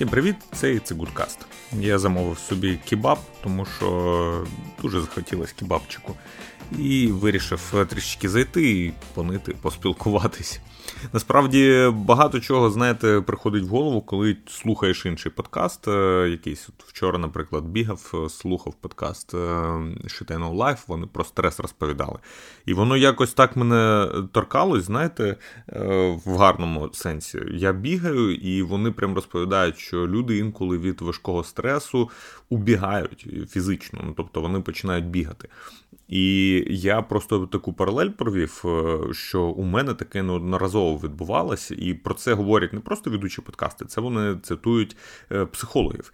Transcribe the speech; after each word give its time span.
Всім 0.00 0.08
привіт! 0.08 0.36
Це 0.52 0.78
Цигудкаст. 0.78 1.38
Я 1.80 1.98
замовив 1.98 2.38
собі 2.38 2.78
кебаб, 2.88 3.18
тому 3.42 3.66
що 3.66 4.46
дуже 4.82 5.00
захотілося 5.00 5.54
кебабчику. 5.58 6.14
І 6.78 7.06
вирішив 7.06 7.86
трішечки 7.90 8.28
зайти 8.28 8.70
і 8.70 8.92
понити, 9.14 9.54
поспілкуватись. 9.62 10.60
Насправді 11.12 11.90
багато 11.94 12.40
чого, 12.40 12.70
знаєте, 12.70 13.20
приходить 13.26 13.64
в 13.64 13.68
голову, 13.68 14.00
коли 14.00 14.36
слухаєш 14.46 15.06
інший 15.06 15.32
подкаст. 15.32 15.88
Е, 15.88 16.28
якийсь 16.30 16.68
от 16.68 16.84
вчора, 16.88 17.18
наприклад, 17.18 17.64
бігав, 17.64 18.12
е, 18.14 18.28
слухав 18.28 18.74
подкаст 18.74 19.34
Shitano 19.34 20.56
Life, 20.56 20.78
вони 20.86 21.06
про 21.06 21.24
стрес 21.24 21.60
розповідали. 21.60 22.18
І 22.66 22.74
воно 22.74 22.96
якось 22.96 23.32
так 23.32 23.56
мене 23.56 24.08
торкалось, 24.32 24.84
знаєте, 24.84 25.36
е, 25.68 26.18
в 26.24 26.36
гарному 26.36 26.90
сенсі. 26.92 27.40
Я 27.52 27.72
бігаю, 27.72 28.34
і 28.34 28.62
вони 28.62 28.90
прям 28.90 29.14
розповідають, 29.14 29.78
що 29.78 30.08
люди 30.08 30.38
інколи 30.38 30.78
від 30.78 31.00
важкого 31.00 31.44
стресу 31.44 32.10
убігають 32.48 33.26
фізично, 33.50 34.00
ну, 34.04 34.14
тобто 34.16 34.40
вони 34.40 34.60
починають 34.60 35.06
бігати. 35.06 35.48
І 36.10 36.64
я 36.68 37.02
просто 37.02 37.46
таку 37.46 37.72
паралель 37.72 38.08
провів, 38.08 38.64
що 39.12 39.42
у 39.42 39.62
мене 39.62 39.94
таке 39.94 40.22
неодноразово 40.22 41.00
відбувалося, 41.04 41.74
і 41.78 41.94
про 41.94 42.14
це 42.14 42.34
говорять 42.34 42.72
не 42.72 42.80
просто 42.80 43.10
ведучі 43.10 43.42
подкасти, 43.42 43.84
це 43.84 44.00
вони 44.00 44.36
цитують 44.42 44.96
е, 45.32 45.46
психологів. 45.46 46.12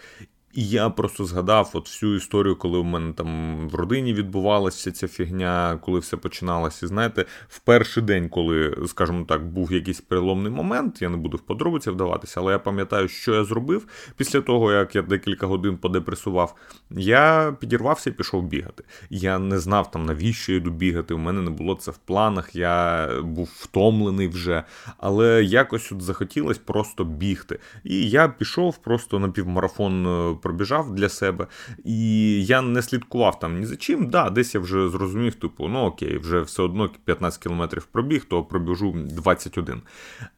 І 0.54 0.68
я 0.68 0.90
просто 0.90 1.24
згадав 1.24 1.70
от 1.72 1.88
всю 1.88 2.16
історію, 2.16 2.56
коли 2.56 2.78
в 2.78 2.84
мене 2.84 3.12
там 3.12 3.58
в 3.68 3.74
родині 3.74 4.14
відбувалася 4.14 4.92
ця 4.92 5.08
фігня, 5.08 5.78
коли 5.82 5.98
все 5.98 6.16
починалося. 6.16 6.86
І 6.86 6.88
знаєте, 6.88 7.24
в 7.48 7.58
перший 7.58 8.02
день, 8.02 8.28
коли, 8.28 8.76
скажімо 8.86 9.24
так, 9.28 9.46
був 9.46 9.72
якийсь 9.72 10.00
переломний 10.00 10.52
момент, 10.52 11.02
я 11.02 11.08
не 11.08 11.16
буду 11.16 11.36
в 11.36 11.40
подробиці 11.40 11.90
вдаватися, 11.90 12.40
але 12.40 12.52
я 12.52 12.58
пам'ятаю, 12.58 13.08
що 13.08 13.34
я 13.34 13.44
зробив 13.44 13.86
після 14.16 14.40
того, 14.40 14.72
як 14.72 14.96
я 14.96 15.02
декілька 15.02 15.46
годин 15.46 15.76
подепресував, 15.76 16.54
я 16.90 17.56
підірвався 17.60 18.10
і 18.10 18.12
пішов 18.12 18.42
бігати. 18.42 18.84
Я 19.10 19.38
не 19.38 19.58
знав 19.58 19.90
там, 19.90 20.06
навіщо 20.06 20.52
я 20.52 20.58
йду 20.58 20.70
бігати. 20.70 21.14
У 21.14 21.18
мене 21.18 21.42
не 21.42 21.50
було 21.50 21.74
це 21.74 21.90
в 21.90 21.96
планах, 21.96 22.56
я 22.56 23.08
був 23.22 23.50
втомлений 23.56 24.28
вже, 24.28 24.64
але 24.98 25.44
якось 25.44 25.92
от 25.92 26.02
захотілося 26.02 26.60
просто 26.64 27.04
бігти. 27.04 27.58
І 27.84 28.10
я 28.10 28.28
пішов 28.28 28.78
просто 28.78 29.18
на 29.18 29.28
півмарафон 29.28 30.06
е, 30.06 30.36
пробіжав 30.46 30.94
для 30.94 31.08
себе, 31.08 31.46
і 31.84 32.44
я 32.44 32.62
не 32.62 32.82
слідкував 32.82 33.38
там 33.38 33.58
ні 33.60 33.66
за 33.66 33.76
чим. 33.76 34.10
Да, 34.10 34.30
Десь 34.30 34.54
я 34.54 34.60
вже 34.60 34.88
зрозумів, 34.88 35.34
типу, 35.34 35.68
ну 35.68 35.78
окей, 35.78 36.18
вже 36.18 36.40
все 36.40 36.62
одно 36.62 36.90
15 37.04 37.42
кілометрів 37.42 37.84
пробіг, 37.84 38.24
то 38.24 38.44
пробіжу 38.44 38.92
21. 38.96 39.82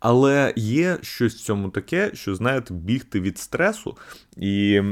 Але 0.00 0.52
є 0.56 0.98
щось 1.02 1.34
в 1.34 1.40
цьому 1.40 1.68
таке, 1.68 2.10
що, 2.14 2.34
знаєте, 2.34 2.74
бігти 2.74 3.20
від 3.20 3.38
стресу. 3.38 3.96
І 4.36 4.82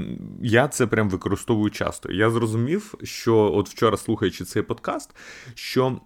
я 0.42 0.68
це 0.68 0.86
прям 0.86 1.10
використовую 1.10 1.70
часто. 1.70 2.12
Я 2.12 2.30
зрозумів, 2.30 2.94
що 3.02 3.52
от 3.54 3.68
вчора 3.68 3.96
слухаючи 3.96 4.44
цей 4.44 4.62
подкаст, 4.62 5.16
що. 5.54 6.00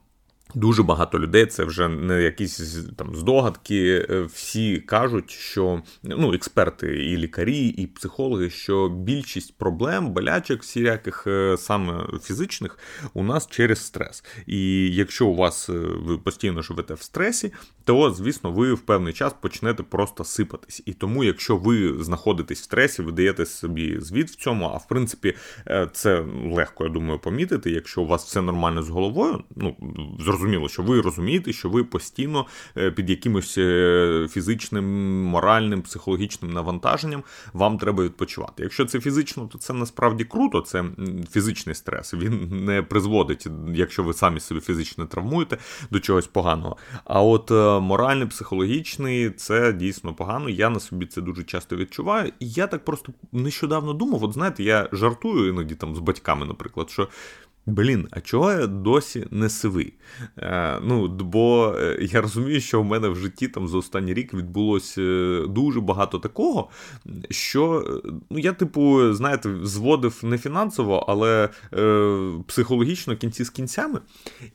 Дуже 0.55 0.83
багато 0.83 1.19
людей, 1.19 1.47
це 1.47 1.65
вже 1.65 1.89
не 1.89 2.23
якісь 2.23 2.79
там 2.97 3.17
здогадки. 3.17 4.07
Е, 4.11 4.23
всі 4.23 4.79
кажуть, 4.79 5.31
що 5.31 5.83
ну, 6.03 6.35
експерти, 6.35 7.05
і 7.07 7.17
лікарі, 7.17 7.67
і 7.67 7.87
психологи, 7.87 8.51
що 8.51 8.89
більшість 8.89 9.59
проблем, 9.59 10.11
болячок, 10.11 10.63
всіляких 10.63 11.27
е, 11.27 11.57
саме 11.59 12.07
фізичних, 12.23 12.79
у 13.15 13.23
нас 13.23 13.47
через 13.47 13.85
стрес. 13.85 14.25
І 14.47 14.91
якщо 14.95 15.27
у 15.27 15.35
вас 15.35 15.69
е, 15.69 15.73
ви 15.79 16.19
постійно 16.19 16.63
живете 16.63 16.95
в 16.95 17.03
стресі, 17.03 17.53
то 17.85 18.11
звісно 18.11 18.53
ви 18.53 18.75
в 18.75 18.81
певний 18.81 19.13
час 19.13 19.35
почнете 19.41 19.83
просто 19.83 20.25
сипатись. 20.25 20.83
І 20.87 20.93
тому, 20.93 21.25
якщо 21.25 21.57
ви 21.57 22.03
знаходитесь 22.03 22.61
в 22.61 22.65
стресі, 22.65 23.03
ви 23.03 23.13
даєте 23.13 23.47
собі 23.47 24.01
звіт 24.01 24.31
в 24.31 24.35
цьому, 24.35 24.65
а 24.75 24.77
в 24.77 24.89
принципі, 24.89 25.35
це 25.93 26.25
легко, 26.45 26.85
я 26.85 26.91
думаю, 26.91 27.19
помітити. 27.19 27.71
Якщо 27.71 28.03
у 28.03 28.07
вас 28.07 28.25
все 28.25 28.43
нормально 28.43 28.83
з 28.83 28.89
головою, 28.89 29.45
ну 29.57 29.77
зрозуміло, 30.21 30.40
що 30.69 30.83
ви 30.83 31.01
розумієте, 31.01 31.53
що 31.53 31.69
ви 31.69 31.85
постійно 31.85 32.47
е, 32.77 32.91
під 32.91 33.11
якимось 33.11 33.59
е, 33.59 34.29
фізичним, 34.31 34.85
моральним, 35.25 35.83
психологічним 35.83 36.53
навантаженням 36.53 37.23
вам 37.53 37.79
треба 37.79 38.05
відпочивати. 38.05 38.63
Якщо 38.63 38.85
це 38.85 39.01
фізично, 39.01 39.49
то 39.53 39.59
це 39.59 39.73
насправді 39.73 40.25
круто, 40.25 40.61
це 40.61 40.85
фізичний 41.33 41.75
стрес. 41.75 42.15
Він 42.15 42.65
не 42.65 42.83
призводить, 42.83 43.47
якщо 43.75 44.03
ви 44.03 44.15
самі 44.15 44.41
себе 44.41 44.61
фізично 44.61 45.07
травмуєте, 45.07 45.59
до 45.91 46.01
чогось 46.01 46.27
поганого. 46.27 46.77
А 47.05 47.23
от 47.23 47.51
е, 47.51 47.81
моральний, 47.81 48.27
психологічний 48.27 49.31
це 49.31 49.73
дійсно 49.73 50.15
погано. 50.15 50.49
Я 50.49 50.71
на 50.71 50.81
собі 50.81 51.07
це 51.07 51.21
дуже 51.21 51.43
часто 51.43 51.77
відчуваю. 51.77 52.33
І 52.41 52.51
я 52.51 52.67
так 52.67 52.85
просто 52.85 53.13
нещодавно 53.33 53.93
думав, 53.93 54.25
от 54.25 54.33
знаєте, 54.33 54.63
я 54.63 54.89
жартую 54.93 55.49
іноді 55.49 55.75
там 55.75 55.97
з 55.97 55.99
батьками, 55.99 56.47
наприклад, 56.47 56.91
що. 56.91 57.09
Блін, 57.67 58.09
а 58.11 58.21
чого 58.21 58.53
я 58.53 58.67
досі 58.67 59.27
не 59.31 59.49
сивий? 59.49 59.93
Е, 60.39 60.81
ну, 60.83 61.09
Бо 61.09 61.75
е, 61.79 61.99
я 62.01 62.21
розумію, 62.21 62.61
що 62.61 62.83
в 62.83 62.85
мене 62.85 63.09
в 63.09 63.17
житті 63.17 63.49
там 63.49 63.69
за 63.69 63.79
останній 63.79 64.15
рік 64.15 64.35
відбулося 64.35 65.03
е, 65.03 65.47
дуже 65.49 65.81
багато 65.81 66.19
такого, 66.19 66.69
що 67.31 67.85
е, 68.05 68.11
ну, 68.31 68.39
я, 68.39 68.53
типу, 68.53 69.13
знаєте, 69.13 69.57
зводив 69.63 70.21
не 70.23 70.39
фінансово, 70.39 71.05
але 71.09 71.49
е, 71.75 72.43
психологічно 72.47 73.17
кінці 73.17 73.45
з 73.45 73.51
кінцями. 73.51 74.01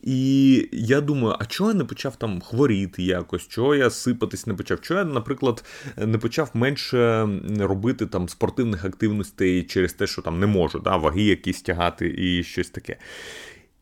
І 0.01 0.69
я 0.71 1.01
думаю, 1.01 1.35
а 1.39 1.45
чого 1.45 1.69
я 1.69 1.75
не 1.75 1.83
почав 1.83 2.15
там 2.15 2.41
хворіти 2.41 3.03
якось, 3.03 3.47
чого 3.47 3.75
я 3.75 3.89
сипатись 3.89 4.47
не 4.47 4.53
почав? 4.53 4.81
Чого 4.81 4.99
я, 4.99 5.05
наприклад, 5.05 5.63
не 5.97 6.17
почав 6.17 6.49
менше 6.53 7.29
робити 7.59 8.05
там 8.05 8.29
спортивних 8.29 8.85
активностей 8.85 9.63
через 9.63 9.93
те, 9.93 10.07
що 10.07 10.21
там 10.21 10.39
не 10.39 10.47
можу, 10.47 10.79
да, 10.79 10.97
ваги 10.97 11.23
якісь 11.23 11.61
тягати 11.61 12.15
і 12.17 12.43
щось 12.43 12.69
таке. 12.69 12.94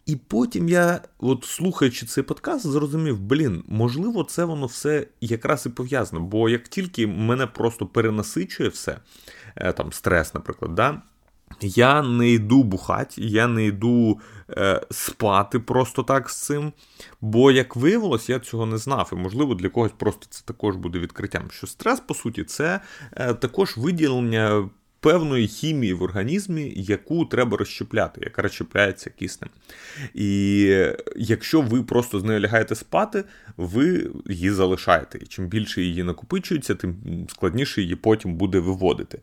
І 0.06 0.16
потім 0.16 0.70
я, 0.70 1.02
от 1.20 1.44
слухаючи 1.44 2.06
цей 2.06 2.24
подкаст, 2.24 2.68
зрозумів, 2.68 3.20
блін, 3.20 3.64
можливо, 3.68 4.24
це 4.24 4.46
воно 4.46 4.66
все 4.66 5.08
якраз 5.22 5.66
і 5.66 5.70
пов'язано. 5.70 6.22
Бо 6.22 6.50
як 6.50 6.68
тільки 6.68 7.08
мене 7.08 7.48
просто 7.48 7.86
перенасичує 7.86 8.70
все, 8.70 8.98
е, 9.56 9.74
там 9.74 9.94
стрес, 9.94 10.34
наприклад, 10.34 10.76
да, 10.76 11.02
я 11.62 12.02
не 12.02 12.30
йду 12.30 12.64
бухати, 12.64 13.22
я 13.22 13.48
не 13.48 13.66
йду 13.66 14.20
е, 14.50 14.82
спати 14.92 15.60
просто 15.60 16.04
так 16.04 16.30
з 16.30 16.42
цим. 16.42 16.74
Бо, 17.22 17.52
як 17.52 17.76
виявилось, 17.76 18.30
я 18.30 18.40
цього 18.40 18.66
не 18.66 18.78
знав. 18.78 19.10
І, 19.14 19.16
можливо, 19.16 19.56
для 19.56 19.70
когось 19.70 19.92
просто 19.98 20.28
це 20.30 20.44
також 20.46 20.76
буде 20.76 21.00
відкриттям. 21.00 21.52
Що 21.52 21.68
стрес, 21.68 22.00
по 22.00 22.14
суті, 22.14 22.44
це 22.44 22.80
е, 23.12 23.34
також 23.34 23.78
виділення 23.78 24.70
певної 25.04 25.48
хімії 25.48 25.94
в 25.94 26.04
організмі, 26.04 26.74
яку 26.76 27.26
треба 27.26 27.58
розщепляти, 27.58 28.22
яка 28.24 28.42
розщепляється 28.42 29.10
киснем. 29.10 29.50
І 30.14 30.60
якщо 31.16 31.62
ви 31.62 31.84
просто 31.84 32.20
з 32.20 32.24
нею 32.24 32.40
лягаєте 32.40 32.76
спати, 32.76 33.24
ви 33.58 34.10
її 34.30 34.52
залишаєте. 34.52 35.18
І 35.22 35.26
чим 35.26 35.48
більше 35.48 35.82
її 35.82 36.04
накопичується, 36.04 36.76
тим 36.76 36.96
складніше 37.30 37.82
її 37.82 37.96
потім 37.96 38.36
буде 38.36 38.60
виводити. 38.60 39.20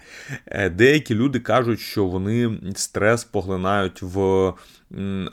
Е, 0.46 0.70
деякі 0.70 1.14
люди 1.14 1.40
кажуть, 1.40 1.80
що 1.80 2.04
вони 2.04 2.60
стрес 2.74 3.24
поглинають 3.24 4.02
в 4.02 4.52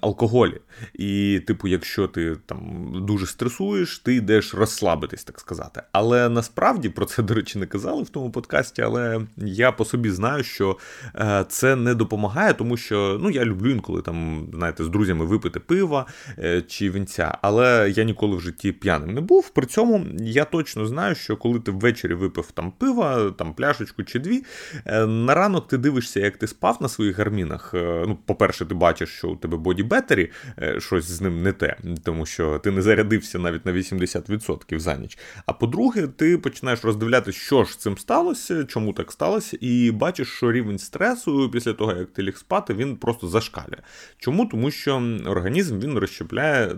алкоголі. 0.02 0.62
І, 0.94 1.42
типу, 1.48 1.68
якщо 1.68 2.08
ти 2.08 2.36
там 2.46 2.92
дуже 3.08 3.26
стресуєш, 3.26 4.00
ти 4.00 4.16
йдеш 4.16 4.54
розслабитись, 4.54 5.24
так 5.24 5.40
сказати. 5.40 5.82
Але 5.92 6.30
насправді 6.30 6.90
про 6.90 7.06
це, 7.06 7.24
до 7.24 7.34
речі, 7.34 7.60
не 7.60 7.66
казали 7.66 8.04
в 8.04 8.10
тому 8.10 8.32
подкасті, 8.32 8.82
але 8.82 9.22
я 9.38 9.72
по 9.72 9.86
собі 9.86 10.10
знаю, 10.10 10.44
що 10.44 10.78
е, 11.16 11.46
це 11.50 11.76
не 11.76 11.96
допомагає, 11.96 12.54
тому 12.54 12.78
що 12.78 13.20
ну, 13.22 13.30
я 13.30 13.46
люблю 13.46 13.72
інколи 13.72 14.02
там, 14.02 14.48
знаєте, 14.54 14.84
з 14.84 14.90
друзями 14.90 15.26
випити 15.26 15.60
пива 15.60 16.06
е, 16.40 16.62
чи 16.62 16.90
вінця, 16.90 17.38
але 17.42 17.94
я 17.96 18.04
ніколи 18.04 18.38
в 18.38 18.42
житті 18.42 18.72
п'яним 18.72 19.14
не 19.14 19.22
був. 19.22 19.50
При 19.50 19.66
цьому 19.66 20.06
я 20.20 20.46
точно 20.46 20.86
знаю, 20.86 21.16
що 21.16 21.38
коли 21.38 21.60
ти 21.60 21.72
ввечері 21.72 22.14
випив 22.14 22.52
там 22.52 22.74
пива, 22.78 23.32
там 23.32 23.54
пляшечку 23.54 24.04
чи 24.04 24.20
дві, 24.20 24.44
е, 24.86 25.06
на 25.06 25.36
ранок 25.36 25.68
ти 25.68 25.78
дивишся, 25.78 26.20
як 26.20 26.38
ти 26.38 26.48
спав 26.48 26.78
на 26.82 26.90
своїх 26.90 27.18
гармінах. 27.18 27.74
Ну, 28.08 28.18
по-перше, 28.26 28.66
ти 28.66 28.76
бачиш, 28.76 29.10
що 29.10 29.30
у 29.30 29.36
тебе 29.48 29.64
бодібетері, 29.64 30.32
щось 30.78 31.06
з 31.06 31.22
ним 31.22 31.44
не 31.44 31.52
те, 31.52 31.78
тому 32.04 32.26
що 32.26 32.60
ти 32.60 32.72
не 32.72 32.82
зарядився 32.82 33.40
навіть 33.40 33.66
на 33.66 33.74
80% 33.74 34.80
за 34.80 34.96
ніч. 34.96 35.18
А 35.46 35.54
по-друге, 35.54 36.08
ти 36.08 36.38
починаєш 36.38 36.84
роздивлятися, 36.84 37.40
що 37.40 37.64
ж 37.64 37.80
цим 37.80 37.98
сталося, 37.98 38.66
чому 38.66 38.94
так 38.94 39.12
сталося, 39.12 39.58
і 39.62 39.92
бачиш, 39.92 40.28
що 40.28 40.52
рівень 40.52 40.80
стресу 40.80 41.50
після 41.54 41.74
того, 41.74 41.94
як 41.94 42.14
ти 42.14 42.24
ліг 42.24 42.38
спати, 42.38 42.74
він 42.74 42.96
просто 42.96 43.28
зашкалює. 43.28 43.82
Чому? 44.18 44.46
Тому 44.46 44.72
що 44.72 45.18
організм 45.26 45.80
він 45.80 45.98
розщепляє 45.98 46.76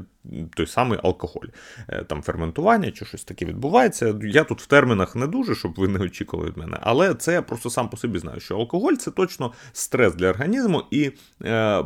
той 0.56 0.68
самий 0.68 1.00
алкоголь, 1.04 1.48
е, 1.88 2.04
там 2.04 2.22
ферментування 2.22 2.92
чи 2.92 3.06
щось 3.06 3.24
таке 3.24 3.46
відбувається. 3.46 4.16
Я 4.24 4.44
тут 4.44 4.62
в 4.62 4.66
термінах 4.66 5.16
не 5.16 5.28
дуже, 5.28 5.56
щоб 5.56 5.74
ви 5.78 5.88
не 5.88 6.00
очікували 6.00 6.50
від 6.50 6.58
мене, 6.58 6.78
але 6.82 7.14
це 7.14 7.34
я 7.34 7.42
просто 7.42 7.70
сам 7.70 7.90
по 7.90 7.98
собі 7.98 8.20
знаю, 8.20 8.40
що 8.40 8.56
алкоголь 8.56 8.94
це 8.94 9.12
точно 9.12 9.54
стрес 9.74 10.16
для 10.16 10.30
організму 10.30 10.84
і. 10.92 11.12
Е, 11.44 11.84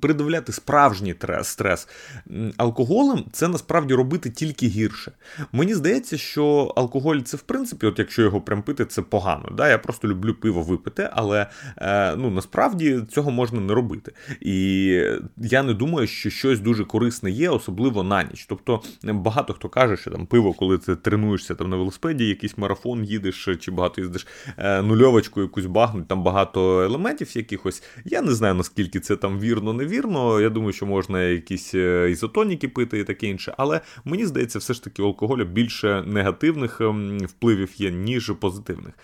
придавляти 0.00 0.52
справжній 0.52 1.14
стрес 1.42 1.88
алкоголем, 2.56 3.24
це 3.32 3.48
насправді 3.48 3.94
робити 3.94 4.30
тільки 4.30 4.66
гірше. 4.66 5.12
Мені 5.52 5.74
здається, 5.74 6.18
що 6.18 6.72
алкоголь 6.76 7.18
це 7.18 7.36
в 7.36 7.42
принципі, 7.42 7.86
от 7.86 7.98
якщо 7.98 8.22
його 8.22 8.40
прям 8.40 8.62
пити, 8.62 8.84
це 8.84 9.02
погано. 9.02 9.52
Да? 9.56 9.68
Я 9.68 9.78
просто 9.78 10.08
люблю 10.08 10.34
пиво 10.34 10.62
випити, 10.62 11.10
але 11.12 11.46
е, 11.76 12.16
ну 12.16 12.30
насправді 12.30 13.00
цього 13.10 13.30
можна 13.30 13.60
не 13.60 13.74
робити. 13.74 14.12
І 14.40 14.84
я 15.36 15.62
не 15.62 15.74
думаю, 15.74 16.06
що 16.06 16.30
щось 16.30 16.60
дуже 16.60 16.84
корисне 16.84 17.30
є, 17.30 17.50
особливо 17.50 18.02
на 18.02 18.22
ніч. 18.22 18.46
Тобто 18.48 18.82
багато 19.04 19.54
хто 19.54 19.68
каже, 19.68 19.96
що 19.96 20.10
там 20.10 20.26
пиво, 20.26 20.52
коли 20.52 20.78
ти 20.78 20.96
тренуєшся 20.96 21.54
там 21.54 21.70
на 21.70 21.76
велосипеді, 21.76 22.24
якийсь 22.24 22.58
марафон 22.58 23.04
їдеш 23.04 23.48
чи 23.60 23.70
багато 23.70 24.00
їздиш 24.00 24.26
е, 24.56 24.82
нульовочку 24.82 25.40
якусь 25.40 25.66
багнуть, 25.66 26.08
там 26.08 26.22
багато 26.22 26.82
елементів 26.82 27.36
якихось. 27.36 27.82
Я 28.04 28.22
не 28.22 28.32
знаю 28.32 28.54
наскільки 28.54 28.97
це 29.00 29.16
там 29.16 29.40
вірно, 29.40 29.72
невірно. 29.72 30.40
Я 30.40 30.50
думаю, 30.50 30.72
що 30.72 30.86
можна 30.86 31.22
якісь 31.22 31.74
е, 31.74 32.10
ізотоніки 32.10 32.68
пити 32.68 32.98
і 32.98 33.04
таке 33.04 33.26
інше. 33.26 33.54
Але 33.58 33.80
мені 34.04 34.26
здається, 34.26 34.58
все 34.58 34.74
ж 34.74 34.84
таки 34.84 35.02
алкоголю 35.02 35.44
більше 35.44 36.04
негативних 36.06 36.80
ем, 36.80 37.18
впливів 37.18 37.70
є, 37.76 37.90
ніж 37.90 38.32
позитивних. 38.40 38.94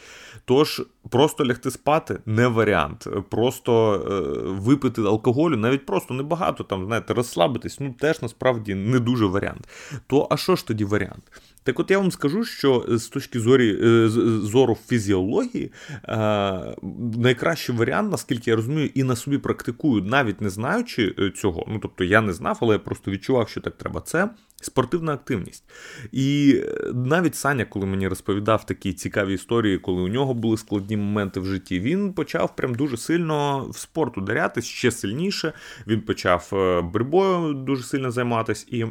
Тож, 0.45 0.83
просто 1.11 1.47
лягти 1.47 1.71
спати 1.71 2.19
не 2.27 2.49
варіант. 2.49 3.09
Просто 3.31 3.95
е, 3.95 4.51
випити 4.51 5.03
алкоголю, 5.03 5.57
навіть 5.57 5.87
просто 5.87 6.15
небагато, 6.15 6.65
там, 6.65 6.87
знаєте, 6.87 7.15
розслабитись, 7.15 7.81
ну 7.81 7.95
теж 7.99 8.23
насправді 8.23 8.75
не 8.75 8.99
дуже 8.99 9.27
варіант. 9.27 9.69
То 10.07 10.27
а 10.31 10.37
що 10.37 10.57
ж 10.57 10.67
тоді 10.67 10.85
варіант? 10.85 11.23
Так 11.65 11.81
от 11.81 11.91
я 11.91 11.99
вам 11.99 12.11
скажу, 12.11 12.45
що 12.45 12.85
з 12.89 13.09
точки 13.09 13.41
зорі, 13.41 13.79
е, 13.83 14.09
зору 14.43 14.79
фізіології 14.87 15.73
е, 16.05 16.75
найкращий 17.17 17.77
варіант, 17.77 18.11
наскільки 18.11 18.51
я 18.51 18.57
розумію, 18.57 18.91
і 18.95 19.03
на 19.03 19.17
собі 19.17 19.39
практикую, 19.39 20.03
навіть 20.03 20.41
не 20.41 20.51
знаючи 20.51 21.15
е, 21.19 21.31
цього. 21.31 21.65
Ну 21.69 21.79
тобто 21.83 22.05
я 22.05 22.21
не 22.21 22.33
знав, 22.33 22.59
але 22.61 22.73
я 22.73 22.79
просто 22.79 23.11
відчував, 23.11 23.49
що 23.49 23.61
так 23.61 23.77
треба. 23.77 24.01
Це 24.01 24.31
спортивна 24.63 25.13
активність. 25.13 25.65
І 26.13 26.61
навіть 26.95 27.35
Саня, 27.35 27.65
коли 27.65 27.87
мені 27.87 28.09
розповідав 28.09 28.67
такі 28.67 28.93
цікаві 28.93 29.35
історії, 29.35 29.79
коли 29.79 30.03
у 30.03 30.09
нього 30.09 30.35
були 30.35 30.57
складні 30.57 30.97
моменти 30.97 31.41
в 31.41 31.47
житті, 31.47 31.81
він 31.81 32.13
почав 32.13 32.57
прям 32.57 32.75
дуже 32.75 32.97
сильно 32.97 33.67
в 33.69 33.77
спорт 33.77 34.19
ударятись 34.19 34.65
ще 34.65 34.91
сильніше. 34.91 35.53
Він 35.87 36.01
почав 36.01 36.49
боротьбою 36.93 37.55
дуже 37.55 37.83
сильно 37.83 38.11
займатися. 38.11 38.67
І 38.71 38.85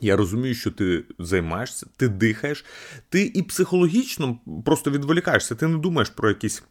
я 0.00 0.16
розумію, 0.16 0.54
що 0.54 0.70
ти 0.70 1.04
займаєшся, 1.18 1.86
ти 1.96 2.08
дихаєш, 2.08 2.64
ти 3.08 3.32
і 3.34 3.42
психологічно 3.42 4.38
просто 4.64 4.90
відволікаєшся, 4.90 5.54
ти 5.54 5.66
не 5.66 5.78
думаєш 5.78 6.10
про 6.10 6.28
якісь. 6.28 6.62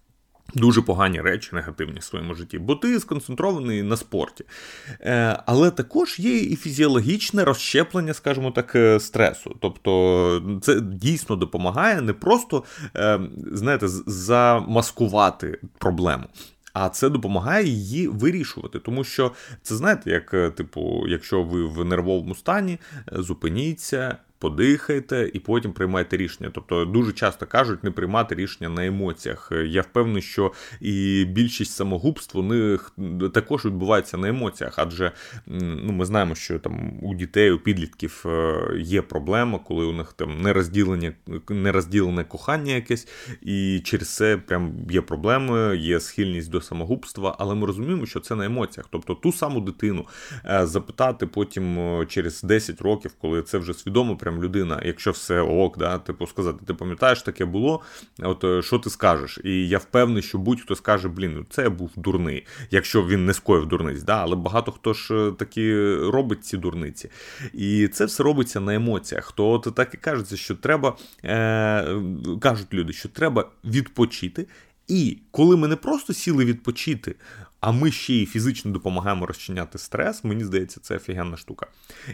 Дуже 0.56 0.82
погані 0.82 1.22
речі 1.22 1.50
негативні 1.54 2.00
в 2.00 2.04
своєму 2.04 2.36
житті, 2.36 2.60
бо 2.60 2.76
ти 2.76 3.00
сконцентрований 3.00 3.84
на 3.84 3.98
спорті. 3.98 4.44
Е, 5.02 5.40
Але 5.46 5.72
також 5.72 6.20
є 6.20 6.38
і 6.38 6.56
фізіологічне 6.56 7.44
розщеплення, 7.44 8.14
скажімо 8.14 8.52
так, 8.52 8.76
е, 8.76 9.00
стресу. 9.00 9.56
Тобто 9.62 10.60
це 10.62 10.82
дійсно 10.82 11.36
допомагає 11.36 12.02
не 12.02 12.14
просто, 12.14 12.64
е, 12.96 13.20
знаєте, 13.52 13.88
замаскувати 14.06 15.60
проблему 15.78 16.26
а 16.80 16.90
це 16.90 17.10
допомагає 17.10 17.68
її 17.68 18.08
вирішувати. 18.08 18.80
Тому 18.80 19.04
що 19.04 19.32
це 19.62 19.76
знаєте, 19.76 20.12
як, 20.12 20.34
е, 20.34 20.50
типу, 20.50 21.08
якщо 21.08 21.44
ви 21.44 21.66
в 21.66 21.86
нервовому 21.86 22.36
стані, 22.36 22.80
е, 22.98 23.22
зупиніться, 23.22 24.18
подихайте 24.40 25.32
і 25.34 25.40
потім 25.40 25.74
приймайте 25.74 26.18
рішення. 26.18 26.52
Тобто 26.54 26.86
дуже 26.86 27.14
часто 27.14 27.46
кажуть 27.46 27.84
не 27.84 27.92
приймати 27.92 28.36
рішення 28.36 28.70
на 28.70 28.86
емоціях. 28.86 29.52
Я 29.66 29.82
впевнений, 29.82 30.22
що 30.22 30.52
і 30.82 31.26
більшість 31.26 31.72
самогубств 31.72 32.44
них 32.44 32.92
також 33.34 33.66
відбувається 33.66 34.18
на 34.18 34.30
емоціях, 34.30 34.74
адже 34.78 35.12
ну, 35.48 35.94
ми 35.94 36.06
знаємо, 36.06 36.36
що 36.36 36.60
там 36.60 36.94
у 37.02 37.16
дітей, 37.16 37.52
у 37.52 37.60
підлітків 37.60 38.24
е, 38.26 38.68
є 38.80 39.02
проблема, 39.02 39.60
коли 39.60 39.86
у 39.86 39.94
них 39.94 40.14
там 40.14 40.42
нерозділення, 40.42 41.14
нерозділене 41.50 42.24
кохання 42.24 42.74
якесь, 42.74 43.08
і 43.42 43.82
через 43.84 44.16
це 44.16 44.38
прям 44.38 44.74
є 44.90 45.02
проблеми, 45.02 45.78
є 45.78 46.00
схильність 46.00 46.50
до 46.50 46.62
самогубства, 46.62 47.36
але 47.40 47.56
ми 47.56 47.68
розуміємо, 47.68 48.06
що 48.06 48.20
це 48.20 48.36
на 48.36 48.46
емоціях. 48.46 48.88
Тобто 48.92 49.14
ту 49.14 49.32
саму 49.32 49.62
дитину 49.62 50.06
е, 50.46 50.66
запитати 50.66 51.28
потім 51.28 51.78
через 52.08 52.44
10 52.44 52.82
років, 52.82 53.12
коли 53.22 53.42
це 53.42 53.58
вже 53.58 53.74
свідомо 53.74 54.16
прям 54.28 54.44
людина, 54.44 54.82
якщо 54.86 55.12
все 55.12 55.42
ок, 55.42 55.78
да, 55.78 55.98
типу 55.98 56.28
сказати, 56.28 56.60
ти 56.68 56.74
пам'ятаєш, 56.74 57.22
таке 57.22 57.46
було, 57.46 57.82
от 58.20 58.44
е, 58.44 58.62
що 58.62 58.80
ти 58.80 58.90
скажеш? 58.90 59.40
І 59.44 59.68
я 59.68 59.78
впевнений, 59.78 60.24
що 60.24 60.38
будь-хто 60.38 60.76
скаже, 60.76 61.08
блін, 61.08 61.34
ну 61.36 61.46
це 61.50 61.70
був 61.70 61.92
дурний, 61.96 62.46
якщо 62.72 63.06
він 63.06 63.26
не 63.26 63.34
скоїв 63.34 63.66
дурниць, 63.66 64.04
да, 64.04 64.22
але 64.22 64.36
багато 64.36 64.72
хто 64.72 64.94
ж 64.94 65.14
е, 65.14 65.32
таки 65.32 65.96
робить 65.96 66.46
ці 66.46 66.58
дурниці. 66.58 67.10
І 67.54 67.88
це 67.88 68.06
все 68.06 68.24
робиться 68.24 68.60
на 68.60 68.76
емоціях. 68.76 69.32
То 69.32 69.50
от 69.50 69.68
так 69.76 69.94
і 69.94 69.98
кажеться, 69.98 70.38
що 70.38 70.56
треба, 70.56 70.98
е, 71.24 72.02
кажуть 72.42 72.74
люди, 72.74 72.94
що 72.94 73.10
треба 73.10 73.50
відпочити. 73.64 74.48
І 74.88 75.18
коли 75.32 75.58
ми 75.58 75.68
не 75.68 75.76
просто 75.76 76.14
сіли 76.14 76.46
відпочити, 76.46 77.16
а 77.60 77.72
ми 77.72 77.92
ще 77.92 78.14
й 78.14 78.26
фізично 78.26 78.72
допомагаємо 78.72 79.26
розчиняти 79.26 79.78
стрес, 79.78 80.24
мені 80.24 80.44
здається, 80.44 80.80
це 80.80 80.96
офігенна 80.96 81.38
штука. 81.38 81.68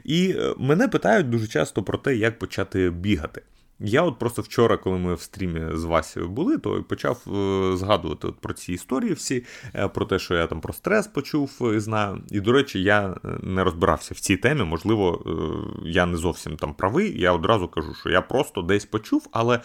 І 0.04 0.36
е, 0.38 0.54
мене 0.58 0.88
питають 0.88 1.30
дуже 1.30 1.48
часто 1.48 1.84
про 1.84 1.98
те, 1.98 2.16
як 2.16 2.40
почати 2.40 2.90
бігати. 2.90 3.42
Я 3.80 4.02
от 4.02 4.20
просто 4.20 4.42
вчора, 4.42 4.78
коли 4.78 4.98
ми 4.98 5.14
в 5.14 5.22
стрімі 5.22 5.62
з 5.78 5.84
Васією 5.84 6.32
були, 6.32 6.58
то 6.58 6.84
почав 6.84 7.24
е, 7.28 7.78
згадувати 7.78 8.28
от 8.28 8.36
про 8.42 8.54
ці 8.54 8.74
історії 8.74 9.14
всі, 9.14 9.46
е, 9.76 9.88
про 9.88 10.06
те, 10.06 10.20
що 10.20 10.36
я 10.36 10.48
там 10.48 10.62
про 10.62 10.74
стрес 10.74 11.08
почув 11.08 11.74
і 11.76 11.80
знаю. 11.80 12.22
І, 12.32 12.40
до 12.40 12.52
речі, 12.52 12.84
я 12.84 13.16
не 13.44 13.64
розбирався 13.64 14.14
в 14.14 14.20
цій 14.20 14.38
темі. 14.38 14.64
Можливо, 14.64 15.26
я 15.86 16.06
не 16.06 16.18
зовсім 16.18 16.58
там 16.58 16.74
правий. 16.74 17.22
Я 17.22 17.32
одразу 17.32 17.68
кажу, 17.68 17.94
що 17.94 18.10
я 18.10 18.22
просто 18.22 18.62
десь 18.62 18.86
почув, 18.86 19.28
але 19.32 19.60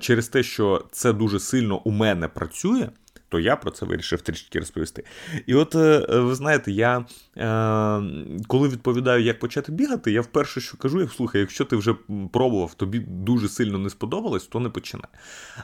через 0.00 0.28
те, 0.28 0.42
що 0.42 0.84
це 0.92 1.12
дуже 1.12 1.40
сильно 1.40 1.78
у 1.78 1.90
мене 1.90 2.28
працює 2.28 2.88
то 3.28 3.40
я 3.40 3.56
про 3.56 3.70
це 3.70 3.86
вирішив 3.86 4.20
трішки 4.20 4.58
розповісти. 4.58 5.04
І 5.46 5.54
от 5.54 5.74
е, 5.74 6.06
ви 6.20 6.34
знаєте, 6.34 6.72
я 6.72 6.98
е, 6.98 8.02
коли 8.46 8.68
відповідаю, 8.68 9.22
як 9.22 9.38
почати 9.38 9.72
бігати, 9.72 10.12
я 10.12 10.20
вперше 10.20 10.60
що 10.60 10.76
кажу, 10.76 11.00
як 11.00 11.12
слухай, 11.12 11.40
якщо 11.40 11.64
ти 11.64 11.76
вже 11.76 11.94
пробував, 12.32 12.74
тобі 12.74 12.98
дуже 12.98 13.48
сильно 13.48 13.78
не 13.78 13.90
сподобалось, 13.90 14.46
то 14.46 14.60
не 14.60 14.68
починай. 14.68 15.08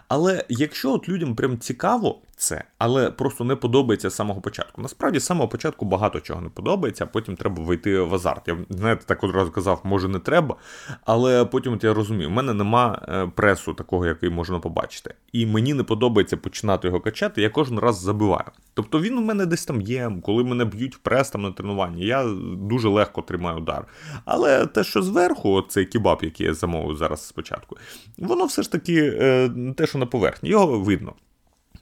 Але 0.09 0.45
якщо 0.49 0.93
от 0.93 1.09
людям 1.09 1.35
прям 1.35 1.59
цікаво 1.59 2.21
це, 2.37 2.65
але 2.79 3.11
просто 3.11 3.45
не 3.45 3.57
подобається 3.57 4.11
з 4.11 4.15
самого 4.15 4.41
початку. 4.41 4.83
Насправді, 4.83 5.19
з 5.19 5.25
самого 5.25 5.49
початку 5.49 5.85
багато 5.85 6.21
чого 6.21 6.41
не 6.41 6.49
подобається, 6.49 7.05
а 7.05 7.07
потім 7.07 7.37
треба 7.37 7.63
вийти 7.63 8.01
в 8.01 8.15
азарт. 8.15 8.49
Я 8.49 8.57
знаєте, 8.71 9.05
так 9.07 9.25
одразу 9.25 9.51
казав, 9.51 9.81
може 9.85 10.09
не 10.09 10.19
треба, 10.19 10.57
але 11.05 11.45
потім 11.45 11.73
от 11.73 11.85
я 11.85 11.95
розумію, 11.95 12.29
в 12.29 12.33
мене 12.33 12.55
нема 12.55 13.03
е, 13.09 13.27
пресу 13.35 13.75
такого, 13.75 14.07
який 14.07 14.31
можна 14.31 14.59
побачити. 14.59 15.15
І 15.33 15.47
мені 15.47 15.75
не 15.75 15.83
подобається 15.83 16.37
починати 16.37 16.89
його 16.89 17.01
качати. 17.01 17.43
Я 17.43 17.51
кожен 17.55 17.79
раз 17.79 18.01
забиваю. 18.01 18.51
Тобто 18.75 19.01
він 19.01 19.19
у 19.19 19.21
мене 19.21 19.47
десь 19.47 19.65
там 19.65 19.81
є, 19.81 20.13
коли 20.23 20.45
мене 20.45 20.65
б'ють 20.65 20.97
в 20.97 20.99
прес 20.99 21.31
там 21.31 21.43
на 21.43 21.53
тренуванні, 21.53 22.07
я 22.07 22.25
дуже 22.59 22.89
легко 22.89 23.23
тримаю 23.23 23.59
удар. 23.59 23.87
Але 24.25 24.67
те, 24.67 24.85
що 24.85 25.03
зверху, 25.03 25.63
цей 25.69 25.85
кебаб, 25.87 26.19
який 26.23 26.47
я 26.47 26.55
замовив 26.55 26.97
зараз 26.97 27.27
спочатку, 27.27 27.77
воно 28.19 28.45
все 28.45 28.63
ж 28.63 28.73
таки 28.73 29.17
е, 29.21 29.51
те, 29.77 29.87
що 29.87 29.99
на 29.99 30.07
поверхні, 30.07 30.49
його 30.49 30.81
видно. 30.81 31.13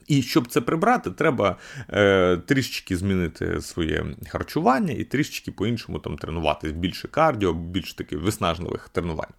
І 0.07 0.21
щоб 0.21 0.47
це 0.47 0.61
прибрати, 0.61 1.11
треба 1.11 1.55
е, 1.89 2.37
трішечки 2.37 2.97
змінити 2.97 3.61
своє 3.61 4.05
харчування 4.27 4.93
і 4.93 5.03
трішечки 5.03 5.51
по-іншому 5.51 5.99
там 5.99 6.17
тренуватись. 6.17 6.71
Більше 6.71 7.07
кардіо, 7.07 7.53
більш 7.53 7.93
таких 7.93 8.21
виснажливих 8.21 8.89
тренувань. 8.89 9.33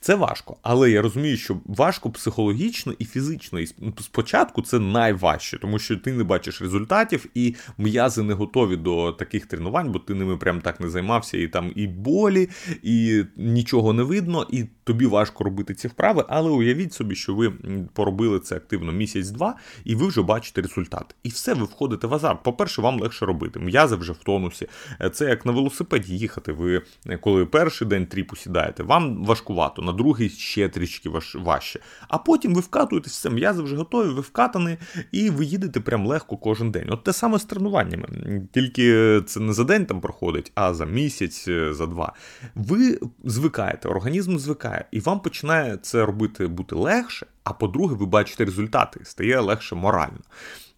Це 0.00 0.14
важко, 0.14 0.56
але 0.62 0.90
я 0.90 1.02
розумію, 1.02 1.36
що 1.36 1.56
важко 1.64 2.10
психологічно 2.10 2.94
і 2.98 3.04
фізично. 3.04 3.60
І 3.60 3.66
спочатку 4.00 4.62
це 4.62 4.78
найважче, 4.78 5.58
тому 5.58 5.78
що 5.78 5.96
ти 5.96 6.12
не 6.12 6.24
бачиш 6.24 6.62
результатів, 6.62 7.26
і 7.34 7.54
м'язи 7.78 8.22
не 8.22 8.34
готові 8.34 8.76
до 8.76 9.12
таких 9.12 9.46
тренувань, 9.46 9.92
бо 9.92 9.98
ти 9.98 10.14
ними 10.14 10.36
прям 10.36 10.60
так 10.60 10.80
не 10.80 10.88
займався, 10.88 11.38
і 11.38 11.48
там 11.48 11.72
і 11.76 11.86
болі, 11.86 12.48
і 12.82 13.24
нічого 13.36 13.92
не 13.92 14.02
видно, 14.02 14.46
і 14.50 14.64
тобі 14.84 15.06
важко 15.06 15.44
робити 15.44 15.74
ці 15.74 15.88
вправи. 15.88 16.24
Але 16.28 16.50
уявіть 16.50 16.92
собі, 16.92 17.14
що 17.14 17.34
ви 17.34 17.52
поробили 17.92 18.40
це 18.40 18.56
активно 18.56 18.92
місяць-два, 18.92 19.56
і 19.84 19.94
ви 19.94 20.06
вже 20.06 20.22
бачите 20.22 20.62
результат. 20.62 21.14
І 21.22 21.28
все, 21.28 21.54
ви 21.54 21.64
входите 21.64 22.06
в 22.06 22.14
азарт. 22.14 22.42
По-перше, 22.42 22.82
вам 22.82 23.00
легше 23.00 23.26
робити. 23.26 23.60
М'язи 23.60 23.96
вже 23.96 24.12
в 24.12 24.16
тонусі. 24.16 24.68
Це 25.12 25.24
як 25.24 25.46
на 25.46 25.52
велосипеді 25.52 26.18
їхати. 26.18 26.52
Ви 26.52 26.82
коли 27.20 27.46
перший 27.46 27.88
день 27.88 28.06
тріпу 28.06 28.36
сідаєте, 28.36 28.82
вам 28.82 29.24
важкувато 29.24 29.82
на 29.86 29.92
другий 29.92 30.28
ще 30.28 30.68
трішки 30.68 31.10
важче. 31.34 31.80
А 32.08 32.18
потім 32.18 32.54
ви 32.54 32.60
вкатуєтесь, 32.60 33.12
все, 33.12 33.30
м'язи 33.30 33.62
вже 33.62 33.76
готові, 33.76 34.08
ви 34.08 34.20
вкатані, 34.20 34.76
і 35.12 35.30
ви 35.30 35.44
їдете 35.44 35.80
прям 35.80 36.06
легко 36.06 36.36
кожен 36.36 36.70
день. 36.70 36.88
От 36.90 37.04
те 37.04 37.12
саме 37.12 37.38
з 37.38 37.44
тренуваннями. 37.44 38.08
Тільки 38.52 39.20
це 39.26 39.40
не 39.40 39.52
за 39.52 39.64
день 39.64 39.86
там 39.86 40.00
проходить, 40.00 40.52
а 40.54 40.74
за 40.74 40.84
місяць, 40.84 41.48
е, 41.48 41.74
за 41.74 41.86
два. 41.86 42.12
Ви 42.54 42.98
звикаєте, 43.24 43.88
організм 43.88 44.38
звикає, 44.38 44.84
і 44.90 45.00
вам 45.00 45.20
починає 45.20 45.76
це 45.76 46.06
робити 46.06 46.46
бути 46.46 46.74
легше. 46.74 47.26
А 47.44 47.52
по-друге, 47.52 47.94
ви 47.94 48.06
бачите 48.06 48.44
результати, 48.44 49.00
стає 49.04 49.40
легше 49.40 49.74
морально. 49.74 50.18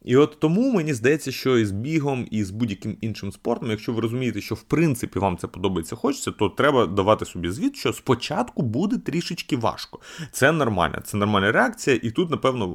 І 0.08 0.16
от 0.16 0.36
тому 0.40 0.72
мені 0.72 0.94
здається, 0.94 1.32
що 1.32 1.58
і 1.58 1.64
з 1.64 1.70
бігом, 1.70 2.26
і 2.30 2.44
з 2.44 2.50
будь-яким 2.50 2.96
іншим 3.00 3.32
спортом, 3.32 3.70
якщо 3.70 3.92
ви 3.92 4.00
розумієте, 4.00 4.40
що 4.40 4.54
в 4.54 4.62
принципі 4.62 5.18
вам 5.18 5.36
це 5.36 5.46
подобається, 5.46 5.96
хочеться, 5.96 6.30
то 6.30 6.48
треба 6.48 6.86
давати 6.86 7.24
собі 7.24 7.50
звіт, 7.50 7.76
що 7.76 7.92
спочатку 7.92 8.62
буде 8.62 8.98
трішечки 8.98 9.56
важко. 9.56 10.00
Це 10.32 10.52
нормально, 10.52 11.00
це 11.04 11.16
нормальна 11.16 11.52
реакція, 11.52 12.00
і 12.02 12.10
тут, 12.10 12.30
напевно, 12.30 12.66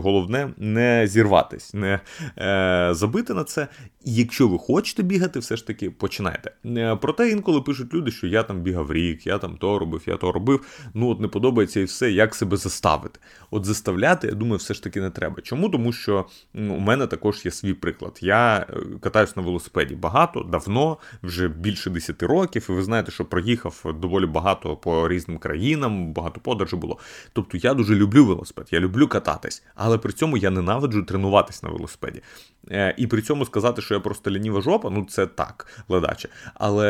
головне 0.00 0.54
не 0.56 1.06
зірватись, 1.06 1.74
не 1.74 2.00
е, 2.38 2.88
забити 2.94 3.34
на 3.34 3.44
це. 3.44 3.68
Якщо 4.04 4.48
ви 4.48 4.58
хочете 4.58 5.02
бігати, 5.02 5.38
все 5.38 5.56
ж 5.56 5.66
таки 5.66 5.90
починайте. 5.90 6.52
Е, 6.66 6.96
проте 6.96 7.30
інколи 7.30 7.60
пишуть 7.60 7.94
люди, 7.94 8.10
що 8.10 8.26
я 8.26 8.42
там 8.42 8.60
бігав 8.60 8.92
рік, 8.92 9.26
я 9.26 9.38
там 9.38 9.56
то 9.56 9.78
робив, 9.78 10.02
я 10.06 10.16
то 10.16 10.32
робив. 10.32 10.66
Ну 10.94 11.08
от 11.08 11.20
не 11.20 11.28
подобається 11.28 11.80
і 11.80 11.84
все, 11.84 12.10
як 12.10 12.34
себе 12.34 12.56
заставити. 12.56 13.20
От 13.50 13.64
заставляти, 13.64 14.26
я 14.26 14.34
думаю, 14.34 14.56
все 14.56 14.74
ж 14.74 14.82
таки 14.82 15.00
не 15.00 15.10
треба. 15.10 15.42
Чому? 15.42 15.68
Тому 15.68 15.92
що 15.92 16.26
ну, 16.54 16.79
мене 16.80 17.06
також 17.06 17.44
є 17.44 17.50
свій 17.50 17.74
приклад. 17.74 18.18
Я 18.22 18.56
е, 18.56 18.76
катаюсь 19.00 19.36
на 19.36 19.42
велосипеді 19.42 19.94
багато, 19.94 20.40
давно, 20.42 20.98
вже 21.22 21.48
більше 21.48 21.90
10 21.90 22.22
років, 22.22 22.66
і 22.70 22.72
ви 22.72 22.82
знаєте, 22.82 23.12
що 23.12 23.24
проїхав 23.24 23.94
доволі 24.00 24.26
багато 24.26 24.76
по 24.76 25.08
різним 25.08 25.38
країнам, 25.38 26.12
багато 26.12 26.40
подорожей 26.40 26.78
було. 26.78 26.98
Тобто 27.32 27.58
я 27.58 27.74
дуже 27.74 27.94
люблю 27.94 28.26
велосипед, 28.26 28.68
я 28.70 28.80
люблю 28.80 29.08
кататись, 29.08 29.62
але 29.74 29.98
при 29.98 30.12
цьому 30.12 30.36
я 30.36 30.50
ненавиджу 30.50 31.02
тренуватись 31.02 31.62
на 31.62 31.70
велосипеді. 31.70 32.22
Е, 32.70 32.94
і 32.96 33.06
при 33.06 33.22
цьому 33.22 33.44
сказати, 33.44 33.82
що 33.82 33.94
я 33.94 34.00
просто 34.00 34.30
лініва 34.30 34.60
жопа, 34.60 34.90
ну 34.90 35.06
це 35.10 35.26
так, 35.26 35.66
ледаче. 35.88 36.28
Але 36.54 36.86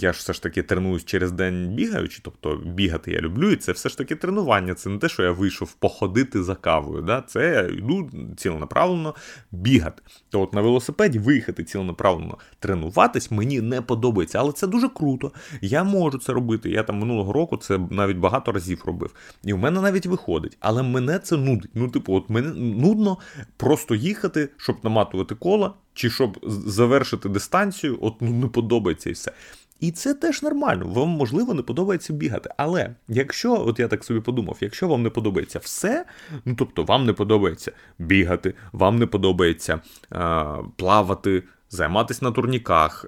я 0.00 0.12
ж 0.12 0.18
все 0.18 0.32
ж 0.32 0.42
таки 0.42 0.62
тренуюсь 0.62 1.04
через 1.04 1.32
день 1.32 1.68
бігаючи, 1.74 2.20
тобто 2.22 2.56
бігати 2.56 3.12
я 3.12 3.20
люблю, 3.20 3.50
і 3.50 3.56
це 3.56 3.72
все 3.72 3.88
ж 3.88 3.98
таки 3.98 4.16
тренування. 4.16 4.74
Це 4.74 4.90
не 4.90 4.98
те, 4.98 5.08
що 5.08 5.22
я 5.22 5.30
вийшов 5.30 5.72
походити 5.72 6.42
за 6.42 6.54
кавою. 6.54 7.02
Да? 7.02 7.22
Це 7.26 7.48
я 7.48 7.60
йду 7.60 8.10
ціленаправленно 8.36 9.14
бігати. 9.50 10.02
То 10.30 10.40
от 10.40 10.54
на 10.54 10.60
велосипеді 10.60 11.18
виїхати 11.18 11.64
ціленаправленно 11.64 12.38
тренуватись 12.58 13.30
мені 13.30 13.60
не 13.60 13.82
подобається, 13.82 14.38
але 14.38 14.52
це 14.52 14.66
дуже 14.66 14.88
круто. 14.88 15.32
Я 15.60 15.84
можу 15.84 16.18
це 16.18 16.32
робити. 16.32 16.70
Я 16.70 16.82
там 16.82 16.98
минулого 16.98 17.32
року 17.32 17.56
це 17.56 17.78
навіть 17.90 18.16
багато 18.16 18.52
разів 18.52 18.82
робив. 18.86 19.14
І 19.44 19.52
в 19.52 19.58
мене 19.58 19.80
навіть 19.80 20.06
виходить. 20.06 20.56
Але 20.60 20.82
мене 20.82 21.18
це 21.18 21.36
нудить. 21.36 21.70
Ну, 21.74 21.88
типу, 21.88 22.14
от 22.14 22.30
мене 22.30 22.48
нудно 22.54 23.18
просто 23.56 23.94
їхати, 23.94 24.48
щоб 24.56 24.76
наматувати 24.82 25.19
кола, 25.24 25.74
чи 25.94 26.10
щоб 26.10 26.38
завершити 26.66 27.28
дистанцію, 27.28 27.98
от 28.00 28.14
ну 28.20 28.30
не 28.30 28.46
подобається 28.46 29.10
і 29.10 29.12
все. 29.12 29.32
І 29.80 29.90
це 29.90 30.14
теж 30.14 30.42
нормально, 30.42 30.86
вам 30.88 31.08
можливо 31.08 31.54
не 31.54 31.62
подобається 31.62 32.12
бігати. 32.12 32.50
Але 32.56 32.94
якщо, 33.08 33.66
от 33.66 33.78
я 33.78 33.88
так 33.88 34.04
собі 34.04 34.20
подумав, 34.20 34.56
якщо 34.60 34.88
вам 34.88 35.02
не 35.02 35.10
подобається 35.10 35.58
все, 35.58 36.04
ну 36.44 36.54
тобто 36.58 36.82
вам 36.82 37.06
не 37.06 37.12
подобається 37.12 37.72
бігати, 37.98 38.54
вам 38.72 38.98
не 38.98 39.06
подобається 39.06 39.80
е, 40.12 40.44
плавати. 40.76 41.42
Займатися 41.72 42.24
на 42.24 42.30
турніках, 42.30 43.06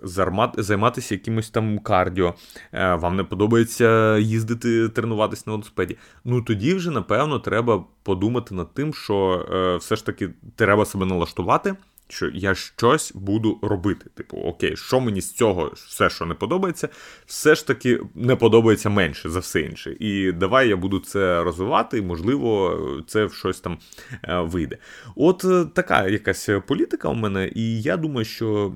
займатися 0.57 1.15
якимось 1.15 1.51
там 1.51 1.79
кардіо, 1.79 2.35
е, 2.73 2.95
вам 2.95 3.17
не 3.17 3.25
подобається 3.25 4.19
їздити, 4.19 4.89
тренуватися 4.89 5.43
на 5.47 5.53
велосипеді. 5.53 5.97
Ну 6.25 6.43
тоді 6.43 6.75
вже, 6.75 6.91
напевно, 6.91 7.39
треба 7.39 7.85
подумати 8.03 8.55
над 8.55 8.75
тим, 8.75 8.95
що 8.95 9.47
е, 9.53 9.77
все 9.77 9.97
ж 9.97 10.07
таки 10.07 10.31
треба 10.57 10.85
себе 10.85 11.07
налаштувати 11.07 11.77
що 12.13 12.31
я 12.35 12.55
щось 12.55 13.13
буду 13.15 13.59
робити. 13.63 14.07
Типу, 14.15 14.37
окей, 14.37 14.77
що 14.77 15.01
мені 15.01 15.21
з 15.21 15.33
цього 15.33 15.73
все, 15.75 16.11
що 16.11 16.27
не 16.27 16.35
подобається, 16.35 16.89
все 17.27 17.55
ж 17.55 17.67
таки 17.67 18.01
не 18.15 18.37
подобається 18.37 18.91
менше 18.91 19.31
за 19.31 19.39
все 19.39 19.61
інше. 19.61 19.97
І 20.01 20.33
давай 20.33 20.69
я 20.69 20.77
буду 20.77 20.99
це 20.99 21.43
розвивати, 21.43 21.99
і, 21.99 22.03
можливо, 22.03 22.79
це 23.07 23.29
щось 23.29 23.61
там 23.61 23.79
е, 24.25 24.41
вийде. 24.41 24.79
От 25.17 25.45
е, 25.45 25.65
така 25.75 26.09
якась 26.09 26.49
політика 26.67 27.09
у 27.09 27.15
мене, 27.15 27.51
і 27.55 27.83
я 27.83 27.97
думаю, 27.97 28.25
що 28.25 28.73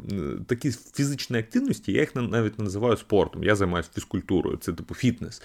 такі 0.47 0.71
фізичні 0.71 1.39
активності, 1.39 1.93
я 1.93 2.01
їх 2.01 2.15
навіть 2.15 2.59
називаю 2.59 2.97
спортом. 2.97 3.45
Я 3.45 3.57
займаюся 3.57 3.91
фізкультурою, 3.95 4.57
це 4.57 4.73
типу 4.73 4.95
фітнес. 4.95 5.43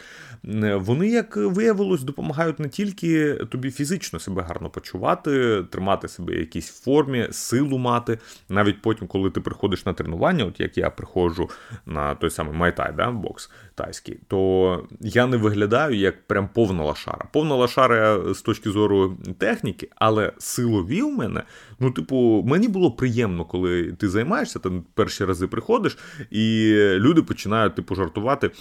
Вони, 0.75 1.10
як 1.10 1.36
виявилось, 1.36 2.03
допомагають 2.03 2.60
не 2.60 2.69
тільки 2.69 3.33
тобі 3.33 3.71
фізично 3.71 4.19
себе 4.19 4.41
гарно 4.41 4.69
почувати, 4.69 5.63
тримати 5.63 6.07
себе 6.07 6.33
в 6.33 6.39
якійсь 6.39 6.69
формі, 6.69 7.27
силу 7.31 7.77
мати. 7.81 8.19
Навіть 8.50 8.81
потім, 8.81 9.07
коли 9.07 9.29
ти 9.29 9.41
приходиш 9.41 9.85
на 9.85 9.93
тренування, 9.93 10.45
от 10.45 10.59
як 10.59 10.77
я 10.77 10.89
приходжу 10.89 11.50
на 11.85 12.15
той 12.15 12.29
самий 12.29 12.53
майтай, 12.53 12.93
да, 12.97 13.11
бокс 13.11 13.51
тайський, 13.75 14.19
то 14.27 14.88
я 15.00 15.27
не 15.27 15.38
виглядаю 15.38 15.95
як 15.95 16.27
прям 16.27 16.50
повна 16.53 16.83
лошара. 16.83 17.25
Повна 17.31 17.55
лошара 17.55 18.33
з 18.33 18.41
точки 18.41 18.69
зору 18.69 19.17
техніки, 19.38 19.89
але 19.95 20.31
силові 20.38 21.01
в 21.01 21.17
мене, 21.17 21.43
ну, 21.79 21.91
типу, 21.91 22.43
мені 22.47 22.67
було 22.67 22.91
приємно, 22.91 23.45
коли 23.45 23.93
ти 23.93 24.09
займаєшся, 24.09 24.59
там 24.59 24.83
перші 24.93 25.25
рази 25.25 25.47
приходиш, 25.47 25.97
і 26.31 26.73
люди 26.77 27.21
починають 27.21 27.75
типу 27.75 27.95
жартувати. 27.95 28.51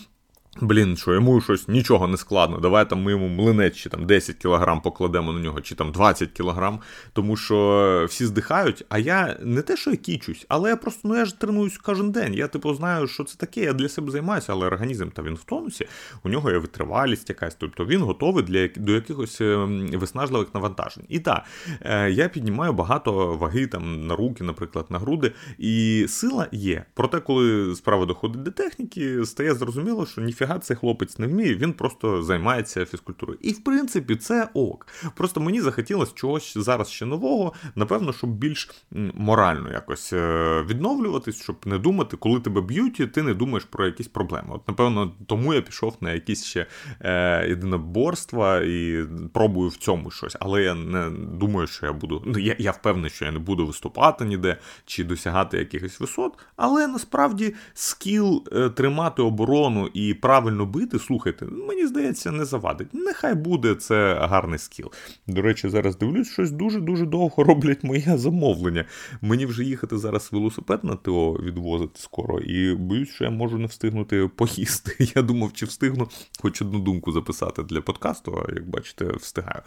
Блін, 0.60 0.96
що 0.96 1.14
йому 1.14 1.40
щось 1.40 1.68
нічого 1.68 2.08
не 2.08 2.16
складно. 2.16 2.58
Давай 2.58 2.88
там 2.90 3.02
ми 3.02 3.10
йому 3.10 3.28
млинець 3.28 3.76
чи 3.76 3.88
там 3.88 4.06
10 4.06 4.36
кілограм 4.36 4.80
покладемо 4.80 5.32
на 5.32 5.40
нього, 5.40 5.60
чи 5.60 5.74
там 5.74 5.92
20 5.92 6.30
кілограм, 6.30 6.80
тому 7.12 7.36
що 7.36 8.06
всі 8.08 8.26
здихають. 8.26 8.84
А 8.88 8.98
я 8.98 9.36
не 9.42 9.62
те, 9.62 9.76
що 9.76 9.90
я 9.90 9.96
кічусь, 9.96 10.46
але 10.48 10.70
я 10.70 10.76
просто 10.76 11.08
ну 11.08 11.16
я 11.16 11.24
ж 11.24 11.40
тренуюсь 11.40 11.78
кожен 11.78 12.10
день. 12.10 12.34
Я 12.34 12.48
типу 12.48 12.74
знаю, 12.74 13.06
що 13.06 13.24
це 13.24 13.36
таке. 13.36 13.60
Я 13.60 13.72
для 13.72 13.88
себе 13.88 14.10
займаюся, 14.10 14.52
але 14.52 14.66
організм 14.66 15.08
та 15.08 15.22
він 15.22 15.34
в 15.34 15.44
тонусі, 15.44 15.86
у 16.24 16.28
нього 16.28 16.50
є 16.50 16.58
витривалість 16.58 17.28
якась, 17.28 17.54
тобто 17.54 17.86
він 17.86 18.02
готовий 18.02 18.44
для 18.44 18.68
до 18.76 18.92
якихось 18.92 19.40
ем, 19.40 19.86
виснажливих 19.94 20.54
навантажень. 20.54 21.04
І 21.08 21.20
так, 21.20 21.44
е, 21.80 22.10
я 22.10 22.28
піднімаю 22.28 22.72
багато 22.72 23.36
ваги 23.36 23.66
там 23.66 24.06
на 24.06 24.16
руки, 24.16 24.44
наприклад, 24.44 24.86
на 24.90 24.98
груди, 24.98 25.32
і 25.58 26.06
сила 26.08 26.46
є. 26.52 26.84
Проте, 26.94 27.20
коли 27.20 27.74
справа 27.74 28.06
доходить 28.06 28.42
до 28.42 28.50
техніки, 28.50 29.24
стає 29.24 29.54
зрозуміло, 29.54 30.06
що 30.06 30.20
ніфіга 30.20 30.49
ніфіга 30.50 30.58
цей 30.58 30.76
хлопець 30.76 31.18
не 31.18 31.26
вміє, 31.26 31.54
він 31.54 31.72
просто 31.72 32.22
займається 32.22 32.84
фізкультурою. 32.84 33.38
І 33.42 33.52
в 33.52 33.64
принципі 33.64 34.16
це 34.16 34.48
ок. 34.54 34.86
Просто 35.14 35.40
мені 35.40 35.60
захотілося 35.60 36.12
чогось 36.14 36.58
зараз 36.58 36.90
ще 36.90 37.06
нового, 37.06 37.52
напевно, 37.74 38.12
щоб 38.12 38.30
більш 38.30 38.70
морально 39.14 39.72
якось 39.72 40.12
е, 40.12 40.64
відновлюватись, 40.68 41.42
щоб 41.42 41.56
не 41.64 41.78
думати, 41.78 42.16
коли 42.16 42.40
тебе 42.40 42.60
б'ють, 42.60 43.12
ти 43.12 43.22
не 43.22 43.34
думаєш 43.34 43.64
про 43.64 43.86
якісь 43.86 44.08
проблеми. 44.08 44.48
От, 44.50 44.68
напевно, 44.68 45.12
тому 45.26 45.54
я 45.54 45.62
пішов 45.62 45.96
на 46.00 46.12
якісь 46.12 46.44
ще 46.44 46.66
е, 47.00 47.48
єдиноборства 47.48 48.60
і 48.60 49.04
пробую 49.32 49.68
в 49.68 49.76
цьому 49.76 50.10
щось. 50.10 50.36
Але 50.40 50.62
я 50.62 50.74
не 50.74 51.10
думаю, 51.10 51.66
що 51.66 51.86
я 51.86 51.92
буду. 51.92 52.22
Ну, 52.26 52.38
я, 52.38 52.56
я 52.58 52.70
впевнений, 52.70 53.10
що 53.10 53.24
я 53.24 53.32
не 53.32 53.38
буду 53.38 53.66
виступати 53.66 54.24
ніде 54.24 54.56
чи 54.84 55.04
досягати 55.04 55.58
якихось 55.58 56.00
висот, 56.00 56.38
але 56.56 56.86
насправді 56.86 57.54
скіл 57.74 58.44
е, 58.52 58.70
тримати 58.70 59.22
оборону 59.22 59.90
і 59.94 60.14
правильно 60.30 60.66
бити, 60.66 60.98
слухайте, 60.98 61.46
мені 61.46 61.86
здається, 61.86 62.30
не 62.30 62.44
завадить. 62.44 62.88
Нехай 62.92 63.34
буде 63.34 63.74
це 63.74 64.14
гарний 64.14 64.58
скіл. 64.58 64.90
До 65.26 65.42
речі, 65.42 65.68
зараз 65.68 65.96
дивлюсь, 65.96 66.32
щось 66.32 66.50
дуже-дуже 66.50 67.06
довго 67.06 67.44
роблять 67.44 67.84
моє 67.84 68.18
замовлення. 68.18 68.84
Мені 69.20 69.46
вже 69.46 69.64
їхати 69.64 69.98
зараз 69.98 70.28
велосипед 70.32 70.84
на 70.84 70.96
ТО 70.96 71.32
відвозити 71.32 72.00
скоро, 72.00 72.38
і 72.38 72.74
боюсь, 72.74 73.08
що 73.08 73.24
я 73.24 73.30
можу 73.30 73.58
не 73.58 73.66
встигнути 73.66 74.30
поїсти. 74.36 74.96
Я 75.16 75.22
думав, 75.22 75.52
чи 75.52 75.66
встигну 75.66 76.08
хоч 76.40 76.62
одну 76.62 76.78
думку 76.78 77.12
записати 77.12 77.62
для 77.62 77.80
подкасту, 77.80 78.46
як 78.54 78.68
бачите, 78.68 79.04
встигаю. 79.04 79.62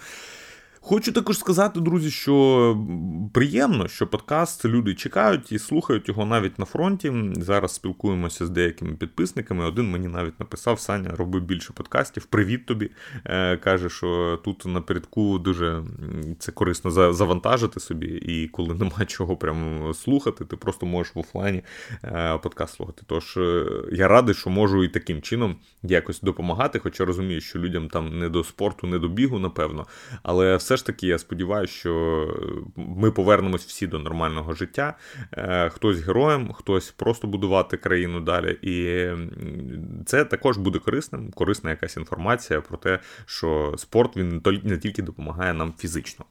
Хочу 0.86 1.12
також 1.12 1.38
сказати, 1.38 1.80
друзі, 1.80 2.12
що 2.12 2.78
приємно, 3.34 3.88
що 3.88 4.08
подкаст 4.08 4.66
люди 4.66 4.96
чекають 4.96 5.52
і 5.52 5.60
слухають 5.60 6.08
його 6.08 6.26
навіть 6.26 6.60
на 6.60 6.66
фронті. 6.66 7.14
Зараз 7.36 7.74
спілкуємося 7.74 8.46
з 8.46 8.50
деякими 8.50 8.94
підписниками. 8.94 9.66
Один 9.66 9.92
мені 9.92 10.08
навіть 10.08 10.40
написав: 10.40 10.80
Саня, 10.80 11.10
роби 11.18 11.40
більше 11.40 11.74
подкастів. 11.74 12.26
Привіт 12.26 12.66
тобі. 12.66 12.92
Е, 13.26 13.58
каже, 13.58 13.90
що 13.90 14.40
тут 14.44 14.66
напередку 14.66 15.40
дуже 15.40 15.84
це 16.40 16.52
корисно 16.52 17.14
завантажити 17.14 17.80
собі, 17.80 18.08
і 18.08 18.48
коли 18.48 18.76
нема 18.76 19.06
чого 19.08 19.36
прям 19.36 19.94
слухати, 19.94 20.46
ти 20.46 20.56
просто 20.56 20.86
можеш 20.86 21.16
в 21.16 21.20
офлайні 21.20 21.62
е, 22.04 22.38
подкаст 22.38 22.76
слухати. 22.76 23.04
Тож 23.06 23.38
е, 23.38 23.66
я 23.92 24.08
радий, 24.08 24.36
що 24.36 24.50
можу 24.50 24.84
і 24.84 24.88
таким 24.88 25.22
чином 25.22 25.56
якось 25.84 26.22
допомагати, 26.22 26.80
хоча 26.80 27.06
розумію, 27.06 27.42
що 27.42 27.60
людям 27.60 27.90
там 27.90 28.20
не 28.20 28.30
до 28.30 28.44
спорту, 28.44 28.88
не 28.88 29.00
до 29.00 29.08
бігу, 29.08 29.40
напевно. 29.40 29.88
Але 30.24 30.56
все 30.56 30.73
ж 30.78 30.86
таки 30.86 31.08
я 31.08 31.18
сподіваюся, 31.18 31.74
що 31.74 32.28
ми 32.76 33.12
повернемось 33.12 33.66
всі 33.66 33.88
до 33.88 34.00
нормального 34.00 34.54
життя. 34.54 34.98
Е, 35.32 35.70
хтось 35.70 36.00
героєм, 36.00 36.54
хтось 36.54 36.92
просто 36.92 37.28
будувати 37.28 37.78
країну 37.78 38.20
далі. 38.20 38.58
І 38.62 39.08
це 40.06 40.26
також 40.26 40.58
буде 40.58 40.80
корисним, 40.80 41.32
корисна 41.32 41.70
якась 41.70 41.98
інформація 41.98 42.62
про 42.62 42.78
те, 42.78 43.00
що 43.26 43.74
спорт 43.78 44.18
він 44.18 44.42
не 44.64 44.78
тільки 44.78 45.02
допомагає 45.02 45.54
нам 45.54 45.74
фізично. 45.78 46.26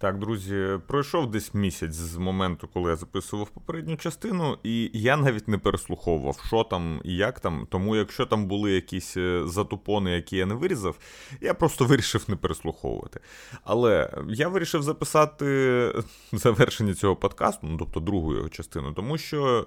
Так, 0.00 0.18
друзі, 0.18 0.78
пройшов 0.86 1.30
десь 1.30 1.54
місяць 1.54 1.94
з 1.94 2.16
моменту, 2.16 2.68
коли 2.72 2.90
я 2.90 2.96
записував 2.96 3.50
попередню 3.50 3.96
частину, 3.96 4.58
і 4.62 4.90
я 4.94 5.16
навіть 5.16 5.48
не 5.48 5.58
переслуховував, 5.58 6.44
що 6.46 6.64
там 6.64 7.00
і 7.04 7.16
як 7.16 7.40
там. 7.40 7.66
Тому, 7.70 7.96
якщо 7.96 8.26
там 8.26 8.46
були 8.46 8.72
якісь 8.72 9.16
е, 9.16 9.42
затупони, 9.46 10.10
які 10.10 10.36
я 10.36 10.46
не 10.46 10.54
вирізав, 10.54 10.98
я 11.40 11.54
просто 11.54 11.84
вирішив 11.86 12.24
не 12.28 12.36
переслуховувати. 12.36 13.20
Але 13.64 14.10
я 14.28 14.48
вирішив 14.48 14.82
записати 14.82 15.92
завершення 16.32 16.94
цього 16.94 17.16
подкасту, 17.16 17.66
ну 17.66 17.76
тобто 17.78 18.00
другу 18.00 18.34
його 18.34 18.48
частину, 18.48 18.92
тому 18.92 19.18
що 19.18 19.66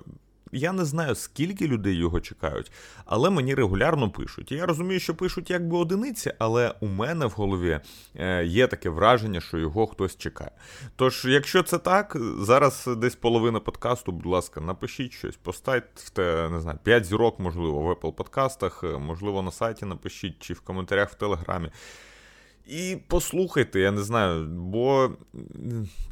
я 0.54 0.72
не 0.72 0.86
знаю, 0.86 1.16
скільки 1.16 1.68
людей 1.68 1.96
його 1.96 2.22
чекають, 2.22 2.72
але 3.06 3.30
мені 3.30 3.56
регулярно 3.56 4.10
пишуть. 4.10 4.52
Я 4.52 4.66
розумію, 4.66 5.00
що 5.00 5.16
пишуть 5.16 5.50
якби 5.50 5.78
одиниці, 5.78 6.34
але 6.40 6.76
у 6.80 6.88
мене 6.88 7.26
в 7.26 7.32
голові 7.32 7.80
е, 8.16 8.46
є 8.46 8.68
таке 8.68 8.90
враження, 8.90 9.42
що 9.42 9.58
його 9.58 9.88
хтось 9.88 10.18
чекає. 10.18 10.52
Тож, 10.96 11.26
якщо 11.26 11.64
це 11.64 11.78
так, 11.78 12.18
зараз 12.40 12.90
десь 12.98 13.16
половина 13.16 13.60
подкасту, 13.60 14.12
будь 14.12 14.26
ласка, 14.26 14.62
напишіть 14.62 15.14
щось, 15.14 15.36
поставте, 15.36 16.50
не 16.52 16.60
знаю, 16.60 16.80
5 16.84 17.06
зірок, 17.06 17.40
можливо, 17.40 17.80
в 17.80 17.92
Apple 17.92 18.12
подкастах, 18.12 18.84
можливо, 19.00 19.42
на 19.42 19.52
сайті 19.52 19.86
напишіть 19.86 20.40
чи 20.40 20.54
в 20.54 20.60
коментарях 20.60 21.10
в 21.10 21.16
Телеграмі. 21.16 21.70
І 22.68 22.98
послухайте, 23.08 23.80
я 23.80 23.92
не 23.92 24.04
знаю, 24.04 24.48
бо 24.48 25.12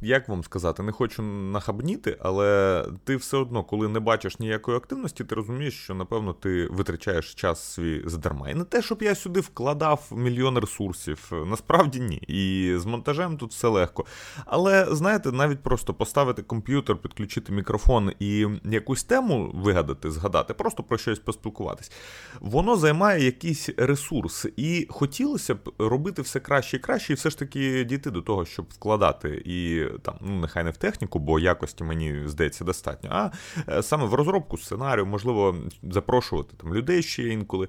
як 0.01 0.29
вам 0.29 0.43
сказати, 0.43 0.83
не 0.83 0.91
хочу 0.91 1.23
нахабніти, 1.23 2.17
але 2.19 2.85
ти 3.03 3.15
все 3.15 3.37
одно, 3.37 3.63
коли 3.63 3.87
не 3.87 3.99
бачиш 3.99 4.39
ніякої 4.39 4.77
активності, 4.77 5.23
ти 5.23 5.35
розумієш, 5.35 5.83
що 5.83 5.93
напевно 5.93 6.33
ти 6.33 6.67
витрачаєш 6.67 7.33
час 7.33 7.73
свій 7.73 8.01
задарма. 8.05 8.49
І 8.49 8.55
не 8.55 8.63
те, 8.63 8.81
щоб 8.81 9.01
я 9.01 9.15
сюди 9.15 9.39
вкладав 9.39 10.11
мільйон 10.11 10.57
ресурсів. 10.57 11.31
Насправді 11.45 11.99
ні. 11.99 12.15
І 12.15 12.73
з 12.77 12.85
монтажем 12.85 13.37
тут 13.37 13.51
все 13.51 13.67
легко. 13.67 14.05
Але 14.45 14.87
знаєте, 14.91 15.31
навіть 15.31 15.63
просто 15.63 15.93
поставити 15.93 16.41
комп'ютер, 16.41 16.97
підключити 16.97 17.53
мікрофон 17.53 18.11
і 18.19 18.47
якусь 18.63 19.03
тему 19.03 19.51
вигадати, 19.53 20.11
згадати, 20.11 20.53
просто 20.53 20.83
про 20.83 20.97
щось 20.97 21.19
поспілкуватись, 21.19 21.91
воно 22.39 22.75
займає 22.75 23.25
якийсь 23.25 23.69
ресурс, 23.77 24.47
і 24.57 24.87
хотілося 24.89 25.55
б 25.55 25.73
робити 25.77 26.21
все 26.21 26.40
краще 26.41 26.77
і 26.77 26.79
краще, 26.79 27.13
і 27.13 27.15
все 27.15 27.29
ж 27.29 27.39
таки 27.39 27.83
дійти 27.83 28.11
до 28.11 28.21
того, 28.21 28.45
щоб 28.45 28.65
вкладати 28.69 29.41
і 29.45 29.85
там, 30.01 30.15
ну 30.21 30.39
нехай 30.39 30.63
не 30.63 30.71
в 30.71 30.77
техніку, 30.77 31.19
бо 31.19 31.39
якості 31.39 31.83
мені 31.83 32.21
здається 32.25 32.63
достатньо, 32.63 33.09
а 33.13 33.31
е, 33.69 33.83
саме 33.83 34.05
в 34.05 34.13
розробку 34.13 34.57
сценарію, 34.57 35.05
можливо, 35.05 35.55
запрошувати 35.83 36.53
там 36.57 36.75
людей 36.75 37.03
ще 37.03 37.23
інколи. 37.23 37.67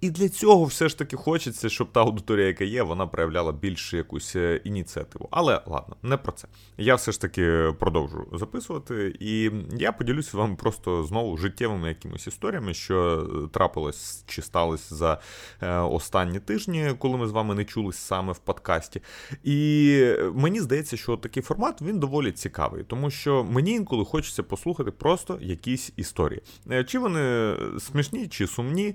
І 0.00 0.10
для 0.10 0.28
цього 0.28 0.64
все 0.64 0.88
ж 0.88 0.98
таки 0.98 1.16
хочеться, 1.16 1.68
щоб 1.68 1.92
та 1.92 2.00
аудиторія, 2.00 2.46
яка 2.46 2.64
є, 2.64 2.82
вона 2.82 3.06
проявляла 3.06 3.52
більше 3.52 3.96
якусь 3.96 4.36
е, 4.36 4.60
ініціативу. 4.64 5.28
Але 5.30 5.60
ладно, 5.66 5.96
не 6.02 6.16
про 6.16 6.32
це. 6.32 6.48
Я 6.78 6.94
все 6.94 7.12
ж 7.12 7.20
таки 7.20 7.74
продовжу 7.78 8.26
записувати, 8.32 9.16
і 9.20 9.50
я 9.78 9.92
поділюся 9.92 10.36
вам 10.36 10.56
просто 10.56 11.04
знову 11.04 11.36
життєвими 11.36 11.88
якимись 11.88 12.26
історіями, 12.26 12.74
що 12.74 13.26
трапилось 13.52 14.24
чи 14.26 14.42
сталося 14.42 14.94
за 14.94 15.20
е, 15.60 15.76
останні 15.78 16.40
тижні, 16.40 16.94
коли 16.98 17.16
ми 17.16 17.26
з 17.26 17.30
вами 17.30 17.54
не 17.54 17.64
чулись 17.64 17.96
саме 18.12 18.32
в 18.32 18.38
подкасті. 18.38 19.02
І 19.44 20.06
мені 20.34 20.60
здається, 20.60 20.96
що 20.96 21.16
такий 21.16 21.42
формат 21.42 21.82
він 21.82 21.98
доволі 21.98 22.32
цікавий, 22.32 22.84
тому 22.84 23.10
що 23.10 23.44
мені 23.44 23.70
інколи 23.70 24.04
хочеться 24.04 24.42
послухати 24.42 24.90
просто 24.90 25.38
якісь 25.40 25.92
історії. 25.96 26.42
Е, 26.70 26.84
чи 26.84 26.98
вони 26.98 27.56
смішні, 27.78 28.28
чи 28.28 28.46
сумні. 28.46 28.94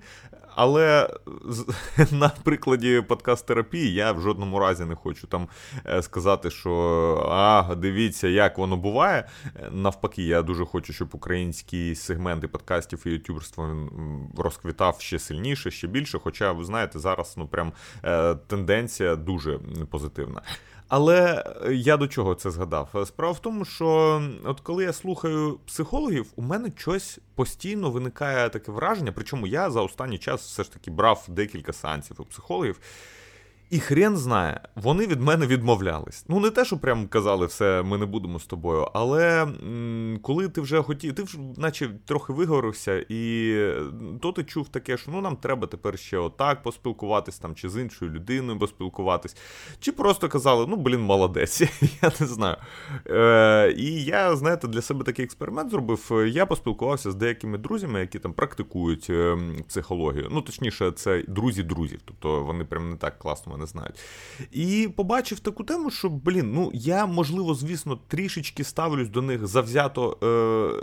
Але 0.58 1.10
на 2.12 2.30
прикладі 2.30 3.04
подкаст-терапії 3.08 3.94
я 3.94 4.12
в 4.12 4.22
жодному 4.22 4.60
разі 4.60 4.86
не 4.86 4.96
хочу 4.96 5.28
там 5.28 5.48
е, 5.86 6.02
сказати, 6.02 6.50
що 6.50 6.72
а, 7.32 7.76
дивіться, 7.76 8.28
як 8.28 8.58
воно 8.58 8.78
буває. 8.78 9.28
Навпаки, 9.72 10.24
я 10.24 10.42
дуже 10.42 10.66
хочу, 10.66 10.94
щоб 10.94 11.10
українські 11.12 11.96
сегменти 11.96 12.48
подкастів 12.48 13.08
і 13.08 13.10
ютуберства 13.10 13.76
розквітав 14.38 14.96
ще 15.00 15.20
сильніше, 15.20 15.72
ще 15.72 15.88
більше. 15.88 16.20
Хоча, 16.20 16.52
ви 16.52 16.64
знаєте, 16.64 17.00
зараз 17.00 17.34
ну 17.38 17.48
прям 17.48 17.74
е, 18.04 18.36
тенденція 18.36 19.16
дуже 19.16 19.60
позитивна. 19.90 20.42
Але 20.88 21.44
я 21.72 21.98
до 21.98 22.08
чого 22.08 22.36
це 22.36 22.52
згадав? 22.52 23.06
Справа 23.08 23.34
в 23.34 23.40
тому, 23.40 23.66
що 23.66 24.22
от 24.44 24.60
коли 24.60 24.84
я 24.84 24.94
слухаю 24.94 25.60
психологів, 25.66 26.26
у 26.36 26.42
мене 26.42 26.72
щось 26.76 27.20
постійно 27.36 27.92
виникає 27.92 28.50
таке 28.50 28.72
враження. 28.72 29.12
Причому 29.12 29.48
я 29.48 29.72
за 29.72 29.82
останній 29.82 30.18
час 30.18 30.42
все 30.42 30.64
ж 30.64 30.74
таки 30.74 30.92
брав 30.92 31.26
декілька 31.28 31.74
сеансів 31.74 32.16
у 32.20 32.26
психологів. 32.26 32.80
І 33.70 33.80
хрен 33.80 34.18
знає, 34.18 34.62
вони 34.76 35.08
від 35.08 35.22
мене 35.22 35.48
відмовлялись. 35.48 36.26
Ну, 36.28 36.40
не 36.40 36.50
те, 36.50 36.66
що 36.66 36.78
прям 36.78 37.08
казали, 37.08 37.46
все, 37.46 37.84
ми 37.84 37.98
не 37.98 38.06
будемо 38.06 38.40
з 38.40 38.46
тобою. 38.46 38.88
Але 38.94 39.44
м, 39.44 40.20
коли 40.22 40.50
ти 40.50 40.62
вже 40.62 40.82
хотів, 40.82 41.16
ти 41.16 41.24
вже 41.24 41.38
наче 41.58 41.90
трохи 42.06 42.34
виговорився, 42.34 43.06
і 43.10 43.54
то 44.22 44.32
ти 44.32 44.44
чув 44.44 44.70
таке, 44.70 44.98
що 44.98 45.12
ну 45.12 45.22
нам 45.22 45.36
треба 45.36 45.68
тепер 45.68 46.00
ще 46.00 46.18
отак 46.18 46.64
поспілкуватись 46.64 47.40
там, 47.40 47.56
чи 47.56 47.70
з 47.70 47.82
іншою 47.82 48.12
людиною 48.12 48.60
поспілкуватись. 48.60 49.38
Чи 49.80 49.92
просто 49.92 50.30
казали, 50.30 50.66
ну 50.70 50.76
блін, 50.76 51.02
молодець, 51.02 51.62
я 52.02 52.12
не 52.20 52.28
знаю. 52.28 52.58
Е, 53.10 53.74
І 53.78 54.04
я, 54.04 54.36
знаєте, 54.36 54.68
для 54.68 54.82
себе 54.82 55.04
такий 55.04 55.26
експеримент 55.26 55.72
зробив. 55.72 56.28
Я 56.28 56.46
поспілкувався 56.46 57.12
з 57.12 57.16
деякими 57.16 57.58
друзями, 57.58 58.00
які 58.00 58.20
там 58.20 58.34
практикують 58.34 59.10
ем, 59.10 59.56
психологію. 59.68 60.28
Ну, 60.32 60.42
точніше, 60.42 60.92
це 60.92 61.24
друзі 61.28 61.64
друзів, 61.64 62.00
тобто 62.06 62.44
вони 62.44 62.66
прям 62.66 62.90
не 62.90 62.96
так 62.96 63.20
класно 63.20 63.57
не 63.58 63.66
знають. 63.66 63.96
І 64.52 64.90
побачив 64.96 65.40
таку 65.40 65.64
тему, 65.64 65.92
що, 65.92 66.10
блін, 66.10 66.52
ну 66.54 66.72
я, 66.74 67.06
можливо, 67.06 67.56
звісно, 67.56 68.00
трішечки 68.08 68.64
ставлюсь 68.64 69.10
до 69.10 69.22
них 69.22 69.48
завзято 69.48 70.18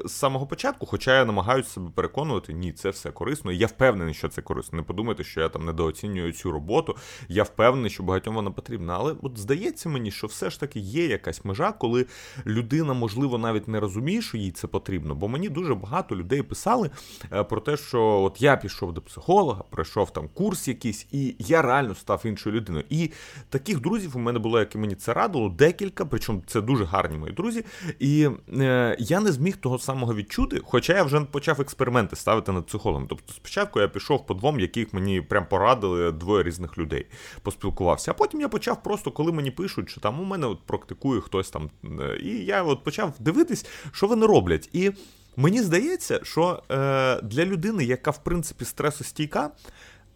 е, 0.05 0.09
з 0.09 0.13
самого 0.13 0.47
початку, 0.47 0.87
хоча 0.87 1.19
я 1.19 1.25
намагаюся 1.25 1.71
себе 1.71 1.91
переконувати, 1.95 2.53
ні, 2.53 2.73
це 2.73 2.91
все 2.91 3.11
корисно. 3.11 3.53
І 3.53 3.57
я 3.59 3.67
впевнений, 3.67 4.15
що 4.15 4.29
це 4.29 4.43
корисно. 4.43 4.77
Не 4.77 4.83
подумайте, 4.83 5.25
що 5.25 5.41
я 5.41 5.49
там 5.49 5.65
недооцінюю 5.65 6.33
цю 6.33 6.53
роботу. 6.53 6.97
Я 7.29 7.43
впевнений, 7.43 7.91
що 7.91 8.03
багатьом 8.03 8.35
вона 8.35 8.51
потрібна. 8.51 8.95
Але 8.97 9.15
от 9.23 9.39
здається 9.39 9.89
мені, 9.89 10.11
що 10.11 10.27
все 10.27 10.51
ж 10.51 10.61
таки 10.61 10.81
є 10.81 11.07
якась 11.07 11.45
межа, 11.45 11.73
коли 11.73 12.07
людина, 12.47 12.95
можливо, 12.95 13.39
навіть 13.39 13.69
не 13.69 13.81
розуміє, 13.81 14.23
що 14.23 14.37
їй 14.39 14.51
це 14.51 14.67
потрібно. 14.67 15.15
Бо 15.15 15.29
мені 15.29 15.49
дуже 15.49 15.75
багато 15.75 16.17
людей 16.17 16.43
писали 16.43 16.91
е, 17.33 17.45
про 17.45 17.61
те, 17.61 17.77
що 17.77 18.03
от 18.03 18.43
я 18.43 18.57
пішов 18.57 18.93
до 18.93 19.01
психолога, 19.03 19.65
пройшов 19.71 20.13
там 20.13 20.29
курс 20.35 20.69
якийсь, 20.69 21.07
і 21.13 21.37
я 21.39 21.63
реально 21.63 21.95
став 21.95 22.23
іншою 22.25 22.57
людиною 22.57 22.64
людиною. 22.65 22.85
І 22.91 23.11
таких 23.49 23.81
друзів 23.81 24.17
у 24.17 24.19
мене 24.19 24.39
було, 24.39 24.59
як 24.59 24.75
і 24.75 24.79
мені 24.79 24.95
це 24.95 25.13
радило, 25.13 25.49
декілька, 25.49 26.05
причому 26.05 26.43
це 26.47 26.61
дуже 26.61 26.85
гарні 26.85 27.19
мої 27.19 27.33
друзі. 27.33 27.65
І 27.99 28.29
е, 28.59 28.97
я 28.99 29.21
не 29.21 29.33
зміг 29.33 29.57
того 29.57 29.79
самого 29.79 30.15
відчути, 30.15 30.61
хоча 30.65 30.97
я 30.97 31.03
вже 31.03 31.21
почав 31.21 31.61
експерименти 31.61 32.17
ставити 32.17 32.53
над 32.53 32.67
психологом. 32.67 33.07
Тобто, 33.09 33.33
спочатку 33.33 33.81
я 33.81 33.89
пішов 33.89 34.27
по 34.27 34.35
двом, 34.35 34.61
яких 34.61 34.93
мені 34.93 35.21
прям 35.21 35.47
порадили 35.47 36.13
двоє 36.13 36.43
різних 36.43 36.79
людей, 36.79 37.07
поспілкувався. 37.43 38.11
А 38.11 38.15
потім 38.15 38.41
я 38.41 38.49
почав 38.49 38.83
просто, 38.83 39.11
коли 39.11 39.33
мені 39.33 39.51
пишуть, 39.51 39.91
що 39.91 40.01
там 40.01 40.21
у 40.21 40.25
мене 40.25 40.47
от 40.47 40.63
практикує 40.67 41.21
хтось 41.21 41.51
там. 41.51 41.71
Е, 41.85 42.19
і 42.23 42.45
я 42.45 42.63
от 42.63 42.85
почав 42.85 43.13
дивитись, 43.19 43.67
що 43.93 44.07
вони 44.07 44.27
роблять. 44.27 44.69
І 44.73 44.93
мені 45.37 45.63
здається, 45.63 46.21
що 46.23 46.63
е, 46.71 46.75
для 47.23 47.45
людини, 47.45 47.85
яка 47.85 48.11
в 48.11 48.25
принципі 48.25 48.65
стресостійка, 48.65 49.51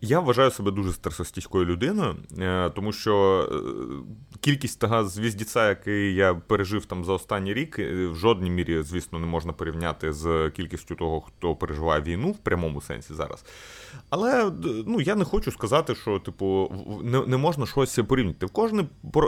я 0.01 0.21
вважаю 0.21 0.51
себе 0.51 0.71
дуже 0.71 0.93
стресостійкою 0.93 1.65
людиною, 1.65 2.17
е, 2.39 2.71
тому 2.71 2.93
що 2.93 3.45
е, 3.53 3.57
кількість 4.41 4.81
того 4.81 5.05
звіздіця, 5.05 5.69
який 5.69 6.15
я 6.15 6.35
пережив 6.35 6.85
там 6.85 7.05
за 7.05 7.13
останній 7.13 7.55
рік, 7.55 7.79
е, 7.79 8.07
в 8.07 8.17
жодній 8.17 8.51
мірі, 8.51 8.83
звісно, 8.83 9.19
не 9.19 9.27
можна 9.27 9.53
порівняти 9.53 10.13
з 10.13 10.51
кількістю 10.51 10.95
того, 10.95 11.21
хто 11.21 11.55
переживає 11.55 12.03
війну 12.03 12.31
в 12.31 12.39
прямому 12.39 12.81
сенсі 12.81 13.15
зараз. 13.15 13.45
Але 14.11 14.51
ну, 14.87 15.01
я 15.01 15.15
не 15.15 15.25
хочу 15.25 15.53
сказати, 15.53 15.95
що 15.95 16.19
типу 16.19 16.73
не 17.03 17.27
не 17.27 17.37
можна 17.37 17.67
щось 17.67 17.99
порівнювати. 18.09 18.47
В 18.47 18.51
кожне 18.51 18.85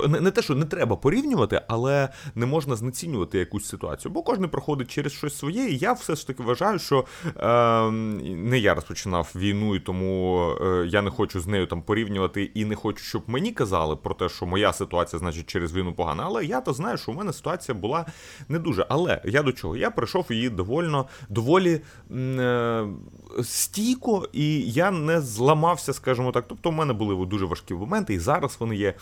не, 0.09 0.21
не 0.21 0.31
те, 0.31 0.43
що 0.43 0.55
не 0.55 0.65
треба 0.65 0.97
порівнювати, 0.97 1.63
але 1.69 2.09
не 2.35 2.47
можна 2.47 2.77
знецінювати 2.77 3.39
якусь 3.39 3.69
ситуацію, 3.69 4.13
бо 4.13 4.23
кожен 4.23 4.49
проходить 4.49 4.91
через 4.91 5.13
щось 5.13 5.39
своє. 5.39 5.67
І 5.67 5.79
я 5.79 5.93
все 5.93 6.15
ж 6.15 6.27
таки 6.27 6.43
вважаю, 6.43 6.79
що 6.79 7.05
е, 7.37 7.91
не 7.91 8.59
я 8.59 8.75
розпочинав 8.75 9.33
війну, 9.37 9.77
і 9.77 9.81
тому. 9.81 10.57
Е, 10.61 10.87
я 10.87 11.03
не 11.03 11.11
хочу 11.11 11.41
з 11.41 11.47
нею 11.47 11.67
там 11.67 11.83
порівнювати 11.83 12.43
і 12.55 12.65
не 12.65 12.75
хочу, 12.75 13.05
щоб 13.05 13.23
мені 13.27 13.53
казали 13.53 13.97
про 13.97 14.15
те, 14.15 14.29
що 14.29 14.47
моя 14.47 14.73
ситуація, 14.73 15.21
значить, 15.21 15.47
через 15.47 15.73
війну 15.73 15.93
погана. 15.93 16.23
Але 16.27 16.45
я 16.45 16.61
то 16.61 16.73
знаю, 16.73 16.99
що 16.99 17.13
у 17.13 17.15
мене 17.15 17.33
ситуація 17.33 17.79
була 17.79 18.07
не 18.49 18.59
дуже. 18.59 18.87
Але 18.89 19.23
я 19.25 19.43
до 19.43 19.53
чого? 19.53 19.77
Я 19.77 19.91
пройшов 19.91 20.27
її 20.31 20.51
довольно 20.51 21.07
доволі 21.29 21.81
е, 22.11 22.87
стійко, 23.43 24.29
і 24.33 24.61
я 24.61 24.91
не 24.91 25.21
зламався, 25.21 25.93
скажімо 25.93 26.33
так. 26.33 26.45
Тобто, 26.49 26.71
в 26.71 26.73
мене 26.73 26.93
були 26.93 27.27
дуже 27.27 27.45
важкі 27.45 27.75
моменти, 27.75 28.15
і 28.15 28.19
зараз 28.19 28.57
вони 28.59 28.77
є. 28.77 28.95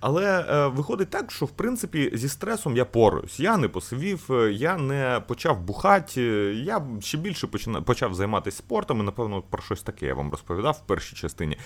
Але 0.00 0.46
е, 0.48 0.66
виходить 0.66 1.10
так, 1.10 1.32
що 1.32 1.46
в 1.46 1.50
принципі 1.50 2.10
зі 2.14 2.28
стресом 2.28 2.76
я 2.76 2.84
пораюсь. 2.84 3.40
Я 3.40 3.56
не 3.56 3.68
посивів, 3.68 4.26
е, 4.30 4.52
я 4.52 4.76
не 4.76 5.22
почав 5.26 5.60
бухати, 5.60 6.22
я 6.64 6.82
ще 7.00 7.18
більше 7.18 7.46
почав, 7.46 7.84
почав 7.84 8.14
займатися 8.14 8.56
спортом. 8.56 9.00
і, 9.00 9.02
Напевно, 9.02 9.42
про 9.50 9.62
щось 9.62 9.82
таке 9.82 10.06
я 10.06 10.14
вам 10.14 10.30
розповідав 10.30 10.80
в 10.84 10.86
першій 10.86 11.16
частині. 11.16 11.58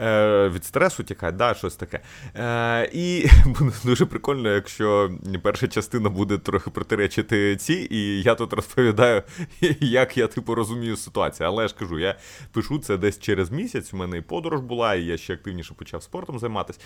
Е, 0.00 0.48
Від 0.48 0.64
стресу 0.64 1.02
тікає, 1.02 1.32
да, 1.32 1.54
щось 1.54 1.76
таке. 1.76 2.00
Е, 2.36 2.90
І 2.92 3.26
буде 3.46 3.72
дуже 3.84 4.06
прикольно, 4.06 4.48
якщо 4.48 5.10
перша 5.42 5.68
частина 5.68 6.08
буде 6.08 6.38
трохи 6.38 6.70
протиречити 6.70 7.56
ці, 7.56 7.88
і 7.90 8.22
я 8.22 8.34
тут 8.34 8.52
розповідаю, 8.52 9.22
як 9.80 10.16
я 10.16 10.26
типу 10.26 10.54
розумію 10.54 10.96
ситуацію. 10.96 11.48
Я 11.62 11.68
ж 11.68 11.74
кажу, 11.78 11.98
я 11.98 12.18
пишу 12.52 12.78
це 12.78 12.96
десь 12.96 13.18
через 13.18 13.50
місяць. 13.50 13.94
У 13.94 13.96
мене 13.96 14.18
і 14.18 14.20
подорож 14.20 14.60
була, 14.60 14.94
і 14.94 15.04
я 15.04 15.16
ще 15.16 15.34
активніше 15.34 15.74
почав 15.74 16.02
спортом 16.02 16.38
займатися. 16.38 16.80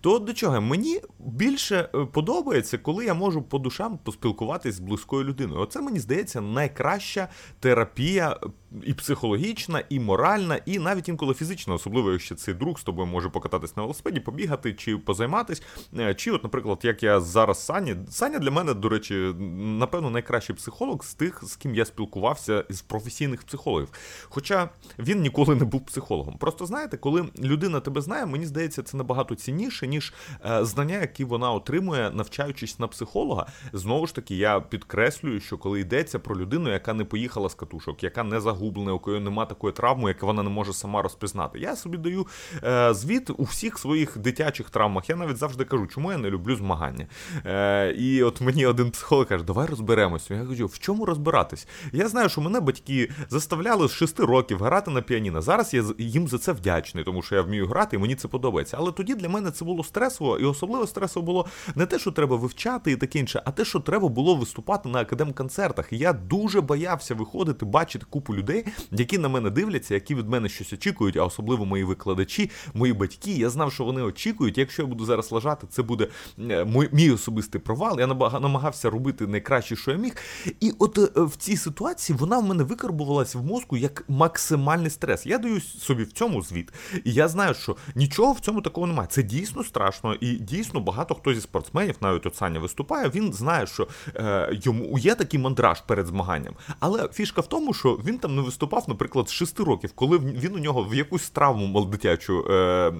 То 0.00 0.18
до 0.18 0.32
чого? 0.32 0.60
Мені 0.60 1.00
більше 1.18 1.88
е, 1.94 2.04
подобається, 2.04 2.78
коли 2.78 3.04
я 3.04 3.14
можу 3.14 3.42
по 3.42 3.58
душам 3.58 3.98
поспілкуватись 4.04 4.74
з 4.74 4.80
близькою 4.80 5.24
людиною. 5.24 5.60
Оце 5.60 5.80
мені 5.80 5.98
здається 5.98 6.40
найкраща 6.40 7.28
терапія 7.60 8.40
і 8.84 8.94
психологічна, 8.94 9.82
і 9.88 10.00
моральна, 10.00 10.60
і 10.66 10.78
навіть 10.78 11.08
інколи 11.08 11.34
фізична, 11.34 11.74
особливо 11.74 12.12
якщо 12.12 12.34
цей 12.34 12.54
друг 12.54 12.78
з 12.78 12.82
тобою 12.82 13.06
може 13.06 13.28
покататись 13.28 13.76
на 13.76 13.82
велосипеді, 13.82 14.20
побігати 14.20 14.74
чи 14.74 14.96
позайматись. 14.96 15.62
Е, 15.98 16.14
чи, 16.14 16.30
от, 16.30 16.42
наприклад, 16.42 16.78
як 16.82 17.02
я 17.02 17.20
зараз 17.20 17.64
Сані, 17.64 17.96
Саня 18.10 18.38
для 18.38 18.50
мене, 18.50 18.74
до 18.74 18.88
речі, 18.88 19.14
напевно, 19.58 20.10
найкращий 20.10 20.56
психолог 20.56 21.04
з 21.04 21.14
тих, 21.14 21.44
з 21.44 21.56
ким 21.56 21.74
я 21.74 21.84
спілкувався 21.84 22.64
з 22.68 22.80
професійних 22.80 23.42
психологів. 23.42 23.88
Хоча 24.28 24.68
він 24.98 25.20
ніколи 25.20 25.54
не 25.54 25.64
був 25.64 25.86
психологом. 25.86 26.36
Просто 26.38 26.66
знаєте, 26.66 26.96
коли 26.96 27.28
людина 27.38 27.80
тебе 27.80 28.00
знає, 28.00 28.26
мені 28.26 28.46
здається, 28.46 28.82
це 28.82 28.96
набагато 28.96 29.34
цінніше, 29.34 29.86
ніж 29.86 30.14
е, 30.46 30.64
знання, 30.64 31.00
які 31.00 31.24
вона 31.24 31.52
отримує, 31.52 32.10
навчаючись 32.10 32.78
на 32.78 32.88
психолога. 32.88 33.46
Знову 33.72 34.06
ж 34.06 34.14
таки, 34.14 34.36
я 34.36 34.60
підкреслюю, 34.60 35.40
що 35.40 35.58
коли 35.58 35.80
йдеться 35.80 36.18
про 36.18 36.36
людину, 36.36 36.70
яка 36.70 36.94
не 36.94 37.04
поїхала 37.04 37.48
з 37.48 37.54
катушок, 37.54 38.02
яка 38.02 38.22
не 38.22 38.40
загублена, 38.66 38.92
у 38.92 38.94
якої 38.94 39.20
немає 39.20 39.48
такої 39.48 39.72
травми, 39.72 40.08
яку 40.08 40.26
вона 40.26 40.42
не 40.42 40.50
може 40.50 40.72
сама 40.72 41.02
розпізнати. 41.02 41.58
Я 41.58 41.76
собі 41.76 41.98
даю 41.98 42.26
е, 42.64 42.94
звіт 42.94 43.30
у 43.36 43.42
всіх 43.42 43.78
своїх 43.78 44.18
дитячих 44.18 44.70
травмах. 44.70 45.08
Я 45.08 45.16
навіть 45.16 45.36
завжди 45.36 45.64
кажу, 45.64 45.86
чому 45.86 46.12
я 46.12 46.18
не 46.18 46.30
люблю 46.30 46.56
змагання. 46.56 47.06
Е, 47.46 47.92
І 47.98 48.22
от 48.22 48.40
мені 48.40 48.66
один 48.66 48.90
психолог 48.90 49.26
каже, 49.26 49.44
давай 49.44 49.66
розберемося. 49.66 50.34
Я 50.34 50.44
кажу, 50.44 50.66
в 50.66 50.78
чому 50.78 51.04
розбиратись? 51.04 51.68
Я 51.92 52.08
знаю, 52.08 52.28
що 52.28 52.40
мене 52.40 52.60
батьки 52.60 53.10
заставляли 53.28 53.88
з 53.88 53.92
6 53.92 54.20
років 54.20 54.58
грати 54.58 54.90
на 54.90 55.02
піаніно. 55.02 55.42
Зараз 55.42 55.74
я 55.74 55.84
їм 55.98 56.28
за 56.28 56.38
це 56.38 56.52
вдячний, 56.52 57.04
тому 57.04 57.22
що 57.22 57.34
я 57.34 57.42
вмію 57.42 57.66
грати, 57.66 57.96
і 57.96 57.98
мені 57.98 58.14
це 58.14 58.28
подобається. 58.28 58.76
Але 58.80 58.92
тоді 58.92 59.14
для 59.14 59.28
мене 59.28 59.50
це 59.50 59.64
було 59.64 59.84
стресово, 59.84 60.38
і 60.38 60.44
особливо 60.44 60.86
стресово 60.86 61.26
було 61.26 61.46
не 61.74 61.86
те, 61.86 61.98
що 61.98 62.12
треба 62.12 62.36
вивчати 62.36 62.92
і 62.92 62.96
таке 62.96 63.18
інше, 63.18 63.42
а 63.44 63.50
те, 63.50 63.64
що 63.64 63.80
треба 63.80 64.08
було 64.08 64.34
виступати 64.34 64.88
на 64.88 65.00
академ-концертах. 65.00 65.92
Я 65.92 66.12
дуже 66.12 66.60
боявся 66.60 67.14
виходити, 67.14 67.64
бачити 67.64 68.06
купу 68.10 68.34
людей, 68.34 68.55
які 68.92 69.18
на 69.18 69.28
мене 69.28 69.50
дивляться, 69.50 69.94
які 69.94 70.14
від 70.14 70.28
мене 70.28 70.48
щось 70.48 70.72
очікують, 70.72 71.16
а 71.16 71.24
особливо 71.24 71.64
мої 71.64 71.84
викладачі, 71.84 72.50
мої 72.74 72.92
батьки. 72.92 73.30
Я 73.30 73.50
знав, 73.50 73.72
що 73.72 73.84
вони 73.84 74.02
очікують. 74.02 74.58
Якщо 74.58 74.82
я 74.82 74.88
буду 74.88 75.04
зараз 75.04 75.32
лажати, 75.32 75.66
це 75.70 75.82
буде 75.82 76.08
е, 76.38 76.88
мій 76.92 77.10
особистий 77.10 77.60
провал. 77.60 78.00
Я 78.00 78.06
намагався 78.40 78.90
робити 78.90 79.26
найкраще, 79.26 79.76
що 79.76 79.90
я 79.90 79.96
міг. 79.96 80.16
І 80.60 80.72
от 80.78 80.98
е, 80.98 81.08
в 81.14 81.36
цій 81.36 81.56
ситуації 81.56 82.18
вона 82.20 82.38
в 82.38 82.44
мене 82.44 82.64
викарбувалася 82.64 83.38
в 83.38 83.44
мозку 83.44 83.76
як 83.76 84.04
максимальний 84.08 84.90
стрес. 84.90 85.26
Я 85.26 85.38
даю 85.38 85.60
собі 85.60 86.02
в 86.02 86.12
цьому 86.12 86.42
звіт. 86.42 86.72
І 87.04 87.12
я 87.12 87.28
знаю, 87.28 87.54
що 87.54 87.76
нічого 87.94 88.32
в 88.32 88.40
цьому 88.40 88.60
такого 88.60 88.86
немає. 88.86 89.08
Це 89.12 89.22
дійсно 89.22 89.64
страшно, 89.64 90.14
і 90.14 90.32
дійсно 90.32 90.80
багато 90.80 91.14
хто 91.14 91.34
зі 91.34 91.40
спортсменів, 91.40 91.94
навіть 92.00 92.26
от 92.26 92.36
Саня 92.36 92.60
виступає, 92.60 93.08
він 93.08 93.32
знає, 93.32 93.66
що 93.66 93.88
е, 94.14 94.58
йому 94.62 94.98
є 94.98 95.14
такий 95.14 95.40
мандраж 95.40 95.80
перед 95.80 96.06
змаганням. 96.06 96.54
Але 96.80 97.08
фішка 97.08 97.40
в 97.40 97.46
тому, 97.46 97.74
що 97.74 98.00
він 98.04 98.18
там 98.18 98.34
не 98.36 98.42
виступав, 98.42 98.84
наприклад, 98.88 99.28
з 99.28 99.32
6 99.32 99.60
років, 99.60 99.92
коли 99.92 100.18
він 100.18 100.54
у 100.54 100.58
нього 100.58 100.84
в 100.84 100.94
якусь 100.94 101.30
травму 101.30 101.66
молодитячу 101.66 102.44
е, 102.50 102.92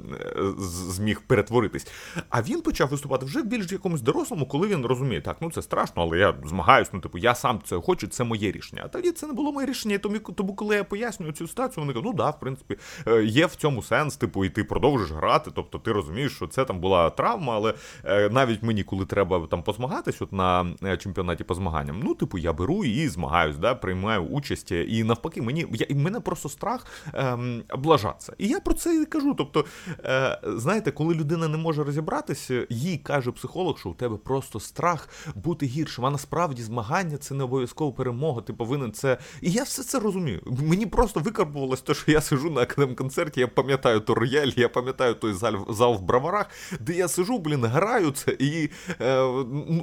зміг 0.59 1.23
перетворитись. 1.27 1.87
А 2.31 2.43
він 2.43 2.63
почав 2.63 2.89
виступати 2.89 3.27
вже 3.27 3.43
в 3.43 3.47
більш 3.47 3.73
якомусь 3.73 4.01
дорослому, 4.01 4.47
коли 4.47 4.69
він 4.69 4.87
розуміє, 4.87 5.21
так, 5.21 5.37
ну 5.41 5.51
це 5.51 5.63
страшно, 5.63 6.03
але 6.03 6.19
я 6.19 6.35
змагаюсь, 6.45 6.89
ну 6.93 7.01
типу, 7.01 7.19
я 7.19 7.35
сам 7.35 7.61
це 7.65 7.81
хочу, 7.81 8.07
це 8.07 8.25
моє 8.25 8.53
рішення. 8.53 8.83
А 8.85 8.89
тоді 8.89 9.13
це 9.13 9.27
не 9.27 9.33
було 9.33 9.53
моє 9.53 9.67
рішення. 9.67 9.99
Тому, 9.99 10.19
тому 10.19 10.55
коли 10.55 10.77
я 10.77 10.85
пояснюю 10.85 11.33
цю 11.33 11.49
ситуацію, 11.49 11.85
вони 11.85 11.93
кажуть, 11.93 12.07
ну 12.07 12.13
да, 12.13 12.31
в 12.31 12.41
принципі, 12.41 12.77
е, 13.07 13.25
є 13.25 13.47
в 13.47 13.55
цьому 13.55 13.83
сенс, 13.83 14.17
типу, 14.17 14.45
і 14.45 14.49
ти 14.49 14.65
продовжиш 14.65 15.11
грати. 15.11 15.51
Тобто 15.55 15.79
ти 15.79 15.93
розумієш, 15.93 16.37
що 16.37 16.47
це 16.47 16.65
там 16.65 16.81
була 16.81 17.11
травма, 17.11 17.55
але 17.55 17.75
е, 18.05 18.31
навіть 18.31 18.63
мені, 18.63 18.85
коли 18.85 19.07
треба 19.07 19.47
там 19.51 19.63
позмагатись, 19.63 20.23
от 20.23 20.33
на 20.33 20.67
е, 20.85 20.97
чемпіонаті 20.97 21.45
по 21.45 21.55
змаганням, 21.55 22.01
ну, 22.05 22.15
типу, 22.15 22.39
я 22.39 22.53
беру 22.53 22.85
і 22.85 23.09
змагаюсь, 23.09 23.57
да, 23.57 23.75
приймаю 23.75 24.23
участь. 24.23 24.73
І 24.73 25.05
навпаки, 25.05 25.26
мені 25.37 25.67
я, 25.73 25.97
мене 25.97 26.21
просто 26.21 26.49
страх 26.49 26.87
ем, 27.15 27.63
облажатися. 27.71 28.33
І 28.39 28.49
я 28.49 28.61
про 28.61 28.75
це 28.75 29.03
і 29.03 29.07
кажу. 29.07 29.35
Тобто, 29.39 29.65
е, 30.05 30.41
знаєте, 30.45 30.91
коли 30.91 31.15
людина 31.15 31.49
не 31.49 31.57
може 31.57 31.85
розібратися, 31.85 32.67
їй 32.71 32.99
каже 32.99 33.33
психолог, 33.33 33.79
що 33.79 33.89
у 33.89 33.95
тебе 33.95 34.17
просто 34.17 34.61
страх 34.61 35.09
бути 35.35 35.67
гіршим. 35.67 36.07
А 36.07 36.11
насправді 36.11 36.63
змагання 36.63 37.17
це 37.17 37.35
не 37.35 37.45
обов'язково 37.45 37.93
перемога. 37.93 38.41
Ти 38.41 38.53
повинен 38.53 38.93
це. 38.93 39.19
І 39.41 39.51
я 39.51 39.63
все 39.63 39.83
це 39.83 39.99
розумію. 39.99 40.43
Мені 40.47 40.87
просто 40.87 41.21
викарбувалось 41.21 41.81
те, 41.81 41.95
що 41.95 42.13
я 42.13 42.21
сижу 42.21 42.51
на 42.51 42.61
академ-концерті, 42.61 43.41
я 43.41 43.49
пам'ятаю 43.49 44.01
то 44.01 44.15
рояль, 44.15 44.51
я 44.57 44.69
пам'ятаю 44.69 45.15
той 45.15 45.33
зал, 45.33 45.67
зал 45.75 45.95
в 45.95 46.03
браварах, 46.03 46.47
де 46.81 46.93
я 46.93 47.09
сижу, 47.09 47.39
блін, 47.39 47.65
граю 47.65 48.11
це, 48.11 48.37
і 48.39 48.71
е, 49.01 49.23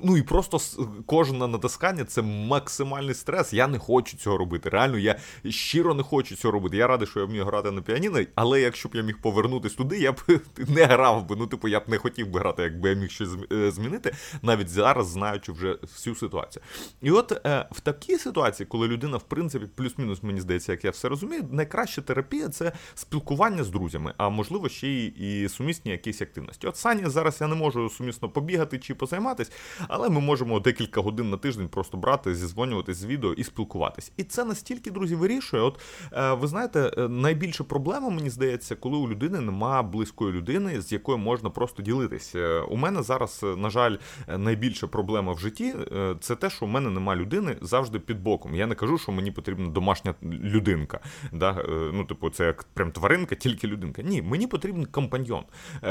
ну 0.04 0.18
і 0.18 0.22
просто 0.22 0.60
кожне 1.06 1.48
натискання 1.48 2.06
це 2.06 2.22
максимальний 2.22 3.14
стрес. 3.14 3.54
Я 3.54 3.68
не 3.68 3.80
хочу 3.80 4.18
цього 4.18 4.38
робити. 4.38 4.70
Реально, 4.70 4.98
я 4.98 5.20
щиро 5.50 5.94
не 5.94 6.04
хочу 6.04 6.36
цього 6.36 6.52
робити. 6.52 6.78
Я 6.78 6.88
радий, 6.88 7.08
що 7.08 7.20
я 7.20 7.26
вмію 7.26 7.46
грати 7.46 7.72
на 7.72 7.82
піаніно, 7.82 8.20
але 8.36 8.62
якщо 8.62 8.90
б 8.90 8.96
я 8.96 9.02
міг 9.02 9.22
повернутися 9.22 9.76
туди, 9.76 10.00
я 10.00 10.12
б 10.12 10.22
не 10.58 10.86
грав 10.86 11.28
би. 11.28 11.36
Ну, 11.36 11.48
типу, 11.48 11.68
я 11.68 11.80
б 11.80 11.84
не 11.88 11.98
хотів 11.98 12.28
би 12.30 12.40
грати, 12.40 12.64
якби 12.64 12.90
я 12.90 12.96
міг 12.96 13.10
щось 13.10 13.30
е, 13.52 13.72
змінити, 13.72 14.16
навіть 14.42 14.70
зараз 14.70 15.08
знаючи 15.08 15.52
вже 15.52 15.78
всю 15.82 16.16
ситуацію. 16.16 16.64
І 17.02 17.12
от 17.12 17.32
е, 17.46 17.66
в 17.72 17.80
такій 17.80 18.18
ситуації, 18.18 18.68
коли 18.68 18.88
людина, 18.88 19.18
в 19.18 19.24
принципі, 19.24 19.66
плюс-мінус, 19.76 20.24
мені 20.24 20.42
здається, 20.42 20.72
як 20.72 20.86
я 20.86 20.92
все 20.92 21.10
розумію, 21.10 21.44
найкраща 21.52 22.02
терапія 22.02 22.50
це 22.50 22.72
спілкування 22.96 23.64
з 23.64 23.70
друзями, 23.70 24.14
а 24.18 24.30
можливо 24.30 24.70
ще 24.70 24.88
й 24.88 25.06
і 25.08 25.50
сумісні 25.50 25.92
якісь 25.92 26.22
активності. 26.22 26.68
От 26.68 26.78
Сані 26.78 27.04
зараз 27.06 27.38
я 27.42 27.48
не 27.48 27.56
можу 27.56 27.90
сумісно 27.90 28.30
побігати 28.30 28.80
чи 28.80 28.96
позайматись, 28.96 29.52
але 29.88 30.10
ми 30.10 30.22
можемо 30.22 30.60
декілька 30.60 31.02
годин 31.02 31.30
на 31.30 31.38
тиждень 31.38 31.68
просто 31.68 31.98
брати, 31.98 32.36
зізвонюватись 32.36 32.98
з 32.98 33.06
відео 33.06 33.34
і 33.34 33.44
спілкуватись. 33.44 34.12
І 34.18 34.24
це 34.24 34.46
настільки, 34.46 34.92
друзі, 34.92 35.16
вирішує. 35.24 35.64
От 35.64 35.80
е, 36.14 36.34
ви 36.34 36.48
знаєте, 36.48 36.92
е, 36.98 37.08
найбільша 37.08 37.64
проблема, 37.64 38.10
мені 38.10 38.30
здається, 38.30 38.76
коли 38.76 38.98
у 38.98 39.10
людини 39.10 39.40
немає 39.40 39.82
близької 39.82 40.34
людини, 40.34 40.82
з 40.82 40.92
якою 40.92 41.18
можна 41.18 41.50
просто 41.50 41.84
ділитись. 41.84 42.36
Е, 42.36 42.60
у 42.60 42.76
мене 42.76 43.04
зараз, 43.04 43.46
на 43.58 43.70
жаль, 43.70 43.98
найбільша 44.38 44.88
проблема 44.88 45.34
в 45.34 45.40
житті 45.40 45.76
це 46.20 46.36
те, 46.36 46.50
що 46.50 46.66
у 46.66 46.70
мене 46.70 46.90
немає 46.90 47.20
людини 47.20 47.56
завжди 47.62 48.00
під 48.00 48.22
боком. 48.22 48.56
Я 48.56 48.68
не 48.68 48.76
кажу, 48.76 48.98
що 48.98 49.12
мені 49.12 49.32
потрібна 49.32 49.70
домашня 49.70 50.14
людинка. 50.24 51.00
Да? 51.34 51.66
Ну, 51.94 52.06
типу, 52.06 52.30
це 52.30 52.46
як 52.46 52.64
прям 52.64 52.92
тваринка, 52.92 53.36
тільки 53.36 53.68
людинка. 53.68 54.02
Ні, 54.02 54.22
мені 54.22 54.48
потрібен 54.48 54.86
компаньйон. 54.86 55.44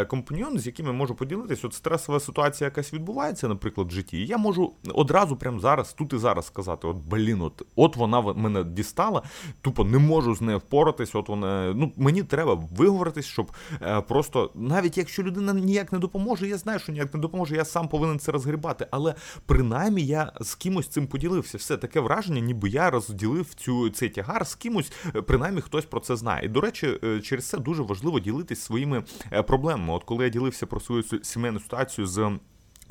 Компаньйон, 0.08 0.58
з 0.58 0.66
яким 0.66 0.86
я 0.86 0.92
можу 0.92 1.14
поділитись, 1.14 1.64
от 1.64 1.74
стресова 1.74 2.20
ситуація 2.20 2.66
якась 2.66 2.92
відбувається, 2.94 3.48
наприклад, 3.48 3.88
в 3.88 3.90
житті. 3.90 4.18
І 4.18 4.26
я 4.26 4.38
можу 4.38 4.72
одразу, 4.94 5.36
прямо 5.36 5.60
зараз, 5.60 5.92
тут 5.92 6.12
і 6.12 6.18
зараз 6.18 6.46
сказати: 6.46 6.86
от 6.86 6.96
блін, 6.96 7.40
от 7.40 7.62
от 7.76 7.96
вона 7.96 8.20
мене 8.20 8.64
дістала, 8.64 9.21
тупо 9.61 9.85
не 9.85 9.98
можу 9.98 10.35
з 10.35 10.40
нею 10.40 10.58
впоратись. 10.58 11.14
От 11.14 11.28
вона 11.28 11.72
ну 11.76 11.92
мені 11.96 12.22
треба 12.22 12.54
виговоритись, 12.54 13.26
щоб 13.26 13.52
е, 13.82 14.00
просто 14.00 14.50
навіть 14.54 14.98
якщо 14.98 15.22
людина 15.22 15.52
ніяк 15.52 15.92
не 15.92 15.98
допоможе, 15.98 16.48
я 16.48 16.58
знаю, 16.58 16.78
що 16.78 16.92
ніяк 16.92 17.14
не 17.14 17.20
допоможе, 17.20 17.56
я 17.56 17.64
сам 17.64 17.88
повинен 17.88 18.18
це 18.18 18.32
розгрібати. 18.32 18.87
Але 18.90 19.14
принаймні 19.46 20.02
я 20.02 20.32
з 20.40 20.54
кимось 20.54 20.88
цим 20.88 21.06
поділився. 21.06 21.58
Все 21.58 21.76
таке 21.76 22.00
враження, 22.00 22.40
ніби 22.40 22.68
я 22.68 22.90
розділив 22.90 23.54
цю 23.54 23.90
цей 23.90 24.08
тягар 24.08 24.46
з 24.46 24.54
кимось, 24.54 24.92
е, 25.16 25.22
принаймні 25.22 25.61
хтось 25.61 25.85
про 25.85 26.00
це 26.00 26.16
знає. 26.16 26.46
І 26.46 26.48
до 26.48 26.61
речі, 26.61 26.98
е, 27.04 27.20
через 27.20 27.48
це 27.48 27.58
дуже 27.58 27.82
важливо 27.82 28.20
ділитись 28.20 28.61
своїми 28.61 29.02
проблемами. 29.46 29.92
От 29.92 30.04
коли 30.04 30.24
я 30.24 30.30
ділився 30.30 30.66
про 30.66 30.80
свою 30.80 31.04
сімейну 31.22 31.61
ситуацію 31.61 32.06
з 32.06 32.38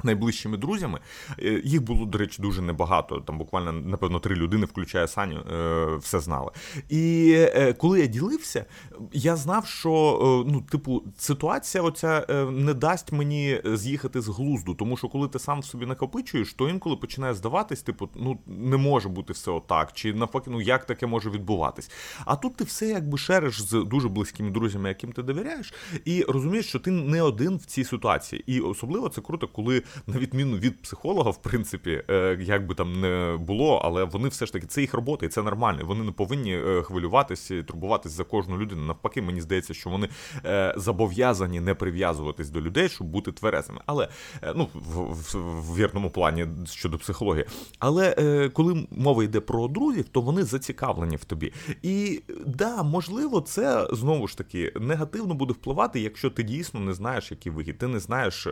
Найближчими 0.03 0.57
друзями 0.57 0.99
е, 1.39 1.61
їх 1.63 1.83
було, 1.83 2.05
до 2.05 2.17
речі, 2.17 2.41
дуже 2.41 2.61
небагато. 2.61 3.19
Там 3.19 3.37
буквально, 3.37 3.71
напевно, 3.71 4.19
три 4.19 4.35
людини, 4.35 4.65
включає 4.65 5.07
Саню, 5.07 5.39
е, 5.39 5.95
все 5.95 6.19
знали. 6.19 6.51
І 6.89 7.33
е, 7.37 7.73
коли 7.73 7.99
я 7.99 8.05
ділився, 8.05 8.65
я 9.13 9.35
знав, 9.35 9.65
що 9.65 10.43
ну, 10.47 10.61
типу, 10.61 11.03
ситуація 11.17 11.83
оця 11.83 12.25
не 12.51 12.73
дасть 12.73 13.11
мені 13.11 13.61
з'їхати 13.65 14.21
з 14.21 14.27
глузду, 14.27 14.73
тому 14.73 14.97
що 14.97 15.07
коли 15.07 15.27
ти 15.27 15.39
сам 15.39 15.59
в 15.59 15.65
собі 15.65 15.85
накопичуєш, 15.85 16.53
то 16.53 16.69
інколи 16.69 16.95
починає 16.95 17.33
здаватись, 17.33 17.81
типу, 17.81 18.09
ну 18.15 18.39
не 18.45 18.77
може 18.77 19.09
бути 19.09 19.33
все 19.33 19.51
отак, 19.51 19.93
чи 19.93 20.13
навпаки, 20.13 20.49
ну 20.49 20.61
як 20.61 20.85
таке 20.85 21.07
може 21.07 21.29
відбуватись. 21.29 21.91
А 22.25 22.35
тут 22.35 22.55
ти 22.55 22.63
все 22.63 22.87
якби 22.87 23.17
шериш 23.17 23.61
з 23.61 23.83
дуже 23.83 24.09
близькими 24.09 24.51
друзями, 24.51 24.89
яким 24.89 25.11
ти 25.11 25.23
довіряєш, 25.23 25.73
і 26.05 26.23
розумієш, 26.23 26.65
що 26.67 26.79
ти 26.79 26.91
не 26.91 27.21
один 27.21 27.57
в 27.57 27.65
цій 27.65 27.83
ситуації. 27.83 28.43
І 28.47 28.59
особливо 28.59 29.09
це 29.09 29.21
круто, 29.21 29.47
коли 29.47 29.83
на 30.07 30.19
відміну 30.19 30.57
від 30.57 30.81
психолога, 30.81 31.29
в 31.29 31.41
принципі, 31.41 32.03
е, 32.09 32.37
як 32.41 32.67
би 32.67 32.75
там 32.75 33.01
не 33.01 33.37
було, 33.39 33.81
але 33.83 34.03
вони 34.03 34.27
все 34.27 34.45
ж 34.45 34.53
таки 34.53 34.67
це 34.67 34.81
їх 34.81 34.93
робота, 34.93 35.25
і 35.25 35.29
це 35.29 35.43
нормально. 35.43 35.81
Вони 35.85 36.03
не 36.03 36.11
повинні 36.11 36.57
е, 36.57 36.81
хвилюватися 36.81 37.55
і 37.55 37.63
турбуватись 37.63 38.11
за 38.11 38.23
кожну 38.23 38.57
людину. 38.57 38.81
Навпаки, 38.81 39.21
мені 39.21 39.41
здається, 39.41 39.73
що 39.73 39.89
вони 39.89 40.09
е, 40.45 40.73
зобов'язані 40.77 41.59
не 41.59 41.73
прив'язуватись 41.73 42.49
до 42.49 42.61
людей, 42.61 42.89
щоб 42.89 43.07
бути 43.07 43.31
тверезими. 43.31 43.81
Але 43.85 44.07
ну 44.55 44.67
в, 44.73 44.99
в, 44.99 45.35
в 45.35 45.77
вірному 45.77 46.09
плані 46.09 46.47
щодо 46.65 46.97
психології. 46.97 47.45
Але 47.79 48.15
коли 48.53 48.87
мова 48.91 49.23
йде 49.23 49.39
про 49.39 49.67
друзів, 49.67 50.05
то 50.09 50.21
вони 50.21 50.43
зацікавлені 50.43 51.15
в 51.15 51.25
тобі. 51.25 51.53
І 51.81 52.21
да, 52.45 52.83
можливо, 52.83 53.41
це 53.41 53.87
знову 53.91 54.27
ж 54.27 54.37
таки 54.37 54.73
негативно 54.79 55.33
буде 55.33 55.53
впливати, 55.53 55.99
якщо 55.99 56.29
ти 56.29 56.43
дійсно 56.43 56.79
не 56.79 56.93
знаєш, 56.93 57.31
які 57.31 57.49
вихід, 57.49 57.77
ти 57.77 57.87
не 57.87 57.99
знаєш, 57.99 58.47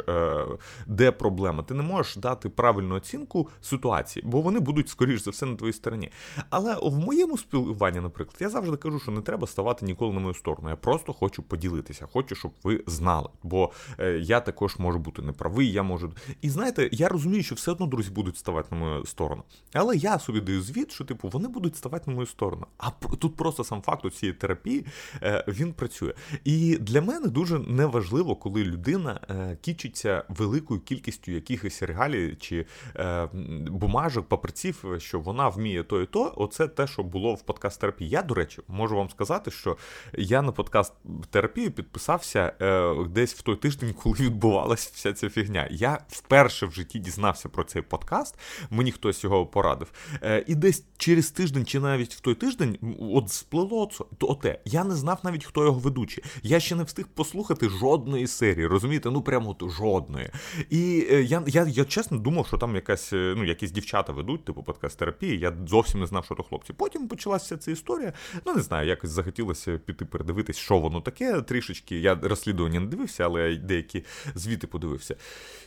де 0.88 1.12
проблема. 1.30 1.64
Ти 1.64 1.74
не 1.74 1.84
можеш 1.84 2.16
дати 2.16 2.50
правильну 2.50 2.96
оцінку 2.96 3.50
ситуації, 3.62 4.26
бо 4.26 4.42
вони 4.42 4.60
будуть, 4.60 4.90
скоріш 4.90 5.24
за 5.24 5.32
все, 5.32 5.46
на 5.46 5.56
твоїй 5.56 5.74
стороні. 5.74 6.12
Але 6.50 6.76
в 6.82 7.00
моєму 7.00 7.38
спілкуванні, 7.38 8.00
наприклад, 8.00 8.38
я 8.40 8.50
завжди 8.50 8.78
кажу, 8.78 9.00
що 9.00 9.12
не 9.12 9.22
треба 9.22 9.48
ставати 9.48 9.86
ніколи 9.86 10.14
на 10.14 10.20
мою 10.20 10.34
сторону. 10.34 10.70
Я 10.70 10.76
просто 10.76 11.14
хочу 11.14 11.44
поділитися, 11.44 12.08
хочу, 12.14 12.36
щоб 12.36 12.52
ви 12.64 12.84
знали. 12.88 13.30
Бо 13.44 13.72
е, 14.00 14.12
я 14.12 14.40
також 14.40 14.80
можу 14.80 15.00
бути 15.00 15.22
неправий, 15.22 15.72
я 15.72 15.84
можу. 15.84 16.14
І 16.42 16.50
знаєте, 16.50 16.90
я 16.92 17.10
розумію, 17.10 17.44
що 17.44 17.56
все 17.56 17.72
одно 17.72 17.86
друзі 17.86 18.12
будуть 18.12 18.38
ставати 18.38 18.76
на 18.76 18.82
мою 18.82 19.06
сторону. 19.06 19.44
Але 19.74 19.96
я 19.96 20.20
собі 20.20 20.42
даю 20.42 20.62
звіт, 20.62 20.92
що 20.92 21.06
типу 21.06 21.30
вони 21.30 21.48
будуть 21.48 21.76
ставати 21.76 22.12
на 22.12 22.16
мою 22.16 22.28
сторону. 22.28 22.66
А 22.78 22.90
тут 22.90 23.36
просто 23.36 23.64
сам 23.64 23.82
факт 23.82 24.14
цієї 24.14 24.34
терапії 24.38 24.86
е, 25.24 25.44
він 25.48 25.74
працює. 25.74 26.14
І 26.44 26.78
для 26.78 27.02
мене 27.02 27.28
дуже 27.28 27.60
неважливо, 27.60 28.36
коли 28.36 28.64
людина 28.64 29.20
е, 29.30 29.58
кічиться 29.62 30.24
великою 30.30 30.80
кількістю 30.80 31.19
якихось 31.28 31.84
регалій 31.84 32.36
чи 32.40 32.66
е, 32.96 33.30
бумажок, 33.68 34.28
папірців, 34.28 34.86
що 34.98 35.20
вона 35.20 35.50
вміє 35.50 35.84
то 35.84 36.02
і 36.02 36.06
то. 36.06 36.34
Оце 36.36 36.68
те, 36.68 36.88
що 36.88 37.04
було 37.04 37.34
в 37.34 37.42
подкаст 37.42 37.82
терапії. 37.82 38.10
Я, 38.10 38.22
до 38.22 38.34
речі, 38.34 38.62
можу 38.68 38.96
вам 38.96 39.10
сказати, 39.10 39.52
що 39.52 39.78
я 40.14 40.42
на 40.42 40.52
подкаст 40.52 40.94
терапію 41.30 41.72
підписався 41.72 42.54
е, 42.62 42.96
десь 43.10 43.34
в 43.34 43.42
той 43.42 43.56
тиждень, 43.56 43.94
коли 43.94 44.16
відбувалася 44.16 44.92
вся 44.94 45.14
ця 45.14 45.30
фігня. 45.30 45.68
Я 45.72 46.00
вперше 46.10 46.66
в 46.66 46.72
житті 46.72 47.00
дізнався 47.00 47.50
про 47.50 47.64
цей 47.64 47.82
подкаст, 47.82 48.40
мені 48.70 48.92
хтось 48.92 49.24
його 49.24 49.46
порадив. 49.46 49.92
Е, 50.24 50.44
і 50.48 50.56
десь 50.56 50.84
через 50.98 51.32
тиждень, 51.32 51.66
чи 51.66 51.80
навіть 51.80 52.14
в 52.14 52.20
той 52.20 52.36
тиждень, 52.36 52.78
от 53.00 53.32
сплило 53.32 53.90
оте. 54.20 54.60
Я 54.66 54.84
не 54.84 54.96
знав 54.96 55.20
навіть, 55.24 55.46
хто 55.46 55.64
його 55.64 55.80
ведучий. 55.80 56.24
Я 56.44 56.60
ще 56.60 56.76
не 56.76 56.84
встиг 56.84 57.08
послухати 57.08 57.70
жодної 57.70 58.28
серії. 58.28 58.68
Розумієте? 58.68 59.12
Ну 59.12 59.22
прямо 59.22 59.50
от 59.50 59.72
жодної. 59.72 60.30
І 60.70 61.08
я 61.14 61.44
я, 61.48 61.64
я 61.66 61.86
чесно 61.86 62.18
думав, 62.18 62.48
що 62.48 62.58
там 62.58 62.76
якась, 62.76 63.14
е, 63.14 63.34
ну, 63.38 63.44
якісь 63.44 63.72
дівчата 63.72 64.14
ведуть, 64.14 64.46
типу 64.46 64.64
подкаст 64.64 65.00
терапії. 65.00 65.40
Я 65.40 65.54
зовсім 65.68 66.00
не 66.00 66.06
знав, 66.06 66.26
що 66.26 66.36
то 66.36 66.44
хлопці. 66.44 66.74
Потім 66.74 67.08
почалася 67.08 67.58
ця 67.58 67.72
історія. 67.72 68.14
Ну, 68.46 68.54
не 68.54 68.62
знаю, 68.62 68.88
якось 68.88 69.10
захотілося 69.10 69.78
піти 69.78 70.06
передивитись, 70.06 70.58
що 70.58 70.78
воно 70.80 71.02
таке. 71.02 71.42
Трішечки. 71.42 72.00
Я 72.00 72.16
розслідування 72.24 72.80
не 72.80 72.88
дивився, 72.88 73.24
але 73.26 73.56
деякі 73.56 74.04
звіти 74.36 74.68
подивився. 74.68 75.16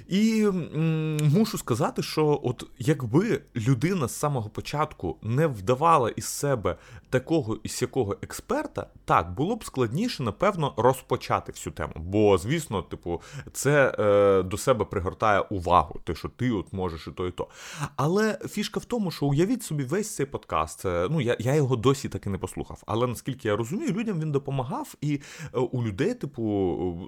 І 0.08 0.44
м- 0.48 1.16
мушу 1.16 1.58
сказати, 1.58 2.02
що 2.02 2.40
от 2.44 2.66
якби 2.78 3.40
людина 3.56 4.08
з 4.08 4.18
самого 4.18 4.48
початку 4.48 5.16
не 5.22 5.46
вдавала 5.46 6.10
із 6.10 6.24
себе 6.24 6.76
такого 7.10 7.58
і 7.62 7.68
сякого 7.68 8.16
експерта, 8.22 8.86
так 9.04 9.34
було 9.34 9.56
б 9.56 9.64
складніше, 9.64 10.22
напевно, 10.22 10.74
розпочати 10.76 11.52
всю 11.52 11.74
тему. 11.74 11.92
Бо, 11.96 12.38
звісно, 12.38 12.82
типу, 12.82 13.22
це 13.52 13.94
е, 13.98 14.42
до 14.42 14.56
себе 14.56 14.84
пригортає 14.84 15.21
увагу, 15.50 16.00
те, 16.04 16.14
що 16.14 16.28
ти 16.28 16.50
от 16.50 16.72
можеш 16.72 17.06
і 17.06 17.10
то, 17.10 17.26
і 17.26 17.30
то. 17.30 17.48
Але 17.96 18.38
фішка 18.48 18.80
в 18.80 18.84
тому, 18.84 19.10
що 19.10 19.26
уявіть 19.26 19.62
собі 19.62 19.84
весь 19.84 20.14
цей 20.14 20.26
подкаст. 20.26 20.84
Ну 20.84 21.20
я 21.20 21.36
я 21.38 21.54
його 21.54 21.76
досі 21.76 22.08
таки 22.08 22.30
не 22.30 22.38
послухав. 22.38 22.82
Але 22.86 23.06
наскільки 23.06 23.48
я 23.48 23.56
розумію, 23.56 23.92
людям 23.92 24.20
він 24.20 24.32
допомагав, 24.32 24.94
і 25.00 25.20
е, 25.54 25.58
у 25.58 25.82
людей, 25.82 26.14
типу, 26.14 26.42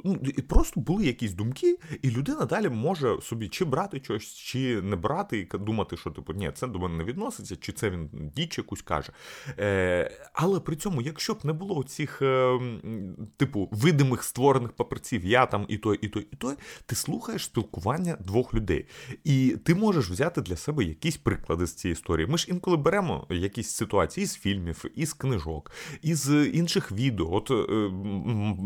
ну 0.04 0.18
просто 0.48 0.80
були 0.80 1.04
якісь 1.04 1.32
думки, 1.32 1.78
і 2.02 2.10
людина 2.10 2.44
далі 2.44 2.68
може 2.68 3.20
собі 3.22 3.48
чи 3.48 3.64
брати 3.64 4.00
щось, 4.04 4.34
чи 4.34 4.82
не 4.82 4.96
брати, 4.96 5.38
і 5.38 5.58
думати, 5.58 5.96
що 5.96 6.10
типу, 6.10 6.32
ні, 6.32 6.50
це 6.54 6.66
до 6.66 6.78
мене 6.78 6.96
не 6.96 7.04
відноситься, 7.04 7.56
чи 7.56 7.72
це 7.72 7.90
він 7.90 8.08
діч 8.36 8.58
якусь 8.58 8.82
каже. 8.82 9.12
Е, 9.58 10.10
Але 10.32 10.60
при 10.60 10.76
цьому, 10.76 11.02
якщо 11.02 11.34
б 11.34 11.38
не 11.44 11.52
було 11.52 11.82
цих, 11.82 12.22
е, 12.22 12.60
типу, 13.36 13.68
видимих 13.72 14.22
створених 14.22 14.72
паперців, 14.72 15.24
я 15.24 15.46
там 15.46 15.64
і 15.68 15.78
той, 15.78 15.98
і 16.02 16.08
той, 16.08 16.26
і 16.32 16.36
той, 16.36 16.54
ти 16.86 16.96
слухаєш 16.96 17.44
спілкування 17.44 18.03
двох 18.20 18.54
людей. 18.54 18.86
І 19.24 19.56
ти 19.64 19.74
можеш 19.74 20.10
взяти 20.10 20.40
для 20.40 20.56
себе 20.56 20.84
якісь 20.84 21.16
приклади 21.16 21.66
з 21.66 21.74
цієї 21.74 21.92
історії. 21.92 22.26
Ми 22.26 22.38
ж 22.38 22.46
інколи 22.50 22.76
беремо 22.76 23.26
якісь 23.30 23.70
ситуації 23.70 24.24
із 24.24 24.34
фільмів, 24.34 24.84
із 24.94 25.12
книжок, 25.12 25.70
із 26.02 26.30
інших 26.30 26.92
відео. 26.92 27.34
От 27.34 27.50
е, 27.50 27.54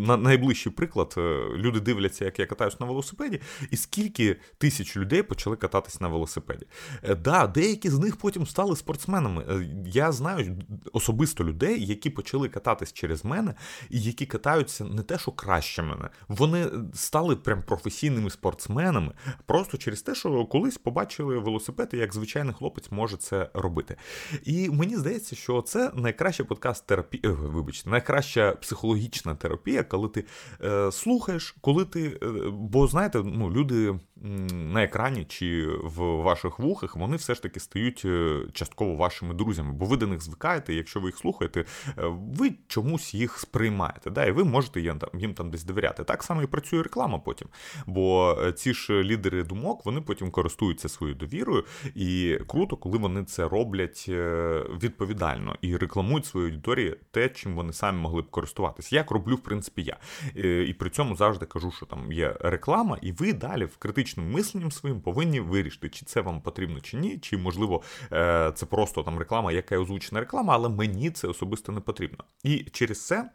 на 0.06 0.16
найближчий 0.16 0.72
приклад, 0.72 1.14
е, 1.18 1.20
люди 1.56 1.80
дивляться, 1.80 2.24
як 2.24 2.38
я 2.38 2.46
катаюсь 2.46 2.80
на 2.80 2.86
велосипеді, 2.86 3.40
і 3.70 3.76
скільки 3.76 4.36
тисяч 4.58 4.96
людей 4.96 5.22
почали 5.22 5.56
кататись 5.56 6.00
на 6.00 6.08
велосипеді. 6.08 6.66
Е, 7.02 7.14
да, 7.14 7.46
деякі 7.46 7.90
з 7.90 7.98
них 7.98 8.16
потім 8.16 8.46
стали 8.46 8.76
спортсменами. 8.76 9.68
Я 9.86 10.12
знаю 10.12 10.56
особисто 10.92 11.44
людей, 11.44 11.86
які 11.86 12.10
почали 12.10 12.48
кататись 12.48 12.92
через 12.92 13.24
мене, 13.24 13.54
і 13.90 14.00
які 14.00 14.26
катаються 14.26 14.84
не 14.84 15.02
те, 15.02 15.18
що 15.18 15.32
краще 15.32 15.82
мене. 15.82 16.08
Вони 16.28 16.66
стали 16.94 17.36
прям 17.36 17.62
професійними 17.62 18.30
спортсменами, 18.30 19.12
просто 19.46 19.78
через 19.78 20.02
те, 20.02 20.14
що 20.14 20.46
колись 20.46 20.78
побачили 20.78 21.38
велосипед, 21.38 21.88
як 21.92 22.14
звичайний 22.14 22.54
хлопець 22.54 22.90
може 22.90 23.16
це 23.16 23.50
робити. 23.54 23.96
І 24.44 24.70
мені 24.70 24.96
здається, 24.96 25.36
що 25.36 25.62
це 25.62 25.90
найкраща 25.94 26.44
подкаст 26.44 26.86
терапія, 26.86 27.22
е, 27.24 27.28
вибачте, 27.32 27.90
найкраща 27.90 28.52
психологічна 28.52 29.34
терапія, 29.34 29.84
коли 29.84 30.08
ти 30.08 30.24
е, 30.64 30.92
слухаєш, 30.92 31.56
коли 31.60 31.84
ти. 31.84 32.18
Е, 32.22 32.26
бо 32.52 32.86
знаєте, 32.86 33.22
ну 33.24 33.50
люди 33.50 33.98
на 34.22 34.82
екрані 34.82 35.24
чи 35.24 35.66
в 35.82 36.02
ваших 36.02 36.58
вухах, 36.58 36.96
вони 36.96 37.16
все 37.16 37.34
ж 37.34 37.42
таки 37.42 37.60
стають 37.60 38.02
е, 38.04 38.40
частково 38.52 38.94
вашими 38.94 39.34
друзями, 39.34 39.72
бо 39.72 39.86
ви 39.86 39.96
до 39.96 40.06
них 40.06 40.22
звикаєте, 40.22 40.74
якщо 40.74 41.00
ви 41.00 41.08
їх 41.08 41.16
слухаєте, 41.16 41.64
ви 42.12 42.52
чомусь 42.68 43.14
їх 43.14 43.38
сприймаєте. 43.38 44.10
Да, 44.10 44.26
І 44.26 44.30
ви 44.30 44.44
можете 44.44 44.80
їм 44.80 44.98
там, 44.98 45.20
їм 45.20 45.34
там 45.34 45.50
десь 45.50 45.64
довіряти. 45.64 46.04
Так 46.04 46.22
само 46.22 46.42
і 46.42 46.46
працює 46.46 46.82
реклама 46.82 47.18
потім. 47.18 47.48
Бо 47.86 48.36
ці 48.56 48.74
ж 48.74 49.02
лідери 49.02 49.42
думок, 49.42 49.86
вони 49.86 50.00
потім 50.00 50.30
користуються 50.30 50.88
своєю 50.88 51.18
довірою, 51.18 51.64
і 51.94 52.38
круто, 52.46 52.76
коли 52.76 52.98
вони 52.98 53.24
це 53.24 53.48
роблять 53.48 54.06
е, 54.08 54.62
відповідально 54.82 55.56
і 55.60 55.76
рекламують 55.76 56.26
своїй 56.26 56.46
аудиторії 56.46 56.96
те, 57.10 57.28
чим 57.28 57.54
вони 57.54 57.72
самі 57.72 57.98
могли 57.98 58.22
б 58.22 58.30
користуватися. 58.30 58.96
Як 58.96 59.10
роблю, 59.10 59.34
в 59.34 59.40
принципі, 59.40 59.82
я. 59.82 59.96
Е, 60.36 60.64
і 60.64 60.74
при 60.74 60.90
цьому 60.90 61.16
завжди 61.16 61.46
кажу, 61.46 61.70
що 61.70 61.86
там 61.86 62.12
є 62.12 62.36
реклама, 62.40 62.98
і 63.02 63.12
ви 63.12 63.32
далі 63.32 63.64
в 63.64 63.76
критичним 64.08 64.30
мисленням 64.30 64.72
своїм 64.72 65.00
повинні 65.00 65.40
вирішити, 65.40 65.88
чи 65.88 66.04
це 66.06 66.20
вам 66.20 66.40
потрібно, 66.40 66.80
чи 66.80 66.96
ні, 66.96 67.18
чи 67.18 67.36
можливо 67.36 67.82
е, 68.12 68.52
це 68.54 68.66
просто 68.66 69.02
там 69.02 69.18
реклама, 69.18 69.52
яка 69.52 69.78
озвучена 69.78 70.20
реклама, 70.20 70.54
але 70.54 70.68
мені 70.68 71.10
це 71.10 71.28
особисто 71.28 71.72
не 71.72 71.80
потрібно. 71.80 72.24
І 72.44 72.58
через 72.72 73.06
це. 73.06 73.30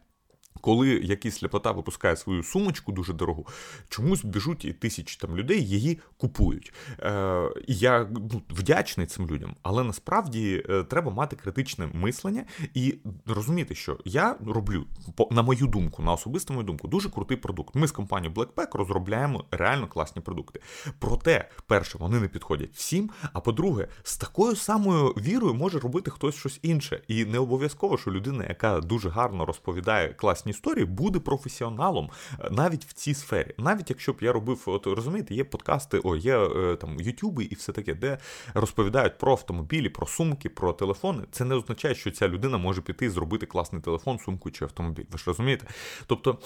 Коли 0.60 0.88
якийсь 0.88 1.36
сліпота 1.36 1.72
випускає 1.72 2.16
свою 2.16 2.42
сумочку 2.42 2.92
дуже 2.92 3.12
дорогу, 3.12 3.46
чомусь 3.88 4.24
біжуть 4.24 4.64
і 4.64 4.72
тисячі 4.72 5.18
там 5.20 5.36
людей 5.36 5.66
її 5.66 5.98
купують. 6.16 6.72
Е, 7.00 7.50
Я 7.66 8.08
ну, 8.10 8.42
вдячний 8.50 9.06
цим 9.06 9.26
людям, 9.26 9.56
але 9.62 9.84
насправді 9.84 10.64
е, 10.68 10.82
треба 10.84 11.10
мати 11.10 11.36
критичне 11.36 11.86
мислення 11.92 12.44
і 12.74 12.94
розуміти, 13.26 13.74
що 13.74 13.98
я 14.04 14.36
роблю, 14.46 14.86
на 15.30 15.42
мою 15.42 15.66
думку, 15.66 16.02
на 16.02 16.12
особисту 16.12 16.54
мою 16.54 16.66
думку, 16.66 16.88
дуже 16.88 17.10
крутий 17.10 17.36
продукт. 17.36 17.74
Ми 17.74 17.86
з 17.86 17.92
компанією 17.92 18.34
Blackpack 18.34 18.76
розробляємо 18.78 19.44
реально 19.50 19.86
класні 19.86 20.22
продукти. 20.22 20.60
Проте, 20.98 21.48
перше, 21.66 21.98
вони 21.98 22.20
не 22.20 22.28
підходять 22.28 22.70
всім. 22.74 23.10
А 23.32 23.40
по-друге, 23.40 23.88
з 24.02 24.16
такою 24.16 24.56
самою 24.56 25.08
вірою 25.08 25.54
може 25.54 25.78
робити 25.78 26.10
хтось 26.10 26.34
щось 26.34 26.58
інше. 26.62 27.02
І 27.08 27.24
не 27.24 27.38
обов'язково, 27.38 27.98
що 27.98 28.10
людина, 28.10 28.44
яка 28.48 28.80
дуже 28.80 29.08
гарно 29.08 29.46
розповідає 29.46 30.08
класні 30.08 30.43
класні 30.44 30.50
історії, 30.50 30.84
буде 30.84 31.18
професіоналом 31.18 32.10
е, 32.40 32.48
навіть 32.50 32.84
в 32.84 32.92
цій 32.92 33.14
сфері. 33.14 33.54
Навіть 33.58 33.90
якщо 33.90 34.12
б 34.12 34.16
я 34.20 34.32
робив, 34.32 34.62
от 34.66 34.86
розумієте, 34.86 35.34
є 35.34 35.44
подкасти, 35.44 36.00
о, 36.04 36.16
є 36.16 36.38
е, 36.38 36.76
там 36.76 37.00
ютюби 37.00 37.44
і 37.44 37.54
все 37.54 37.72
таке, 37.72 37.94
де 37.94 38.18
розповідають 38.54 39.18
про 39.18 39.32
автомобілі, 39.32 39.88
про 39.88 40.06
сумки, 40.06 40.48
про 40.48 40.72
телефони. 40.72 41.22
Це 41.30 41.44
не 41.44 41.54
означає, 41.54 41.94
що 41.94 42.10
ця 42.10 42.28
людина 42.28 42.58
може 42.58 42.82
піти 42.82 43.06
і 43.06 43.08
зробити 43.08 43.46
класний 43.46 43.82
телефон, 43.82 44.18
сумку 44.18 44.50
чи 44.50 44.64
автомобіль. 44.64 45.04
Ви 45.10 45.18
ж 45.18 45.24
розумієте? 45.26 45.66
Тобто 46.06 46.38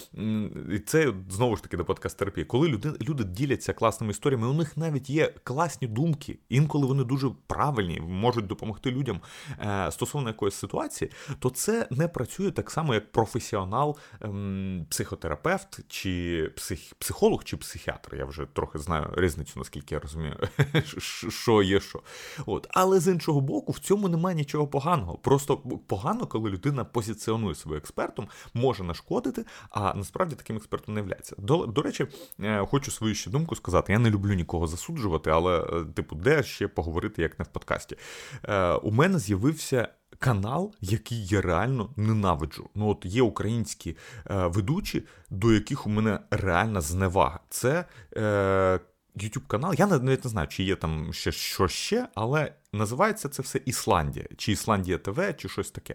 це 0.86 1.12
знову 1.30 1.56
ж 1.56 1.62
таки 1.62 1.76
до 1.76 1.84
подкаст 1.84 2.18
терапії. 2.18 2.44
Коли 2.44 2.68
люди, 2.68 2.92
люди 3.00 3.24
діляться 3.24 3.72
класними 3.72 4.10
історіями, 4.10 4.46
у 4.46 4.52
них 4.52 4.76
навіть 4.76 5.10
є 5.10 5.34
класні 5.44 5.88
думки, 5.88 6.38
інколи 6.48 6.86
вони 6.86 7.04
дуже 7.04 7.30
правильні, 7.46 8.00
можуть 8.00 8.46
допомогти 8.46 8.90
людям 8.90 9.20
е, 9.60 9.92
стосовно 9.92 10.28
якоїсь 10.28 10.54
ситуації, 10.54 11.10
то 11.38 11.50
це 11.50 11.88
не 11.90 12.08
працює 12.08 12.50
так 12.50 12.70
само, 12.70 12.94
як 12.94 13.12
професіонал, 13.12 13.87
ем, 14.20 14.86
психотерапевт, 14.90 15.80
чи 15.88 16.44
псих, 16.56 16.94
психолог, 16.98 17.44
чи 17.44 17.56
психіатр. 17.56 18.16
Я 18.16 18.24
вже 18.24 18.46
трохи 18.52 18.78
знаю 18.78 19.14
різницю, 19.16 19.52
наскільки 19.56 19.94
я 19.94 20.00
розумію, 20.00 20.36
що 21.28 21.62
є 21.62 21.80
що. 21.80 22.02
От. 22.46 22.66
Але 22.70 23.00
з 23.00 23.08
іншого 23.08 23.40
боку, 23.40 23.72
в 23.72 23.78
цьому 23.78 24.08
немає 24.08 24.36
нічого 24.36 24.66
поганого. 24.66 25.18
Просто 25.18 25.56
погано, 25.86 26.26
коли 26.26 26.50
людина 26.50 26.84
позиціонує 26.84 27.54
себе 27.54 27.76
експертом, 27.76 28.28
може 28.54 28.84
нашкодити, 28.84 29.44
а 29.70 29.94
насправді 29.94 30.34
таким 30.34 30.56
експертом 30.56 30.94
не 30.94 31.00
являється. 31.00 31.34
До, 31.38 31.66
до 31.66 31.82
речі, 31.82 32.06
е, 32.40 32.66
хочу 32.66 32.90
свою 32.90 33.14
ще 33.14 33.30
думку 33.30 33.56
сказати. 33.56 33.92
Я 33.92 33.98
не 33.98 34.10
люблю 34.10 34.34
нікого 34.34 34.66
засуджувати, 34.66 35.30
але, 35.30 35.60
е, 35.60 35.84
типу, 35.94 36.16
де 36.16 36.42
ще 36.42 36.68
поговорити, 36.68 37.22
як 37.22 37.38
не 37.38 37.44
в 37.44 37.48
подкасті. 37.48 37.96
Е, 38.44 38.72
У 38.72 38.90
мене 38.90 39.18
з'явився. 39.18 39.88
Канал, 40.18 40.74
який 40.80 41.26
я 41.26 41.40
реально 41.40 41.90
ненавиджу. 41.96 42.70
Ну, 42.74 42.88
от 42.88 43.04
є 43.04 43.22
українські 43.22 43.96
е, 44.30 44.46
ведучі, 44.46 45.04
до 45.30 45.52
яких 45.52 45.86
у 45.86 45.90
мене 45.90 46.20
реальна 46.30 46.80
зневага. 46.80 47.40
Це 47.48 47.84
е, 48.16 48.80
YouTube 49.16 49.46
канал. 49.46 49.74
Я 49.78 49.86
навіть 49.86 50.24
не 50.24 50.30
знаю, 50.30 50.48
чи 50.48 50.62
є 50.62 50.76
там 50.76 51.12
ще 51.12 51.32
що 51.32 51.68
ще, 51.68 52.08
але 52.14 52.52
Називається 52.72 53.28
це 53.28 53.42
все 53.42 53.60
Ісландія, 53.64 54.26
чи 54.36 54.52
Ісландія 54.52 54.98
ТВ, 54.98 55.36
чи 55.36 55.48
щось 55.48 55.70
таке. 55.70 55.94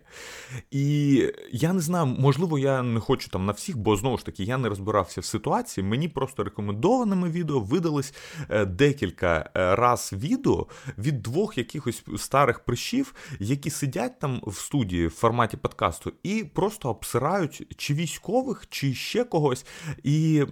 І 0.71 1.13
я 1.51 1.73
не 1.73 1.79
знаю, 1.79 2.05
можливо, 2.05 2.59
я 2.59 2.83
не 2.83 2.99
хочу 2.99 3.29
там 3.29 3.45
на 3.45 3.51
всіх, 3.51 3.77
бо 3.77 3.95
знову 3.95 4.17
ж 4.17 4.25
таки 4.25 4.43
я 4.43 4.57
не 4.57 4.69
розбирався 4.69 5.21
в 5.21 5.25
ситуації. 5.25 5.83
Мені 5.83 6.07
просто 6.07 6.43
рекомендованими 6.43 7.29
відео 7.29 7.59
видались 7.59 8.13
е, 8.49 8.65
декілька 8.65 9.49
е, 9.55 9.75
раз 9.75 10.13
відео 10.13 10.67
від 10.97 11.21
двох 11.21 11.57
якихось 11.57 12.03
старих 12.17 12.59
прищів, 12.59 13.13
які 13.39 13.69
сидять 13.69 14.19
там 14.19 14.41
в 14.47 14.55
студії 14.55 15.07
в 15.07 15.11
форматі 15.11 15.57
подкасту 15.57 16.13
і 16.23 16.43
просто 16.53 16.89
обсирають 16.89 17.73
чи 17.77 17.93
військових, 17.93 18.63
чи 18.69 18.93
ще 18.93 19.23
когось. 19.23 19.65
І 20.03 20.43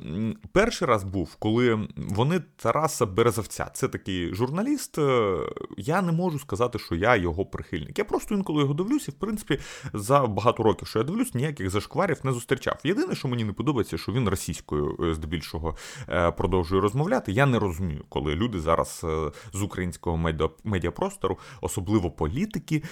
перший 0.51 0.87
раз 0.87 1.03
був, 1.03 1.35
коли 1.35 1.87
вони 1.95 2.41
Тараса 2.55 3.05
Березовця, 3.05 3.71
це 3.73 3.87
такий 3.87 4.33
журналіст. 4.33 4.97
Е, 4.97 5.37
я 5.77 6.01
не 6.01 6.10
не 6.11 6.17
можу 6.17 6.39
сказати, 6.39 6.79
що 6.79 6.95
я 6.95 7.15
його 7.15 7.45
прихильник. 7.45 7.99
Я 7.99 8.05
просто 8.05 8.35
інколи 8.35 8.61
його 8.61 8.73
дивлюсь, 8.73 9.07
і 9.07 9.11
в 9.11 9.13
принципі 9.13 9.59
за 9.93 10.19
багато 10.19 10.63
років, 10.63 10.87
що 10.87 10.99
я 10.99 11.05
дивлюсь, 11.05 11.33
ніяких 11.33 11.69
зашкварів 11.69 12.17
не 12.23 12.31
зустрічав. 12.31 12.79
Єдине, 12.83 13.15
що 13.15 13.27
мені 13.27 13.43
не 13.43 13.53
подобається, 13.53 13.97
що 13.97 14.11
він 14.11 14.29
російською 14.29 14.97
е, 15.03 15.13
здебільшого 15.13 15.75
е, 16.09 16.31
продовжує 16.31 16.81
розмовляти. 16.81 17.31
Я 17.31 17.45
не 17.45 17.59
розумію, 17.59 18.05
коли 18.09 18.35
люди 18.35 18.59
зараз 18.59 19.01
е, 19.03 19.31
з 19.53 19.61
українського 19.61 20.33
медіапростору, 20.63 21.39
особливо 21.61 22.11
політики, 22.11 22.83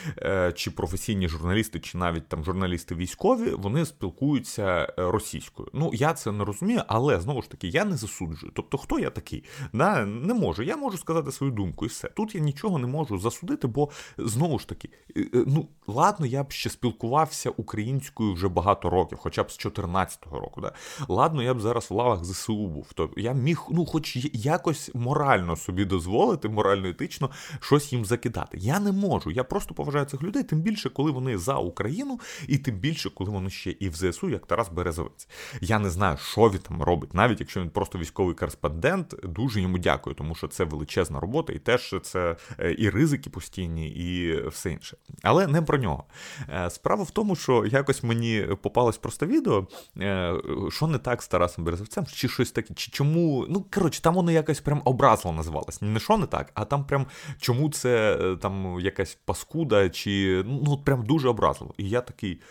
чи 0.55 0.71
професійні 0.71 1.27
журналісти, 1.27 1.79
чи 1.79 1.97
навіть 1.97 2.27
там 2.27 2.43
журналісти 2.43 2.95
військові, 2.95 3.49
вони 3.49 3.85
спілкуються 3.85 4.93
російською. 4.97 5.69
Ну 5.73 5.91
я 5.93 6.13
це 6.13 6.31
не 6.31 6.45
розумію, 6.45 6.81
але 6.87 7.19
знову 7.19 7.41
ж 7.41 7.49
таки 7.49 7.67
я 7.67 7.85
не 7.85 7.97
засуджую. 7.97 8.51
Тобто, 8.55 8.77
хто 8.77 8.99
я 8.99 9.09
такий? 9.09 9.43
Да, 9.73 10.05
Не 10.05 10.33
можу. 10.33 10.63
Я 10.63 10.77
можу 10.77 10.97
сказати 10.97 11.31
свою 11.31 11.53
думку, 11.53 11.85
і 11.85 11.87
все. 11.87 12.07
Тут 12.07 12.35
я 12.35 12.41
нічого 12.41 12.79
не 12.79 12.87
можу 12.87 13.08
можу 13.09 13.23
засудити, 13.23 13.67
бо 13.67 13.89
знову 14.17 14.59
ж 14.59 14.67
таки, 14.67 14.89
е, 15.15 15.21
е, 15.21 15.43
ну 15.47 15.67
ладно, 15.87 16.25
я 16.25 16.43
б 16.43 16.51
ще 16.51 16.69
спілкувався 16.69 17.49
українською 17.49 18.33
вже 18.33 18.47
багато 18.47 18.89
років, 18.89 19.17
хоча 19.17 19.43
б 19.43 19.51
з 19.51 19.59
14-го 19.59 20.39
року. 20.39 20.61
Да? 20.61 20.73
Ладно, 21.07 21.43
я 21.43 21.53
б 21.53 21.61
зараз 21.61 21.91
в 21.91 21.93
лавах 21.93 22.25
ЗСУ 22.25 22.67
був. 22.67 22.93
То 22.93 23.09
я 23.17 23.33
міг, 23.33 23.63
ну, 23.71 23.85
хоч 23.85 24.17
якось 24.33 24.91
морально 24.93 25.55
собі 25.55 25.85
дозволити, 25.85 26.49
морально 26.49 26.87
етично 26.87 27.29
щось 27.59 27.93
їм 27.93 28.05
закидати. 28.05 28.57
Я 28.57 28.79
не 28.79 28.91
можу. 28.91 29.31
Я 29.31 29.43
просто 29.43 29.73
поважаю 29.73 30.05
цих 30.05 30.23
людей, 30.23 30.43
тим 30.43 30.61
більше, 30.61 30.89
коли 30.89 31.11
вони 31.11 31.37
за 31.37 31.55
Україну, 31.55 32.19
і 32.47 32.57
тим 32.57 32.75
більше, 32.75 33.09
коли 33.09 33.31
вони 33.31 33.49
ще 33.49 33.71
і 33.71 33.89
в 33.89 33.95
ЗСУ, 33.95 34.29
як 34.29 34.45
Тарас 34.45 34.69
Березовець. 34.69 35.27
Я 35.61 35.79
не 35.79 35.89
знаю, 35.89 36.17
що 36.17 36.49
він 36.49 36.59
там 36.59 36.83
робить, 36.83 37.13
навіть 37.13 37.39
якщо 37.39 37.61
він 37.61 37.69
просто 37.69 37.99
військовий 37.99 38.35
кореспондент, 38.35 39.15
дуже 39.23 39.61
йому 39.61 39.77
дякую, 39.77 40.15
тому 40.15 40.35
що 40.35 40.47
це 40.47 40.63
величезна 40.63 41.19
робота, 41.19 41.53
і 41.53 41.59
теж 41.59 41.95
це 42.01 42.35
е, 42.59 42.71
і 42.71 42.89
ризики 42.99 43.29
постійні, 43.29 43.89
і 43.89 44.41
все 44.47 44.71
інше. 44.71 44.97
Але 45.23 45.47
не 45.47 45.61
про 45.61 45.77
нього. 45.77 46.03
Е, 46.49 46.69
справа 46.69 47.03
в 47.03 47.11
тому, 47.11 47.35
що 47.35 47.65
якось 47.65 48.03
мені 48.03 48.47
попалось 48.61 48.97
просто 48.97 49.25
відео, 49.25 49.67
е, 49.97 50.33
що 50.69 50.87
не 50.87 50.97
так 50.97 51.23
з 51.23 51.27
Тарасом 51.27 51.65
Березовцем, 51.65 52.05
чи 52.05 52.27
щось 52.27 52.51
таке, 52.51 52.73
чи 52.73 52.91
чому. 52.91 53.45
Ну, 53.49 53.65
коротше, 53.73 54.01
там 54.01 54.15
воно 54.15 54.31
якось 54.31 54.59
прям 54.59 54.81
образливо 54.85 55.37
називалось. 55.37 55.81
Не 55.81 55.99
що 55.99 56.17
не 56.17 56.25
так, 56.25 56.51
а 56.53 56.65
там 56.65 56.85
прям 56.85 57.05
чому 57.39 57.69
це 57.69 58.17
е, 58.21 58.35
там 58.35 58.79
якась 58.79 59.17
паскуда, 59.25 59.89
чи 59.89 60.43
ну, 60.45 60.77
прям 60.85 61.05
дуже 61.05 61.29
образливо. 61.29 61.73
І 61.77 61.89
я 61.89 62.01
такий. 62.01 62.41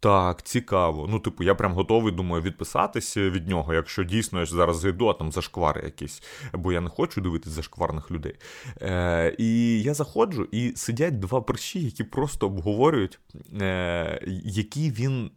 Так, 0.00 0.42
цікаво. 0.42 1.06
Ну, 1.10 1.20
типу, 1.20 1.44
я 1.44 1.54
прям 1.54 1.72
готовий, 1.72 2.12
думаю, 2.12 2.42
відписатися 2.42 3.30
від 3.30 3.48
нього, 3.48 3.74
якщо 3.74 4.04
дійсно 4.04 4.40
я 4.40 4.46
зараз 4.46 4.78
зайду, 4.78 5.08
а 5.08 5.14
там 5.14 5.32
зашквари 5.32 5.82
якісь, 5.84 6.22
бо 6.52 6.72
я 6.72 6.80
не 6.80 6.88
хочу 6.88 7.20
дивитися 7.20 7.54
зашкварних 7.54 8.10
людей. 8.10 8.34
Е, 8.82 9.34
І 9.38 9.82
я 9.82 9.94
заходжу, 9.94 10.48
і 10.52 10.72
сидять 10.76 11.18
два 11.18 11.40
перші, 11.40 11.84
які 11.84 12.04
просто 12.04 12.46
обговорюють, 12.46 13.18
е, 13.60 14.20
який 14.44 14.90
він 14.90 15.30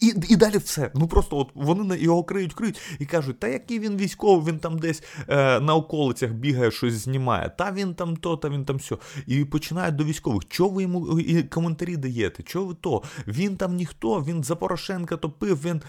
і 0.00 0.14
і 0.28 0.36
далі 0.36 0.58
все. 0.58 0.90
Ну 0.94 1.06
просто 1.06 1.36
от 1.36 1.50
вони 1.54 1.98
його 1.98 2.24
криють, 2.24 2.54
криють 2.54 2.80
і 2.98 3.06
кажуть, 3.06 3.38
та 3.38 3.48
який 3.48 3.78
він 3.78 3.96
військовий, 3.96 4.52
він 4.52 4.58
там 4.60 4.78
десь 4.78 5.02
е, 5.28 5.60
на 5.60 5.74
околицях 5.74 6.30
бігає, 6.30 6.70
щось 6.70 6.94
знімає, 6.94 7.50
та 7.58 7.72
він 7.72 7.94
там 7.94 8.16
то, 8.16 8.36
та 8.36 8.48
він 8.48 8.64
там 8.64 8.76
все. 8.76 8.96
І 9.26 9.44
починають 9.44 9.96
до 9.96 10.04
військових. 10.04 10.48
Чого 10.48 10.70
ви 10.70 10.82
йому 10.82 11.20
і 11.20 11.42
коментарі 11.42 11.96
даєте? 11.96 12.42
Чого 12.42 12.66
ви 12.66 12.74
то? 12.80 13.02
Він 13.26 13.56
там 13.56 13.76
ніхто, 13.76 14.20
він 14.20 14.44
за 14.44 14.56
Порошенка 14.56 15.16
топив, 15.16 15.62
він. 15.64 15.82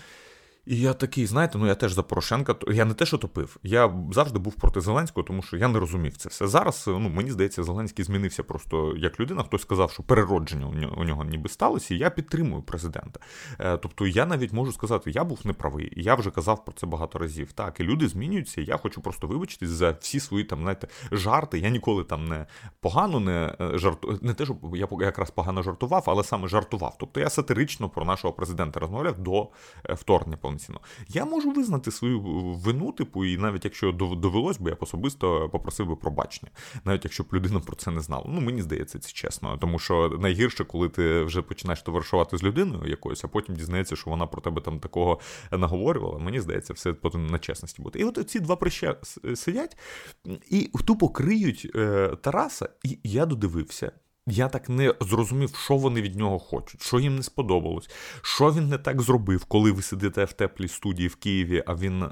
І 0.65 0.79
я 0.79 0.93
такий, 0.93 1.25
знаєте, 1.25 1.57
ну 1.57 1.67
я 1.67 1.75
теж 1.75 1.93
за 1.93 2.03
Порошенка, 2.03 2.55
я 2.67 2.85
не 2.85 2.93
те, 2.93 3.05
що 3.05 3.17
топив. 3.17 3.57
Я 3.63 3.93
завжди 4.11 4.39
був 4.39 4.55
проти 4.55 4.81
Зеленського, 4.81 5.23
тому 5.23 5.41
що 5.41 5.57
я 5.57 5.67
не 5.67 5.79
розумів 5.79 6.17
це 6.17 6.29
все. 6.29 6.47
Зараз 6.47 6.83
ну 6.87 6.99
мені 6.99 7.31
здається, 7.31 7.63
Зеленський 7.63 8.05
змінився 8.05 8.43
просто 8.43 8.93
як 8.97 9.19
людина. 9.19 9.43
Хтось 9.43 9.61
сказав, 9.61 9.91
що 9.91 10.03
переродження 10.03 10.91
у 10.97 11.03
нього 11.03 11.23
ніби 11.23 11.49
сталося, 11.49 11.93
і 11.93 11.97
я 11.97 12.09
підтримую 12.09 12.61
президента. 12.61 13.19
Е, 13.59 13.77
тобто 13.77 14.07
я 14.07 14.25
навіть 14.25 14.53
можу 14.53 14.71
сказати, 14.71 15.11
я 15.11 15.23
був 15.23 15.39
неправий. 15.43 15.93
Я 15.95 16.15
вже 16.15 16.31
казав 16.31 16.65
про 16.65 16.73
це 16.73 16.87
багато 16.87 17.19
разів. 17.19 17.51
Так, 17.51 17.79
і 17.79 17.83
люди 17.83 18.07
змінюються. 18.07 18.61
і 18.61 18.65
Я 18.65 18.77
хочу 18.77 19.01
просто 19.01 19.27
вибачитись 19.27 19.69
за 19.69 19.91
всі 19.91 20.19
свої 20.19 20.43
там, 20.43 20.61
знаєте, 20.61 20.87
жарти. 21.11 21.59
Я 21.59 21.69
ніколи 21.69 22.03
там 22.03 22.25
не 22.25 22.45
погано 22.79 23.19
не 23.19 23.55
е, 23.61 23.77
жарту, 23.77 24.19
не 24.21 24.33
те, 24.33 24.45
що 24.45 24.55
я 24.73 24.87
якраз 25.05 25.31
погано 25.31 25.63
жартував, 25.63 26.03
але 26.07 26.23
саме 26.23 26.47
жартував. 26.47 26.95
Тобто 26.99 27.19
я 27.19 27.29
сатирично 27.29 27.89
про 27.89 28.05
нашого 28.05 28.33
президента 28.33 28.79
розмовляв 28.79 29.19
до 29.19 29.49
е, 29.89 29.93
вторгнення 29.93 30.37
повноцінно. 30.51 30.79
Я 31.07 31.25
можу 31.25 31.51
визнати 31.51 31.91
свою 31.91 32.21
вину, 32.53 32.91
типу, 32.91 33.25
і 33.25 33.37
навіть 33.37 33.65
якщо 33.65 33.91
довелось 33.91 34.59
би, 34.59 34.69
я 34.69 34.77
особисто 34.79 35.49
попросив 35.49 35.87
би 35.87 35.95
пробачення, 35.95 36.51
навіть 36.85 37.05
якщо 37.05 37.23
б 37.23 37.27
людина 37.33 37.59
про 37.59 37.75
це 37.75 37.91
не 37.91 38.01
знала. 38.01 38.25
Ну 38.27 38.41
мені 38.41 38.61
здається, 38.61 38.99
це 38.99 39.11
чесно. 39.11 39.57
Тому 39.57 39.79
що 39.79 40.17
найгірше, 40.19 40.63
коли 40.63 40.89
ти 40.89 41.23
вже 41.23 41.41
починаєш 41.41 41.81
товаришувати 41.81 42.37
з 42.37 42.43
людиною 42.43 42.89
якоюсь, 42.89 43.23
а 43.23 43.27
потім 43.27 43.55
дізнається, 43.55 43.95
що 43.95 44.09
вона 44.09 44.27
про 44.27 44.41
тебе 44.41 44.61
там 44.61 44.79
такого 44.79 45.19
наговорювала. 45.51 46.19
Мені 46.19 46.39
здається, 46.39 46.73
все 46.73 46.93
потім 46.93 47.27
на 47.27 47.39
чесності 47.39 47.81
бути. 47.81 47.99
І 47.99 48.03
от 48.03 48.29
ці 48.29 48.39
два 48.39 48.55
прища 48.55 48.97
сидять 49.35 49.77
і 50.49 50.69
тупо 50.85 51.09
криють 51.09 51.71
е, 51.75 52.15
Тараса, 52.21 52.69
і 52.83 52.99
я 53.03 53.25
додивився. 53.25 53.91
Я 54.27 54.49
так 54.49 54.69
не 54.69 54.93
зрозумів, 55.01 55.55
що 55.55 55.77
вони 55.77 56.01
від 56.01 56.15
нього 56.15 56.39
хочуть, 56.39 56.81
що 56.81 56.99
їм 56.99 57.15
не 57.15 57.23
сподобалось, 57.23 57.89
що 58.21 58.51
він 58.51 58.67
не 58.67 58.77
так 58.77 59.01
зробив, 59.01 59.45
коли 59.45 59.71
ви 59.71 59.81
сидите 59.81 60.25
в 60.25 60.33
теплій 60.33 60.67
студії 60.67 61.07
в 61.07 61.15
Києві, 61.15 61.63
а 61.67 61.75
він 61.75 62.03
е, 62.03 62.09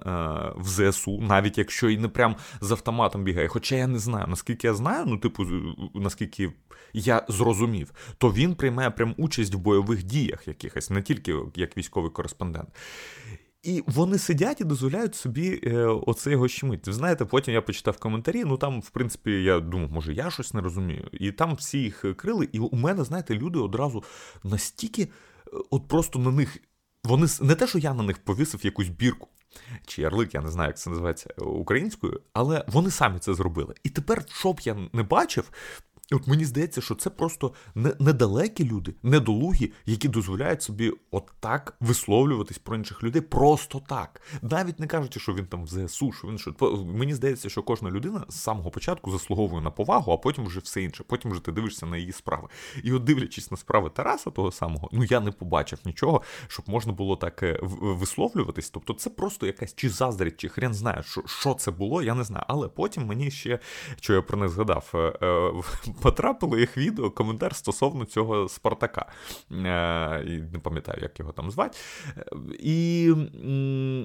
в 0.55 0.67
ЗСУ, 0.67 1.21
навіть 1.21 1.57
якщо 1.57 1.89
і 1.89 1.97
не 1.97 2.07
прям 2.07 2.35
з 2.61 2.71
автоматом 2.71 3.23
бігає. 3.23 3.47
Хоча 3.47 3.75
я 3.75 3.87
не 3.87 3.99
знаю, 3.99 4.27
наскільки 4.27 4.67
я 4.67 4.73
знаю, 4.73 5.05
ну, 5.07 5.17
типу, 5.17 5.45
наскільки 5.95 6.51
я 6.93 7.25
зрозумів, 7.27 7.91
то 8.17 8.33
він 8.33 8.55
приймає 8.55 8.89
прям 8.89 9.15
участь 9.17 9.55
в 9.55 9.57
бойових 9.57 10.03
діях 10.03 10.47
якихось, 10.47 10.89
не 10.89 11.01
тільки 11.01 11.35
як 11.55 11.77
військовий 11.77 12.11
кореспондент. 12.11 12.69
І 13.63 13.83
вони 13.87 14.17
сидять 14.17 14.61
і 14.61 14.63
дозволяють 14.63 15.15
собі 15.15 15.61
е, 15.63 15.85
оце 15.85 16.31
його 16.31 16.47
щемить. 16.47 16.87
Ви 16.87 16.93
знаєте, 16.93 17.25
потім 17.25 17.53
я 17.53 17.61
почитав 17.61 17.97
коментарі. 17.97 18.43
Ну 18.45 18.57
там, 18.57 18.81
в 18.81 18.89
принципі, 18.89 19.31
я 19.31 19.59
думав, 19.59 19.91
може, 19.91 20.13
я 20.13 20.31
щось 20.31 20.53
не 20.53 20.61
розумію. 20.61 21.09
І 21.11 21.31
там 21.31 21.55
всі 21.55 21.79
їх 21.79 22.05
крили. 22.15 22.49
І 22.51 22.59
у 22.59 22.75
мене, 22.75 23.03
знаєте, 23.03 23.35
люди 23.35 23.59
одразу 23.59 24.03
настільки, 24.43 25.01
е, 25.01 25.07
от 25.69 25.87
просто 25.87 26.19
на 26.19 26.31
них 26.31 26.57
вони 27.03 27.27
не 27.41 27.55
те, 27.55 27.67
що 27.67 27.79
я 27.79 27.93
на 27.93 28.03
них 28.03 28.17
повісив 28.17 28.65
якусь 28.65 28.89
бірку. 28.89 29.27
Чи 29.85 30.01
ярлик, 30.01 30.33
я 30.33 30.41
не 30.41 30.49
знаю, 30.49 30.67
як 30.67 30.77
це 30.77 30.89
називається 30.89 31.33
українською, 31.37 32.21
але 32.33 32.65
вони 32.67 32.91
самі 32.91 33.19
це 33.19 33.33
зробили. 33.33 33.75
І 33.83 33.89
тепер, 33.89 34.25
що 34.27 34.53
б 34.53 34.59
я 34.59 34.75
не 34.93 35.03
бачив, 35.03 35.51
От 36.11 36.27
мені 36.27 36.45
здається, 36.45 36.81
що 36.81 36.95
це 36.95 37.09
просто 37.09 37.53
недалекі 37.75 38.65
люди, 38.65 38.95
недолугі, 39.03 39.71
які 39.85 40.07
дозволяють 40.07 40.61
собі 40.61 40.91
отак 41.11 41.77
висловлюватись 41.79 42.57
про 42.57 42.75
інших 42.75 43.03
людей 43.03 43.21
просто 43.21 43.81
так. 43.87 44.21
Навіть 44.41 44.79
не 44.79 44.87
кажучи, 44.87 45.19
що 45.19 45.33
він 45.33 45.45
там 45.45 45.63
в 45.63 45.67
ЗСУ, 45.67 46.11
що 46.11 46.27
він 46.27 46.37
що. 46.37 46.53
Мені 46.85 47.13
здається, 47.13 47.49
що 47.49 47.63
кожна 47.63 47.91
людина 47.91 48.25
з 48.29 48.35
самого 48.35 48.71
початку 48.71 49.11
заслуговує 49.11 49.61
на 49.61 49.71
повагу, 49.71 50.11
а 50.11 50.17
потім 50.17 50.45
вже 50.45 50.59
все 50.59 50.81
інше. 50.81 51.03
Потім 51.07 51.31
вже 51.31 51.41
ти 51.41 51.51
дивишся 51.51 51.85
на 51.85 51.97
її 51.97 52.11
справи. 52.11 52.47
І 52.83 52.93
от 52.93 53.03
дивлячись 53.03 53.51
на 53.51 53.57
справи 53.57 53.89
Тараса, 53.89 54.29
того 54.29 54.51
самого, 54.51 54.89
ну 54.91 55.03
я 55.03 55.19
не 55.19 55.31
побачив 55.31 55.79
нічого, 55.85 56.21
щоб 56.47 56.69
можна 56.69 56.93
було 56.93 57.15
так 57.15 57.43
е, 57.43 57.59
висловлюватись. 57.61 58.69
Тобто, 58.69 58.93
це 58.93 59.09
просто 59.09 59.45
якась 59.45 59.75
чи 59.75 59.89
заздрість, 59.89 60.37
чи 60.37 60.49
хрен 60.49 60.73
знає, 60.73 61.03
що 61.03 61.23
що 61.25 61.53
це 61.53 61.71
було, 61.71 62.03
я 62.03 62.15
не 62.15 62.23
знаю. 62.23 62.45
Але 62.47 62.67
потім 62.67 63.05
мені 63.05 63.31
ще 63.31 63.59
що 64.01 64.13
я 64.13 64.21
про 64.21 64.37
не 64.37 64.49
згадав. 64.49 64.93
Потрапило 66.01 66.57
їх 66.57 66.77
відео, 66.77 67.11
коментар 67.11 67.55
стосовно 67.55 68.05
цього 68.05 68.49
Спартака. 68.49 69.05
Е, 69.51 69.55
не 70.53 70.59
пам'ятаю, 70.63 70.99
як 71.01 71.19
його 71.19 71.31
там 71.31 71.51
звати. 71.51 71.77
І 72.59 73.11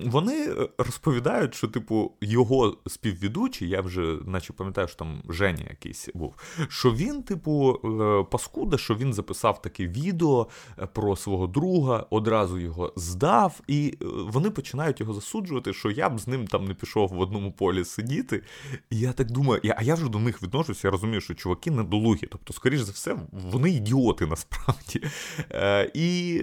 вони 0.04 0.54
розповідають, 0.78 1.54
що, 1.54 1.68
типу, 1.68 2.12
його 2.20 2.76
співвідучий, 2.86 3.68
я 3.68 3.80
вже 3.80 4.18
наче 4.26 4.52
пам'ятаю, 4.52 4.88
що 4.88 4.96
там 4.96 5.22
Женя 5.28 5.64
якийсь 5.70 6.08
був, 6.14 6.34
що 6.68 6.92
він, 6.92 7.22
типу, 7.22 7.80
е, 7.84 8.24
паскуда, 8.30 8.78
що 8.78 8.94
він 8.94 9.12
записав 9.12 9.62
таке 9.62 9.86
відео 9.86 10.48
е, 10.78 10.86
про 10.86 11.16
свого 11.16 11.46
друга, 11.46 12.06
одразу 12.10 12.58
його 12.58 12.92
здав, 12.96 13.60
і 13.66 13.98
вони 14.00 14.50
починають 14.50 15.00
його 15.00 15.14
засуджувати, 15.14 15.72
що 15.72 15.90
я 15.90 16.10
б 16.10 16.20
з 16.20 16.26
ним 16.26 16.46
там 16.46 16.64
не 16.64 16.74
пішов 16.74 17.08
в 17.08 17.20
одному 17.20 17.52
полі 17.52 17.84
сидіти. 17.84 18.42
І 18.90 18.98
я 18.98 19.12
так 19.12 19.30
думаю, 19.30 19.60
а 19.76 19.82
я 19.82 19.94
вже 19.94 20.08
до 20.08 20.18
них 20.18 20.42
відношуся, 20.42 20.88
я 20.88 20.90
розумію, 20.90 21.20
що 21.20 21.34
чуваки 21.34 21.70
не 21.70 21.82
недолугі. 21.84 22.26
Тобто, 22.30 22.52
скоріш 22.52 22.80
за 22.80 22.92
все, 22.92 23.16
вони 23.32 23.70
ідіоти 23.70 24.26
насправді. 24.26 25.02
Е, 25.50 25.90
І 25.94 26.40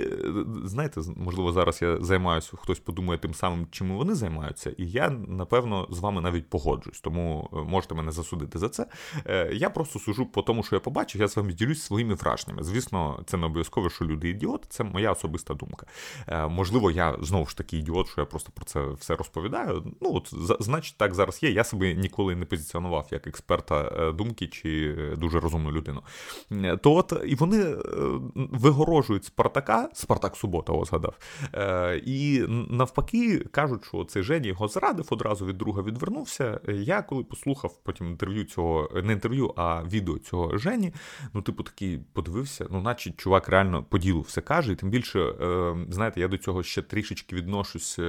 знаєте, 0.63 1.01
можливо, 1.15 1.51
зараз 1.51 1.81
я 1.81 1.97
займаюся, 2.01 2.51
хтось 2.57 2.79
подумає 2.79 3.19
тим 3.19 3.33
самим, 3.33 3.67
чим 3.71 3.95
вони 3.97 4.15
займаються, 4.15 4.69
і 4.77 4.87
я, 4.87 5.09
напевно, 5.09 5.87
з 5.89 5.99
вами 5.99 6.21
навіть 6.21 6.49
погоджуюсь, 6.49 7.01
тому 7.01 7.49
е, 7.53 7.55
можете 7.55 7.95
мене 7.95 8.11
засудити 8.11 8.59
за 8.59 8.69
це. 8.69 8.87
Е, 9.25 9.49
Я 9.53 9.69
просто 9.69 9.99
сужу 9.99 10.25
по 10.25 10.41
тому, 10.41 10.63
що 10.63 10.75
я 10.75 10.79
побачив, 10.79 11.21
я 11.21 11.27
з 11.27 11.37
вами 11.37 11.53
ділюсь 11.53 11.81
своїми 11.81 12.13
враженнями. 12.13 12.63
Звісно, 12.63 13.23
це 13.25 13.37
не 13.37 13.45
обов'язково, 13.45 13.89
що 13.89 14.05
люди 14.05 14.29
ідіоти, 14.29 14.65
це 14.69 14.83
моя 14.83 15.11
особиста 15.11 15.53
думка. 15.53 15.85
Можливо, 16.49 16.91
я 16.91 17.17
знову 17.21 17.45
ж 17.45 17.57
таки 17.57 17.77
ідіот, 17.77 18.07
що 18.09 18.21
я 18.21 18.25
просто 18.25 18.51
про 18.55 18.65
це 18.65 18.85
все 18.99 19.15
розповідаю. 19.15 19.83
Ну, 20.01 20.15
от, 20.15 20.33
значить, 20.59 20.97
так 20.97 21.13
зараз 21.13 21.43
є. 21.43 21.51
Я 21.51 21.63
себе 21.63 21.93
ніколи 21.93 22.35
не 22.35 22.45
позиціонував 22.45 23.07
як 23.11 23.27
експерта 23.27 24.11
думки 24.11 24.47
чи 24.47 24.95
дуже 25.17 25.30
розумну 25.39 25.71
людину. 25.71 26.01
То 26.81 26.95
от 26.95 27.13
і 27.25 27.35
вони 27.35 27.61
е, 27.61 27.77
вигорожують 28.35 29.25
Спартака, 29.25 29.89
Спартак 29.93 30.35
Субота, 30.35 30.73
о, 30.73 30.85
згадав. 30.85 31.15
Е, 31.53 32.01
і 32.05 32.45
навпаки 32.69 33.39
кажуть, 33.39 33.85
що 33.85 34.03
цей 34.03 34.23
Жені 34.23 34.47
його 34.47 34.67
зрадив, 34.67 35.07
одразу 35.09 35.45
від 35.45 35.57
друга 35.57 35.81
відвернувся. 35.81 36.59
Я 36.67 37.01
коли 37.01 37.23
послухав 37.23 37.79
потім 37.83 38.07
інтерв'ю 38.07 38.43
цього, 38.43 38.89
не 39.03 39.13
інтерв'ю, 39.13 39.53
а 39.55 39.83
відео 39.83 40.17
цього 40.17 40.57
Жені, 40.57 40.93
ну, 41.33 41.41
типу, 41.41 41.63
такий 41.63 41.99
подивився, 42.13 42.67
ну, 42.69 42.81
наче 42.81 43.11
чувак 43.11 43.49
реально 43.49 43.83
по 43.83 43.97
ділу 43.97 44.21
все 44.21 44.41
каже. 44.41 44.71
І 44.71 44.75
тим 44.75 44.89
більше, 44.89 45.19
е, 45.19 45.75
знаєте, 45.89 46.19
я 46.19 46.27
до 46.27 46.37
цього 46.37 46.63
ще 46.63 46.81
трішечки 46.81 47.35
відношусь 47.35 47.99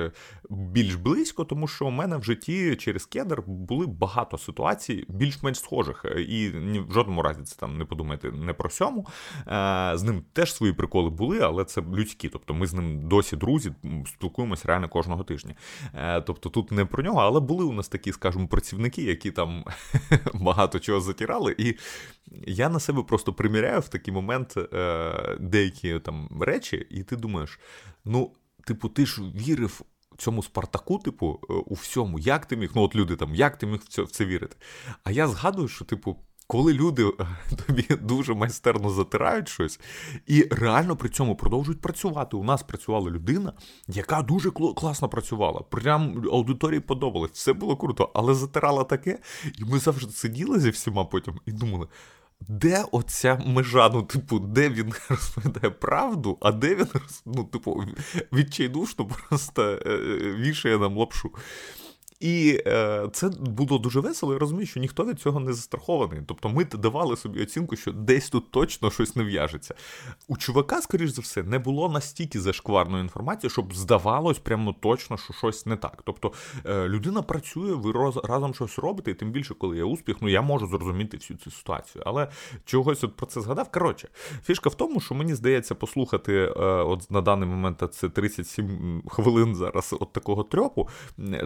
більш 0.50 0.94
близько, 0.94 1.44
тому 1.44 1.68
що 1.68 1.86
у 1.86 1.90
мене 1.90 2.16
в 2.16 2.24
житті 2.24 2.76
через 2.76 3.06
кедр 3.06 3.42
були 3.46 3.86
багато 3.86 4.38
ситуацій, 4.38 5.04
більш-менш 5.08 5.60
схожих. 5.60 6.04
І 6.28 6.48
в 6.88 6.92
жодному 6.92 7.11
разі 7.20 7.42
це 7.42 7.56
там 7.56 7.78
не 7.78 7.84
подумайте 7.84 8.30
не 8.30 8.52
про 8.52 8.70
сьому. 8.70 9.06
Е, 9.38 9.92
з 9.94 10.02
ним 10.02 10.24
теж 10.32 10.54
свої 10.54 10.72
приколи 10.72 11.10
були, 11.10 11.40
але 11.40 11.64
це 11.64 11.80
людські. 11.80 12.28
Тобто 12.28 12.54
ми 12.54 12.66
з 12.66 12.74
ним 12.74 13.08
досі 13.08 13.36
друзі, 13.36 13.72
спілкуємося 14.06 14.68
реально 14.68 14.88
кожного 14.88 15.24
тижня. 15.24 15.54
Е, 15.94 16.20
тобто 16.20 16.48
тут 16.48 16.72
не 16.72 16.84
про 16.84 17.02
нього, 17.02 17.20
але 17.20 17.40
були 17.40 17.64
у 17.64 17.72
нас 17.72 17.88
такі, 17.88 18.12
скажімо, 18.12 18.48
працівники, 18.48 19.02
які 19.02 19.30
там 19.30 19.64
багато 20.34 20.78
чого 20.78 21.00
затирали. 21.00 21.54
І 21.58 21.74
я 22.46 22.68
на 22.68 22.80
себе 22.80 23.02
просто 23.02 23.32
приміряю 23.32 23.80
в 23.80 23.88
такий 23.88 24.14
момент 24.14 24.54
е, 24.72 25.36
деякі 25.40 25.98
там 25.98 26.28
речі, 26.40 26.86
і 26.90 27.02
ти 27.02 27.16
думаєш, 27.16 27.60
ну, 28.04 28.32
типу, 28.66 28.88
ти 28.88 29.06
ж 29.06 29.22
вірив. 29.22 29.82
Цьому 30.18 30.42
Спартаку, 30.42 30.98
типу, 30.98 31.26
у 31.66 31.74
всьому, 31.74 32.18
як 32.18 32.46
ти 32.46 32.56
міг, 32.56 32.70
ну 32.74 32.82
от 32.82 32.94
люди 32.94 33.16
там, 33.16 33.34
як 33.34 33.56
ти 33.58 33.66
міг 33.66 33.80
в 33.80 33.88
це, 33.88 34.02
в 34.02 34.10
це 34.10 34.24
вірити? 34.24 34.56
А 35.04 35.10
я 35.10 35.28
згадую, 35.28 35.68
що, 35.68 35.84
типу, 35.84 36.16
коли 36.52 36.72
люди 36.72 37.04
е, 37.04 37.26
тобі 37.66 37.86
дуже 38.00 38.34
майстерно 38.34 38.90
затирають 38.90 39.48
щось 39.48 39.80
і 40.26 40.48
реально 40.50 40.96
при 40.96 41.08
цьому 41.08 41.36
продовжують 41.36 41.80
працювати. 41.80 42.36
У 42.36 42.44
нас 42.44 42.62
працювала 42.62 43.10
людина, 43.10 43.52
яка 43.88 44.22
дуже 44.22 44.50
класно 44.50 45.08
працювала. 45.08 45.60
Прям 45.60 46.24
аудиторії 46.32 46.80
подобалось, 46.80 47.30
все 47.30 47.52
було 47.52 47.76
круто, 47.76 48.10
але 48.14 48.34
затирала 48.34 48.84
таке, 48.84 49.18
і 49.58 49.64
ми 49.64 49.78
завжди 49.78 50.12
сиділи 50.12 50.60
зі 50.60 50.70
всіма 50.70 51.04
потім 51.04 51.40
і 51.46 51.52
думали. 51.52 51.86
Де 52.40 52.84
оця 52.92 53.42
межа, 53.46 53.88
ну, 53.88 54.02
типу, 54.02 54.38
де 54.38 54.68
він 54.68 54.92
розповідає 55.08 55.70
правду, 55.70 56.38
а 56.40 56.52
де 56.52 56.74
він 56.74 56.86
ну, 57.26 57.44
типу, 57.44 57.84
відчайдушно 58.32 59.06
просто 59.06 59.62
е, 59.62 59.78
е, 59.86 60.34
вішає 60.34 60.78
нам 60.78 60.96
лапшу. 60.96 61.30
І 62.22 62.62
е, 62.66 63.08
це 63.12 63.28
було 63.28 63.78
дуже 63.78 64.00
весело, 64.00 64.32
я 64.32 64.38
розумію, 64.38 64.66
що 64.66 64.80
ніхто 64.80 65.04
від 65.04 65.20
цього 65.20 65.40
не 65.40 65.52
застрахований. 65.52 66.22
Тобто 66.26 66.48
ми 66.48 66.64
давали 66.64 67.16
собі 67.16 67.42
оцінку, 67.42 67.76
що 67.76 67.92
десь 67.92 68.30
тут 68.30 68.50
точно 68.50 68.90
щось 68.90 69.16
не 69.16 69.24
в'яжеться. 69.24 69.74
У 70.28 70.36
чувака, 70.36 70.82
скоріш 70.82 71.10
за 71.10 71.22
все, 71.22 71.42
не 71.42 71.58
було 71.58 71.88
настільки 71.88 72.40
зашкварної 72.40 73.02
інформації, 73.02 73.50
щоб 73.50 73.74
здавалось 73.74 74.38
прямо 74.38 74.74
точно, 74.80 75.16
що 75.16 75.34
щось 75.34 75.66
не 75.66 75.76
так. 75.76 76.02
Тобто 76.04 76.32
е, 76.66 76.88
людина 76.88 77.22
працює, 77.22 77.74
ви 77.74 77.92
роз, 77.92 78.16
разом 78.16 78.54
щось 78.54 78.78
робите, 78.78 79.10
і 79.10 79.14
тим 79.14 79.30
більше, 79.30 79.54
коли 79.54 79.76
є 79.76 79.84
успіх, 79.84 80.16
ну 80.20 80.28
я 80.28 80.42
можу 80.42 80.66
зрозуміти 80.66 81.16
всю 81.16 81.38
цю 81.38 81.50
ситуацію. 81.50 82.02
Але 82.06 82.28
чогось 82.64 83.04
от 83.04 83.16
про 83.16 83.26
це 83.26 83.40
згадав. 83.40 83.70
Коротше, 83.70 84.08
фішка 84.44 84.70
в 84.70 84.74
тому, 84.74 85.00
що 85.00 85.14
мені 85.14 85.34
здається, 85.34 85.74
послухати 85.74 86.34
е, 86.34 86.60
от 86.64 87.10
на 87.10 87.20
даний 87.20 87.48
момент 87.48 87.82
це 87.92 88.08
37 88.08 89.02
хвилин 89.08 89.54
зараз 89.54 89.94
от 90.00 90.12
такого 90.12 90.42
трьопу. 90.42 90.88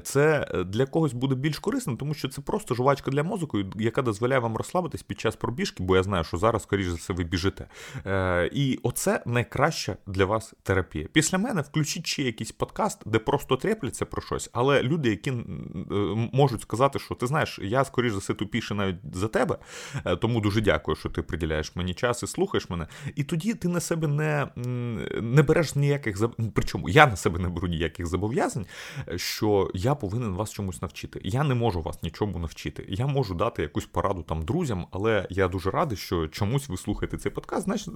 Це 0.03 0.49
для 0.71 0.87
когось 0.87 1.13
буде 1.13 1.35
більш 1.35 1.59
корисним, 1.59 1.97
тому 1.97 2.15
що 2.15 2.29
це 2.29 2.41
просто 2.41 2.75
жувачка 2.75 3.11
для 3.11 3.23
мозку, 3.23 3.59
яка 3.77 4.03
дозволяє 4.03 4.41
вам 4.41 4.57
розслабитись 4.57 5.03
під 5.03 5.21
час 5.21 5.37
пробіжки, 5.37 5.83
бо 5.83 5.97
я 5.97 6.03
знаю, 6.03 6.25
що 6.25 6.37
зараз, 6.37 6.63
скоріш 6.63 6.87
за 6.87 6.95
все, 6.95 7.13
ви 7.13 7.25
біжите. 7.25 7.67
Е, 8.07 8.51
І 8.53 8.79
оце 8.83 9.23
найкраща 9.27 9.97
для 10.07 10.25
вас 10.25 10.55
терапія. 10.63 11.09
Після 11.13 11.39
мене 11.39 11.61
включіть 11.61 12.07
ще 12.07 12.23
якийсь 12.23 12.53
подкаст, 12.53 13.03
де 13.07 13.19
просто 13.19 13.57
трепляться 13.57 14.05
про 14.05 14.23
щось, 14.23 14.51
але 14.53 14.83
люди, 14.83 15.09
які 15.11 15.31
е, 15.31 15.35
можуть 16.33 16.63
сказати, 16.63 16.99
що 16.99 17.15
ти 17.15 17.27
знаєш, 17.27 17.59
я 17.63 17.85
скоріш 17.85 18.13
за 18.13 18.19
все 18.19 18.35
тупіше 18.35 18.75
навіть 18.75 18.97
за 19.13 19.29
тебе, 19.29 19.59
е, 20.05 20.17
тому 20.17 20.41
дуже 20.41 20.61
дякую, 20.61 20.97
що 20.97 21.09
ти 21.09 21.23
приділяєш 21.23 21.77
мені 21.77 21.95
час 21.95 22.23
і 22.23 22.27
слухаєш 22.27 22.71
мене. 22.71 22.87
І 23.15 23.25
тоді 23.25 23.55
ти 23.55 23.69
на 23.69 23.81
себе 23.81 24.09
не 24.09 24.49
не 25.21 25.43
береш 25.43 25.75
ніяких 25.75 26.17
Причому 26.55 26.89
я 26.89 27.07
на 27.07 27.17
себе 27.17 27.39
не 27.39 27.49
беру 27.49 27.69
ніяких 27.69 28.07
зобов'язань, 28.07 28.67
що 29.17 29.71
я 29.75 29.95
повинен 29.95 30.35
вас 30.35 30.51
чомусь 30.57 30.83
навчити. 30.83 31.21
Я 31.25 31.45
не 31.45 31.55
можу 31.55 31.83
вас 31.83 32.03
нічому 32.03 32.39
навчити. 32.39 32.85
Я 32.89 33.07
можу 33.07 33.35
дати 33.35 33.63
якусь 33.63 33.87
пораду 33.87 34.23
там 34.23 34.43
друзям, 34.43 34.87
але 34.91 35.27
я 35.31 35.49
дуже 35.49 35.71
радий, 35.71 35.99
що 35.99 36.29
чомусь 36.29 36.69
ви 36.69 36.77
слухаєте 36.77 37.17
цей 37.17 37.33
подкаст. 37.33 37.65
Значить, 37.65 37.95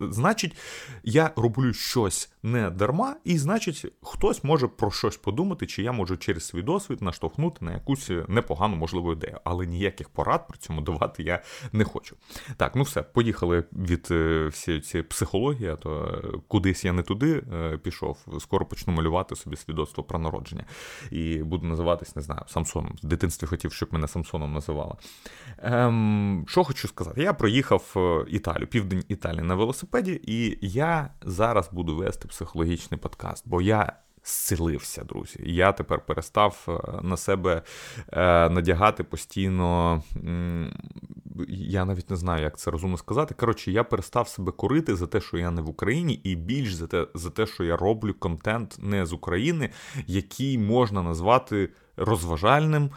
значить, 0.00 0.56
я 1.04 1.30
роблю 1.36 1.72
щось 1.72 2.32
не 2.42 2.70
дарма, 2.70 3.16
і 3.24 3.38
значить, 3.38 3.92
хтось 4.02 4.44
може 4.44 4.68
про 4.68 4.90
щось 4.90 5.16
подумати, 5.16 5.66
чи 5.66 5.82
я 5.82 5.92
можу 5.92 6.16
через 6.16 6.44
свій 6.46 6.62
досвід 6.62 7.02
наштовхнути 7.02 7.64
на 7.64 7.72
якусь 7.72 8.10
непогану 8.28 8.76
можливу 8.76 9.12
ідею. 9.12 9.38
Але 9.44 9.66
ніяких 9.66 10.08
порад 10.08 10.48
при 10.48 10.58
цьому 10.58 10.80
давати 10.80 11.22
я 11.22 11.42
не 11.72 11.84
хочу. 11.84 12.16
Так, 12.56 12.76
ну 12.76 12.82
все, 12.82 13.02
поїхали 13.02 13.64
від 13.72 14.08
е, 14.10 14.46
всієї 14.46 14.80
цієї 14.82 15.04
психології, 15.08 15.68
а 15.68 15.76
то 15.76 16.20
е, 16.24 16.38
кудись 16.48 16.84
я 16.84 16.92
не 16.92 17.02
туди 17.02 17.42
е, 17.52 17.78
пішов. 17.78 18.26
Скоро 18.40 18.66
почну 18.66 18.92
малювати 18.92 19.36
собі 19.36 19.56
свідоцтво 19.56 20.04
про 20.04 20.18
народження 20.18 20.64
і 21.10 21.42
буду 21.42 21.66
називати 21.66 21.91
називатись, 21.92 22.16
не 22.16 22.22
знаю, 22.22 22.42
Самсоном. 22.46 22.96
В 23.02 23.06
дитинстві 23.06 23.46
хотів, 23.46 23.72
щоб 23.72 23.88
мене 23.92 24.08
Самсоном 24.08 24.52
називали. 24.52 24.94
Ем, 25.58 26.44
Що 26.48 26.64
хочу 26.64 26.88
сказати? 26.88 27.22
Я 27.22 27.32
проїхав 27.32 27.94
е, 27.96 28.24
Італію, 28.28 28.66
південь 28.66 29.04
Італії 29.08 29.42
на 29.42 29.54
велосипеді, 29.54 30.20
і 30.26 30.58
я 30.60 31.10
зараз 31.22 31.68
буду 31.72 31.96
вести 31.96 32.28
психологічний 32.28 33.00
подкаст, 33.00 33.44
бо 33.48 33.62
я. 33.62 33.92
Зцілився, 34.24 35.04
друзі. 35.04 35.40
Я 35.44 35.72
тепер 35.72 36.00
перестав 36.06 36.66
е, 36.68 37.02
на 37.02 37.16
себе 37.16 37.62
е, 38.12 38.48
надягати 38.48 39.04
постійно 39.04 40.02
я 41.48 41.84
навіть 41.84 42.10
не 42.10 42.16
знаю, 42.16 42.42
як 42.42 42.58
це 42.58 42.70
розумно 42.70 42.96
сказати. 42.96 43.34
Коротше, 43.38 43.70
я 43.70 43.84
перестав 43.84 44.28
себе 44.28 44.52
корити 44.52 44.96
за 44.96 45.06
те, 45.06 45.20
що 45.20 45.38
я 45.38 45.50
не 45.50 45.62
в 45.62 45.68
Україні, 45.68 46.14
і 46.14 46.36
більш 46.36 46.74
за 46.74 46.86
те, 46.86 47.06
за 47.14 47.30
те, 47.30 47.46
що 47.46 47.64
я 47.64 47.76
роблю 47.76 48.14
контент 48.14 48.76
не 48.82 49.06
з 49.06 49.12
України, 49.12 49.70
який 50.06 50.58
можна 50.58 51.02
назвати 51.02 51.68
розважальним. 51.96 52.84
Е, 52.84 52.90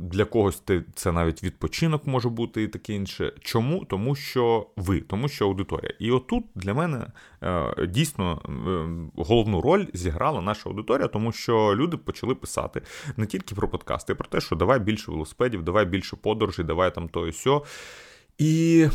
для 0.00 0.24
когось 0.24 0.62
це 0.94 1.12
навіть 1.12 1.42
відпочинок 1.42 2.06
може 2.06 2.28
бути 2.28 2.62
і 2.62 2.68
таке 2.68 2.94
інше. 2.94 3.32
Чому? 3.40 3.84
Тому 3.84 4.14
що 4.14 4.66
ви, 4.76 5.00
тому 5.00 5.28
що 5.28 5.46
аудиторія. 5.46 5.92
І 5.98 6.10
отут 6.10 6.44
для 6.54 6.74
мене 6.74 7.06
е, 7.42 7.86
дійсно 7.86 8.42
е, 8.44 9.22
головну 9.22 9.60
роль 9.60 9.86
зіграла 9.92 10.40
наша 10.40 10.70
аудиторія, 10.70 11.08
тому 11.08 11.32
що 11.32 11.76
люди 11.76 11.96
почали 11.96 12.34
писати 12.34 12.82
не 13.16 13.26
тільки 13.26 13.54
про 13.54 13.68
подкасти, 13.68 14.12
а 14.12 14.16
про 14.16 14.28
те, 14.28 14.40
що 14.40 14.56
давай 14.56 14.78
більше 14.80 15.10
велосипедів, 15.10 15.62
давай 15.62 15.84
більше 15.84 16.16
подорожей, 16.16 16.64
давай 16.64 16.94
там 16.94 17.08
то 17.08 17.25
і 17.28 17.32
сьо. 17.32 17.64
І 18.38 18.88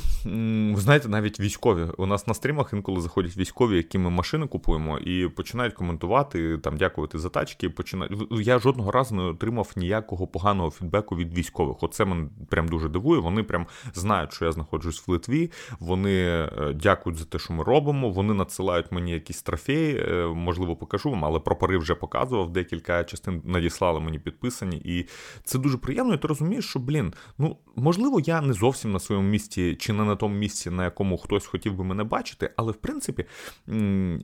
знаєте, 0.76 1.10
навіть 1.10 1.40
військові. 1.40 1.88
У 1.98 2.06
нас 2.06 2.28
на 2.28 2.34
стрімах 2.34 2.74
інколи 2.74 3.02
заходять 3.02 3.38
військові, 3.38 3.78
які 3.78 3.98
ми 3.98 4.10
машини 4.10 4.48
купуємо, 4.48 4.98
і 4.98 5.28
починають 5.28 5.74
коментувати, 5.74 6.58
там 6.58 6.78
дякувати 6.78 7.20
за 7.20 7.30
тачки. 7.30 7.70
Починають. 7.70 8.14
Я 8.32 8.60
жодного 8.60 8.92
разу 8.92 9.16
не 9.16 9.24
отримав 9.24 9.72
ніякого 9.76 10.28
поганого 10.28 10.72
фідбеку 10.72 11.16
від 11.16 11.38
військових. 11.38 11.84
Оце 11.84 12.06
мене 12.06 12.28
прям 12.50 12.68
дуже 12.68 12.90
дивує. 12.90 13.22
Вони 13.22 13.44
прям 13.44 13.68
знають, 13.94 14.34
що 14.34 14.46
я 14.46 14.52
знаходжусь 14.52 15.08
в 15.08 15.12
Литві. 15.12 15.52
Вони 15.80 16.22
е, 16.22 16.74
дякують 16.76 17.20
за 17.20 17.26
те, 17.26 17.40
що 17.40 17.54
ми 17.54 17.64
робимо. 17.64 18.10
Вони 18.10 18.34
надсилають 18.34 18.92
мені 18.92 19.12
якісь 19.12 19.42
трофеї. 19.42 19.98
Е, 19.98 20.28
можливо, 20.28 20.76
покажу 20.76 21.10
вам, 21.10 21.26
але 21.26 21.40
прапори 21.40 21.78
вже 21.78 21.96
показував. 21.96 22.54
Декілька 22.54 23.04
частин 23.04 23.42
надіслали 23.46 24.00
мені 24.00 24.20
підписані. 24.20 24.78
І 24.86 25.08
це 25.44 25.60
дуже 25.60 25.78
приємно. 25.78 26.14
І 26.14 26.18
ти 26.18 26.28
розумієш, 26.28 26.66
що 26.66 26.80
блін, 26.80 27.14
ну 27.38 27.58
можливо, 27.76 28.20
я 28.20 28.42
не 28.42 28.54
зовсім 28.54 28.92
на 28.92 29.00
своєму 29.00 29.31
місці 29.32 29.76
чи 29.76 29.94
не 29.94 30.04
на 30.04 30.16
тому 30.16 30.36
місці, 30.36 30.70
на 30.70 30.84
якому 30.84 31.18
хтось 31.18 31.46
хотів 31.46 31.76
би 31.76 31.84
мене 31.84 32.04
бачити, 32.04 32.54
але 32.56 32.72
в 32.72 32.76
принципі 32.76 33.26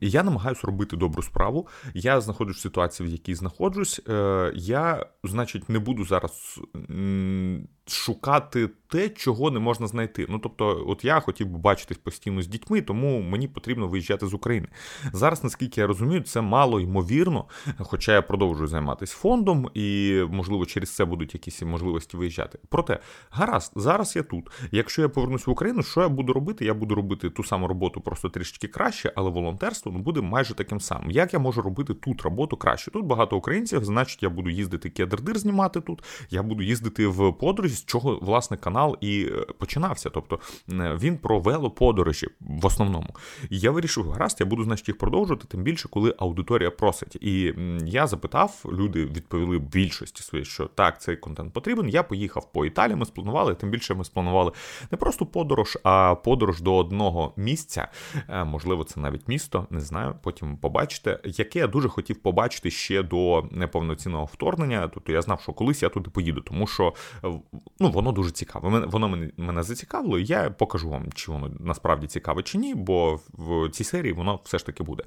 я 0.02 0.24
намагаюся 0.24 0.68
робити 0.68 0.98
добру 0.98 1.24
справу. 1.24 1.68
Я 1.94 2.22
знаходжусь 2.22 2.58
в 2.58 2.62
ситуації, 2.62 3.10
в 3.10 3.12
якій 3.12 3.36
знаходжусь. 3.36 4.02
Е, 4.10 4.52
я, 4.56 5.06
значить, 5.24 5.70
не 5.70 5.80
буду 5.80 6.06
зараз 6.06 6.60
шукати 7.90 8.70
те, 8.88 9.10
чого 9.10 9.52
не 9.52 9.60
можна 9.60 9.88
знайти. 9.88 10.26
Ну 10.30 10.40
тобто, 10.40 10.86
от 10.88 11.06
я 11.06 11.20
хотів 11.20 11.48
би 11.48 11.60
бачитись 11.60 11.98
постійно 11.98 12.42
з 12.42 12.48
дітьми, 12.48 12.82
тому 12.82 13.22
мені 13.22 13.48
потрібно 13.48 13.88
виїжджати 13.88 14.28
з 14.28 14.34
України. 14.34 14.68
Зараз, 15.14 15.44
наскільки 15.44 15.82
я 15.82 15.88
розумію, 15.88 16.22
це 16.22 16.42
мало 16.42 16.80
ймовірно, 16.80 17.46
хоча 17.80 18.14
я 18.14 18.22
продовжую 18.22 18.68
займатися 18.68 19.16
фондом, 19.18 19.70
і, 19.74 20.22
можливо, 20.30 20.66
через 20.66 20.96
це 20.96 21.06
будуть 21.06 21.34
якісь 21.34 21.62
можливості 21.62 22.18
виїжджати. 22.18 22.60
Проте, 22.70 23.00
гаразд, 23.32 23.72
зараз 23.76 24.16
я 24.16 24.24
тут. 24.24 24.52
Якщо 24.72 25.02
я 25.02 25.10
повернусь 25.10 25.48
в 25.48 25.50
Україну, 25.50 25.84
що 25.84 26.02
я 26.02 26.10
буду 26.10 26.34
робити? 26.34 26.66
Я 26.66 26.74
буду 26.74 26.96
робити 26.96 27.30
ту 27.30 27.44
саму 27.44 27.68
роботу, 27.68 28.02
просто 28.02 28.30
трішки 28.30 28.68
краще, 28.68 29.14
але 29.16 29.30
волонтерство 29.30 29.92
ну, 29.92 30.00
буде 30.00 30.22
майже 30.22 30.54
таким 30.54 30.80
самим. 30.80 31.12
Як 31.12 31.34
я 31.34 31.40
можу 31.40 31.62
робити 31.62 31.94
тут 31.94 32.22
роботу 32.22 32.58
краще? 32.58 32.92
Тут 32.92 33.06
багато 33.06 33.38
українців, 33.38 33.86
значить, 33.86 34.24
я 34.24 34.30
буду 34.30 34.50
їздити 34.50 34.90
кедр-дир 34.90 35.38
знімати 35.38 35.82
тут, 35.82 36.04
я 36.30 36.44
буду 36.44 36.64
їздити 36.64 37.08
в 37.08 37.34
подорожі 37.34 37.76
з 37.78 37.86
чого 37.86 38.20
власне 38.22 38.58
канал 38.58 38.98
і 39.02 39.26
е, 39.32 39.46
починався. 39.58 40.10
Тобто 40.10 40.40
він 40.70 41.18
про 41.18 41.40
велоподорожі 41.40 42.28
в 42.40 42.66
основному. 42.66 43.10
І 43.50 43.60
я 43.60 43.72
вирішив, 43.72 44.10
гаразд, 44.10 44.38
я 44.40 44.46
буду 44.46 44.64
значить 44.64 44.88
їх 44.88 44.98
продовжувати, 44.98 45.46
тим 45.48 45.64
більше, 45.64 45.90
коли 45.90 46.16
аудиторія 46.18 46.72
просить. 46.72 47.16
І 47.16 47.54
я 47.86 48.08
запитав, 48.08 48.64
люди 48.72 49.06
відповіли 49.06 49.60
більшості 49.60 50.24
своїй, 50.24 50.46
що 50.46 50.66
так, 50.66 51.02
цей 51.02 51.18
контент 51.18 51.54
потрібен. 51.54 51.90
Я 51.90 52.04
поїхав 52.04 52.52
по 52.52 52.66
Італії, 52.66 52.96
ми 52.96 53.06
спланували, 53.06 53.56
тим 53.56 53.70
більше 53.70 53.94
ми 53.94 54.04
спланували 54.04 54.52
не 54.92 54.98
просто 54.98 55.26
подорож, 55.26 55.78
а 55.84 56.16
подорож 56.16 56.62
до 56.62 56.76
одного 56.76 57.34
місця. 57.38 57.88
Е, 58.30 58.44
можливо, 58.44 58.84
це 58.84 59.00
навіть 59.00 59.28
місто, 59.28 59.68
не 59.70 59.82
знаю. 59.82 60.16
Потім 60.24 60.58
побачите, 60.58 61.20
яке 61.24 61.60
я 61.60 61.68
дуже 61.68 61.90
хотів 61.90 62.16
побачити 62.16 62.72
ще 62.72 63.04
до 63.04 63.48
неповноцінного 63.52 64.26
вторгнення. 64.26 64.88
Тобто 64.94 65.12
я 65.12 65.22
знав, 65.22 65.42
що 65.42 65.54
колись 65.54 65.84
я 65.84 65.90
туди 65.90 66.10
поїду, 66.10 66.42
тому 66.42 66.68
що 66.68 66.94
е, 67.24 67.28
ну, 67.80 67.92
воно 67.92 68.12
дуже 68.12 68.32
цікаве. 68.32 68.86
Воно 68.86 69.10
мене 69.10 69.32
мене 69.38 69.64
зацікавило, 69.64 70.20
і 70.20 70.26
я 70.26 70.50
покажу 70.50 70.90
вам, 70.90 71.12
чи 71.12 71.32
воно 71.32 71.52
насправді 71.60 72.08
цікаве 72.08 72.44
чи 72.44 72.58
ні, 72.58 72.76
бо 72.76 73.20
в 73.34 73.70
цій 73.70 73.84
серії 73.84 74.14
воно 74.14 74.40
все 74.44 74.58
ж 74.58 74.66
таки 74.66 74.84
буде. 74.84 75.04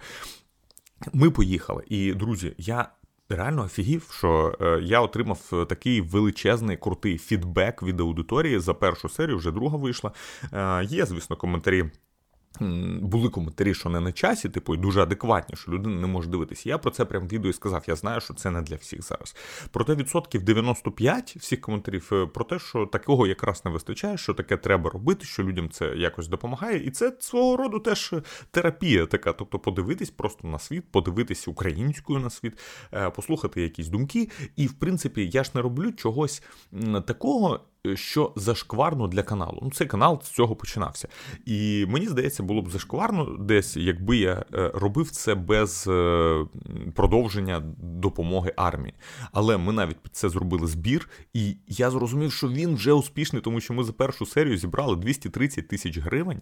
Ми 1.12 1.30
поїхали, 1.30 1.84
і 1.88 2.14
друзі, 2.14 2.54
я. 2.58 2.88
Реально 3.32 3.62
офігів, 3.62 4.10
що 4.18 4.56
е, 4.60 4.80
я 4.82 5.00
отримав 5.00 5.66
такий 5.68 6.00
величезний 6.00 6.76
крутий 6.76 7.18
фідбек 7.18 7.82
від 7.82 8.00
аудиторії 8.00 8.58
за 8.58 8.74
першу 8.74 9.08
серію, 9.08 9.36
вже 9.36 9.50
друга 9.50 9.78
вийшла. 9.78 10.12
Е, 10.52 10.84
є, 10.84 11.06
звісно, 11.06 11.36
коментарі 11.36 11.84
були 13.00 13.28
коментарі, 13.28 13.74
що 13.74 13.88
не 13.88 14.00
на 14.00 14.12
часі, 14.12 14.48
типу, 14.48 14.74
і 14.74 14.78
дуже 14.78 15.02
адекватні, 15.02 15.56
що 15.56 15.72
людина 15.72 16.00
не 16.00 16.06
може 16.06 16.28
дивитися. 16.30 16.68
Я 16.68 16.78
про 16.78 16.90
це 16.90 17.04
прям 17.04 17.28
відео 17.28 17.50
і 17.50 17.52
сказав. 17.52 17.84
Я 17.86 17.96
знаю, 17.96 18.20
що 18.20 18.34
це 18.34 18.50
не 18.50 18.62
для 18.62 18.76
всіх 18.76 19.02
зараз. 19.02 19.36
Проте 19.70 19.94
відсотків 19.94 20.42
95 20.42 21.36
всіх 21.38 21.60
коментарів 21.60 22.10
е, 22.12 22.26
про 22.26 22.44
те, 22.44 22.58
що 22.58 22.86
такого 22.86 23.26
якраз 23.26 23.64
не 23.64 23.70
вистачає, 23.70 24.16
що 24.16 24.34
таке 24.34 24.56
треба 24.56 24.90
робити, 24.90 25.24
що 25.24 25.42
людям 25.44 25.70
це 25.70 25.86
якось 25.96 26.28
допомагає. 26.28 26.84
І 26.86 26.90
це 26.90 27.12
свого 27.20 27.56
роду 27.56 27.78
теж 27.78 28.14
терапія 28.50 29.06
така. 29.06 29.32
Тобто 29.32 29.58
подивитись 29.58 30.10
просто 30.10 30.48
на 30.48 30.58
світ, 30.58 30.84
подивитись 30.90 31.48
українською 31.48 32.18
на 32.18 32.30
світ, 32.30 32.58
е, 32.92 33.10
послухати 33.10 33.62
якісь 33.62 33.88
думки. 33.88 34.30
І 34.56 34.66
в 34.66 34.72
принципі, 34.72 35.30
я 35.32 35.44
ж 35.44 35.50
не 35.54 35.62
роблю 35.62 35.92
чогось 35.92 36.42
такого. 37.06 37.60
Е, 37.86 37.96
що 37.96 38.32
зашкварно 38.36 39.08
для 39.08 39.22
каналу. 39.22 39.58
Ну, 39.62 39.70
цей 39.70 39.86
канал 39.86 40.22
з 40.22 40.30
цього 40.30 40.56
починався. 40.56 41.08
І 41.46 41.86
мені 41.88 42.06
здається, 42.06 42.42
було 42.42 42.62
б 42.62 42.70
зашкварно 42.70 43.24
десь, 43.24 43.76
якби 43.76 44.16
я 44.16 44.44
е, 44.54 44.70
робив 44.74 45.10
це 45.10 45.34
без 45.34 45.86
е, 45.88 46.44
продовження 46.94 47.62
допомоги 47.78 48.52
армії. 48.56 48.94
Але 49.32 49.58
ми 49.58 49.72
навіть 49.72 49.98
під 49.98 50.16
це 50.16 50.28
зробили 50.28 50.66
збір, 50.66 51.08
і 51.32 51.56
я 51.66 51.90
зрозумів, 51.90 52.32
що 52.32 52.48
він 52.48 52.74
вже 52.74 52.92
успішний, 52.92 53.42
тому 53.42 53.60
що 53.60 53.74
ми 53.74 53.84
за 53.84 53.92
першу 53.92 54.26
серію 54.26 54.56
зібрали 54.56 54.96
230 54.96 55.68
тисяч 55.68 55.98
гривень 55.98 56.40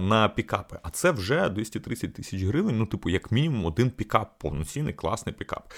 на 0.00 0.28
пікапи. 0.36 0.78
А 0.82 0.90
це 0.90 1.10
вже 1.10 1.48
230 1.48 2.14
тисяч 2.14 2.42
гривень. 2.42 2.78
Ну, 2.78 2.86
типу, 2.86 3.10
як 3.10 3.32
мінімум, 3.32 3.66
один 3.66 3.90
пікап, 3.90 4.38
повноцінний, 4.38 4.94
класний 4.94 5.34
пікап. 5.34 5.72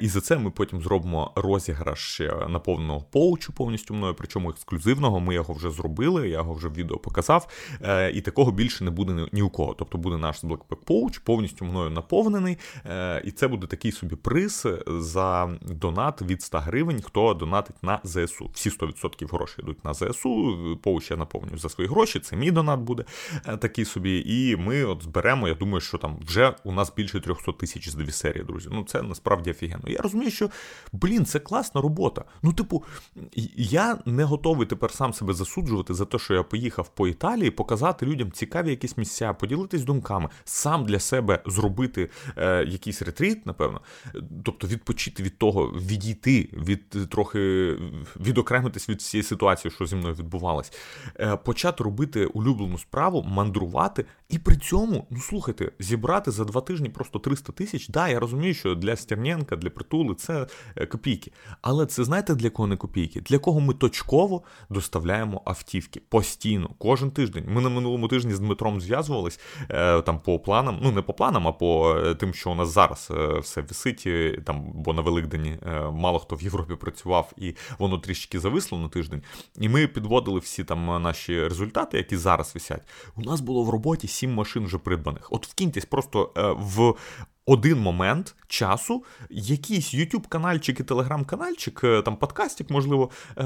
І 0.00 0.08
за 0.08 0.20
це 0.20 0.38
ми 0.38 0.50
потім 0.50 0.80
зробимо 0.80 1.32
розіграш 1.36 2.20
наповненого 2.48 3.00
поучу 3.00 3.52
повністю 3.52 3.94
мною 3.94 4.14
причому 4.24 4.50
ексклюзивного. 4.50 5.20
Ми 5.20 5.34
його 5.34 5.54
вже 5.54 5.70
зробили, 5.70 6.28
я 6.28 6.38
його 6.38 6.54
вже 6.54 6.68
в 6.68 6.74
відео 6.74 6.98
показав. 6.98 7.48
Е, 7.82 8.10
і 8.10 8.20
такого 8.20 8.52
більше 8.52 8.84
не 8.84 8.90
буде 8.90 9.28
ні 9.32 9.42
у 9.42 9.48
кого. 9.50 9.74
Тобто 9.74 9.98
буде 9.98 10.16
наш 10.16 10.44
Blackpack 10.44 10.84
Pouch 10.86 11.20
повністю 11.24 11.64
мною 11.64 11.90
наповнений. 11.90 12.58
Е, 12.86 13.22
і 13.24 13.30
це 13.30 13.48
буде 13.48 13.66
такий 13.66 13.92
собі 13.92 14.16
приз 14.16 14.66
за 14.86 15.50
донат 15.62 16.22
від 16.22 16.42
100 16.42 16.58
гривень, 16.58 17.02
хто 17.02 17.34
донатить 17.34 17.76
на 17.82 18.00
ЗСУ. 18.04 18.50
Всі 18.54 18.70
100% 18.70 19.30
грошей 19.30 19.64
йдуть 19.64 19.84
на 19.84 19.94
ЗСУ. 19.94 20.78
Поуч 20.82 21.10
я 21.10 21.16
наповнюю 21.16 21.58
за 21.58 21.68
свої 21.68 21.90
гроші. 21.90 22.20
Це 22.20 22.36
мій 22.36 22.50
донат 22.50 22.80
буде 22.80 23.04
е, 23.46 23.56
такий 23.56 23.84
собі. 23.84 24.22
І 24.26 24.56
ми 24.56 24.84
от 24.84 25.02
зберемо. 25.02 25.48
Я 25.48 25.54
думаю, 25.54 25.80
що 25.80 25.98
там 25.98 26.16
вже 26.26 26.54
у 26.64 26.72
нас 26.72 26.92
більше 26.96 27.20
300 27.20 27.52
тисяч 27.52 27.88
з 27.88 27.94
дві 27.94 28.10
серії, 28.10 28.44
друзі. 28.44 28.68
Ну 28.72 28.84
це 28.84 29.02
насправді 29.02 29.50
офігенно. 29.50 29.84
Я 29.88 29.98
розумію, 29.98 30.30
що 30.30 30.50
блін, 30.92 31.24
це 31.24 31.38
класна 31.38 31.80
робота. 31.80 32.24
Ну, 32.42 32.52
типу, 32.52 32.84
я 33.56 33.98
не 34.16 34.24
готовий 34.24 34.66
тепер 34.66 34.90
сам 34.90 35.12
себе 35.12 35.32
засуджувати 35.32 35.94
за 35.94 36.04
те, 36.04 36.18
що 36.18 36.34
я 36.34 36.42
поїхав 36.42 36.88
по 36.88 37.08
Італії, 37.08 37.50
показати 37.50 38.06
людям 38.06 38.32
цікаві 38.32 38.70
якісь 38.70 38.96
місця, 38.96 39.32
поділитись 39.32 39.82
думками, 39.82 40.28
сам 40.44 40.84
для 40.84 40.98
себе 40.98 41.42
зробити 41.46 42.10
е, 42.36 42.64
якийсь 42.64 43.02
ретріт, 43.02 43.46
напевно, 43.46 43.80
тобто 44.44 44.66
відпочити 44.66 45.22
від 45.22 45.38
того, 45.38 45.66
відійти 45.66 46.48
від 46.52 46.90
трохи 47.10 47.76
відокремитись 48.20 48.88
від 48.88 49.02
цієї 49.02 49.22
ситуації, 49.22 49.72
що 49.72 49.86
зі 49.86 49.96
мною 49.96 50.14
відбувалось, 50.14 50.72
е, 51.20 51.36
почати 51.36 51.84
робити 51.84 52.26
улюблену 52.26 52.78
справу, 52.78 53.22
мандрувати, 53.22 54.04
і 54.28 54.38
при 54.38 54.56
цьому, 54.56 55.06
ну 55.10 55.20
слухайте, 55.20 55.72
зібрати 55.78 56.30
за 56.30 56.44
два 56.44 56.60
тижні 56.60 56.88
просто 56.88 57.18
300 57.18 57.52
тисяч. 57.52 57.88
Да, 57.88 58.08
я 58.08 58.20
розумію, 58.20 58.54
що 58.54 58.74
для 58.74 58.96
Стерненка, 58.96 59.56
для 59.56 59.70
притули 59.70 60.14
це 60.14 60.46
е, 60.76 60.86
копійки. 60.86 61.32
Але 61.62 61.86
це 61.86 62.04
знаєте 62.04 62.34
для 62.34 62.50
кого 62.50 62.66
не 62.66 62.76
копійки? 62.76 63.20
Для 63.20 63.38
кого 63.38 63.60
ми 63.60 63.74
точно 63.74 64.03
точково 64.04 64.42
доставляємо 64.70 65.42
автівки 65.44 66.00
постійно, 66.08 66.70
кожен 66.78 67.10
тиждень. 67.10 67.44
Ми 67.48 67.60
на 67.60 67.68
минулому 67.68 68.08
тижні 68.08 68.34
з 68.34 68.40
Дмитром 68.40 68.80
зв'язувались 68.80 69.40
е, 69.70 70.02
там 70.02 70.20
по 70.20 70.38
планам, 70.38 70.78
ну 70.82 70.92
не 70.92 71.02
по 71.02 71.14
планам, 71.14 71.48
а 71.48 71.52
по 71.52 71.96
е, 71.96 72.14
тим, 72.14 72.34
що 72.34 72.50
у 72.50 72.54
нас 72.54 72.68
зараз 72.68 73.08
е, 73.10 73.38
все 73.38 73.60
висить. 73.60 74.08
Там, 74.44 74.72
бо 74.74 74.92
на 74.92 75.02
Великдені 75.02 75.58
мало 75.92 76.18
хто 76.18 76.36
в 76.36 76.42
Європі 76.42 76.74
працював, 76.74 77.32
і 77.36 77.54
воно 77.78 77.98
трішки 77.98 78.40
зависло 78.40 78.78
на 78.78 78.88
тиждень. 78.88 79.22
І 79.60 79.68
ми 79.68 79.86
підводили 79.86 80.40
всі 80.40 80.64
там 80.64 81.02
наші 81.02 81.48
результати, 81.48 81.96
які 81.96 82.16
зараз 82.16 82.54
висять. 82.54 82.82
У 83.16 83.22
нас 83.22 83.40
було 83.40 83.62
в 83.64 83.70
роботі 83.70 84.08
сім 84.08 84.34
машин 84.34 84.64
вже 84.64 84.78
придбаних. 84.78 85.28
От 85.30 85.46
вкиньтесь 85.46 85.84
просто 85.84 86.32
в 86.58 86.94
один 87.46 87.78
момент 87.78 88.36
часу 88.46 89.04
якийсь 89.30 89.94
youtube 89.94 90.28
канальчик 90.28 90.80
і 90.80 90.82
телеграм-канальчик, 90.82 91.80
е, 91.84 92.02
там 92.02 92.16
подкастик, 92.16 92.70
можливо, 92.70 93.10
е, 93.38 93.44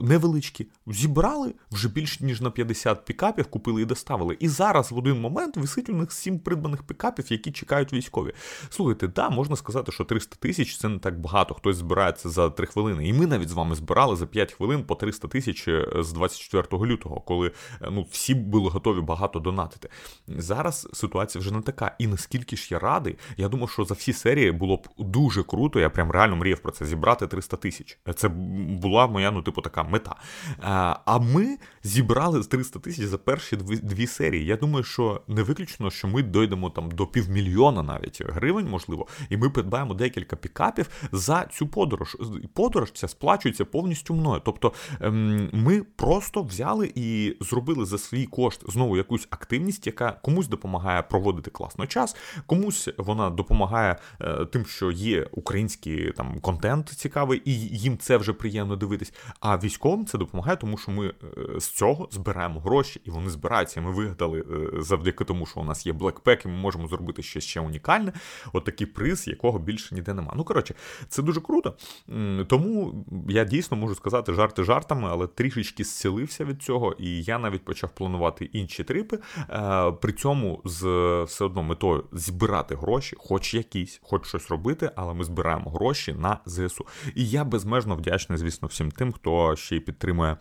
невеличкі, 0.00 0.66
зібрали 0.86 1.54
вже 1.70 1.88
більш 1.88 2.20
ніж 2.20 2.40
на 2.40 2.50
50 2.50 3.04
пікапів, 3.04 3.46
купили 3.46 3.82
і 3.82 3.84
доставили. 3.84 4.36
І 4.40 4.48
зараз 4.48 4.92
в 4.92 4.98
один 4.98 5.20
момент 5.20 5.56
висить 5.56 5.88
у 5.88 5.92
них 5.92 6.12
сім 6.12 6.38
придбаних 6.38 6.82
пікапів, 6.82 7.32
які 7.32 7.52
чекають 7.52 7.92
військові. 7.92 8.32
Слухайте, 8.70 9.08
да, 9.08 9.30
можна 9.30 9.56
сказати, 9.56 9.92
що 9.92 10.04
300 10.04 10.36
тисяч 10.36 10.76
це 10.76 10.88
не 10.88 10.98
так 10.98 11.20
багато. 11.20 11.54
Хтось 11.54 11.76
збирається 11.76 12.28
за 12.28 12.50
3 12.50 12.66
хвилини. 12.66 13.08
І 13.08 13.12
ми 13.12 13.26
навіть 13.26 13.48
з 13.48 13.52
вами 13.52 13.74
збирали 13.74 14.16
за 14.16 14.26
5 14.26 14.52
хвилин 14.52 14.84
по 14.84 14.94
300 14.94 15.28
тисяч 15.28 15.68
е, 15.68 15.86
з 15.98 16.12
24 16.12 16.82
лютого, 16.86 17.20
коли 17.20 17.52
ну, 17.90 18.06
всі 18.10 18.34
були 18.34 18.70
готові 18.70 19.00
багато 19.00 19.38
донатити. 19.38 19.88
Зараз 20.28 20.88
ситуація 20.92 21.40
вже 21.40 21.50
не 21.50 21.62
така. 21.62 21.96
І 21.98 22.06
наскільки 22.06 22.56
ж 22.56 22.68
я 22.70 22.78
радий, 22.78 23.18
я 23.36 23.48
думаю, 23.48 23.68
що 23.68 23.84
за 23.84 23.94
всі 23.94 24.12
серії 24.12 24.52
було 24.52 24.76
б 24.76 24.88
дуже 24.98 25.42
круто. 25.42 25.80
Я 25.80 25.90
прям 25.90 26.10
реально 26.10 26.36
мріяв 26.36 26.58
про 26.58 26.72
це 26.72 26.86
зібрати 26.86 27.26
300 27.26 27.56
тисяч. 27.56 27.98
Це 28.16 28.28
була 28.28 29.06
моя, 29.06 29.30
ну, 29.30 29.42
типу, 29.42 29.60
така 29.60 29.82
мета. 29.82 30.16
А 31.04 31.18
ми 31.18 31.58
зібрали 31.82 32.44
300 32.44 32.78
тисяч 32.78 33.04
за 33.04 33.18
перші 33.18 33.56
дві, 33.56 34.06
серії. 34.06 34.44
Я 34.44 34.56
думаю, 34.56 34.84
що 34.84 35.22
не 35.28 35.42
виключно, 35.42 35.90
що 35.90 36.08
ми 36.08 36.22
дойдемо 36.22 36.70
там 36.70 36.90
до 36.90 37.06
півмільйона 37.06 37.82
навіть 37.82 38.22
гривень, 38.28 38.68
можливо, 38.68 39.06
і 39.30 39.36
ми 39.36 39.50
придбаємо 39.50 39.94
декілька 39.94 40.36
пікапів 40.36 40.88
за 41.12 41.46
цю 41.52 41.66
подорож. 41.66 42.16
Подорож 42.54 42.92
ця 42.92 43.08
сплачується 43.08 43.64
повністю 43.64 44.14
мною. 44.14 44.42
Тобто 44.44 44.72
ем, 45.00 45.50
ми 45.52 45.82
просто 45.82 46.42
взяли 46.42 46.92
і 46.94 47.36
зробили 47.40 47.84
за 47.84 47.98
свій 47.98 48.26
кошт 48.26 48.70
знову 48.72 48.96
якусь 48.96 49.26
активність, 49.30 49.86
яка 49.86 50.12
комусь 50.12 50.48
допомагає 50.48 51.02
проводити 51.02 51.50
класно 51.50 51.86
час, 51.86 52.16
комусь 52.46 52.88
вона 52.98 53.21
допомагає 53.30 53.96
е, 54.20 54.44
тим, 54.44 54.66
що 54.66 54.90
є 54.90 55.28
український 55.32 56.12
там 56.12 56.40
контент 56.40 56.88
цікавий, 56.88 57.42
і 57.44 57.54
їм 57.60 57.98
це 57.98 58.16
вже 58.16 58.32
приємно 58.32 58.76
дивитись. 58.76 59.12
А 59.40 59.58
військовим 59.58 60.06
це 60.06 60.18
допомагає, 60.18 60.56
тому 60.56 60.78
що 60.78 60.92
ми 60.92 61.06
е, 61.06 61.12
з 61.60 61.66
цього 61.66 62.08
збираємо 62.10 62.60
гроші, 62.60 63.00
і 63.04 63.10
вони 63.10 63.30
збираються. 63.30 63.80
Ми 63.80 63.90
вигадали 63.92 64.40
е, 64.40 64.82
завдяки 64.82 65.24
тому, 65.24 65.46
що 65.46 65.60
у 65.60 65.64
нас 65.64 65.86
є 65.86 65.92
блекпек, 65.92 66.44
і 66.44 66.48
ми 66.48 66.54
можемо 66.54 66.88
зробити 66.88 67.22
щось 67.22 67.44
ще 67.44 67.60
унікальне. 67.60 68.12
От 68.52 68.64
такий 68.64 68.86
приз, 68.86 69.28
якого 69.28 69.58
більше 69.58 69.94
ніде 69.94 70.14
нема. 70.14 70.32
Ну 70.36 70.44
коротше, 70.44 70.74
це 71.08 71.22
дуже 71.22 71.40
круто. 71.40 71.76
Тому 72.46 73.04
я 73.28 73.44
дійсно 73.44 73.76
можу 73.76 73.94
сказати 73.94 74.32
жарти 74.32 74.64
жартами, 74.64 75.08
але 75.10 75.26
трішечки 75.26 75.84
зцілився 75.84 76.44
від 76.44 76.62
цього, 76.62 76.92
і 76.98 77.22
я 77.22 77.38
навіть 77.38 77.64
почав 77.64 77.90
планувати 77.90 78.44
інші 78.44 78.84
трипи. 78.84 79.18
При 80.00 80.12
цьому 80.12 80.60
з 80.64 80.82
все 81.22 81.44
одно 81.44 81.62
метою 81.62 82.04
збирати 82.12 82.74
гроші, 82.74 83.11
хоч 83.18 83.54
якісь, 83.54 84.00
хоч 84.02 84.26
щось 84.26 84.50
робити, 84.50 84.90
але 84.96 85.14
ми 85.14 85.24
збираємо 85.24 85.70
гроші 85.70 86.12
на 86.12 86.38
ЗСУ. 86.46 86.86
І 87.14 87.28
я 87.28 87.44
безмежно 87.44 87.96
вдячний, 87.96 88.38
звісно, 88.38 88.68
всім 88.68 88.90
тим, 88.90 89.12
хто 89.12 89.56
ще 89.56 89.76
й 89.76 89.80
підтримує 89.80 90.36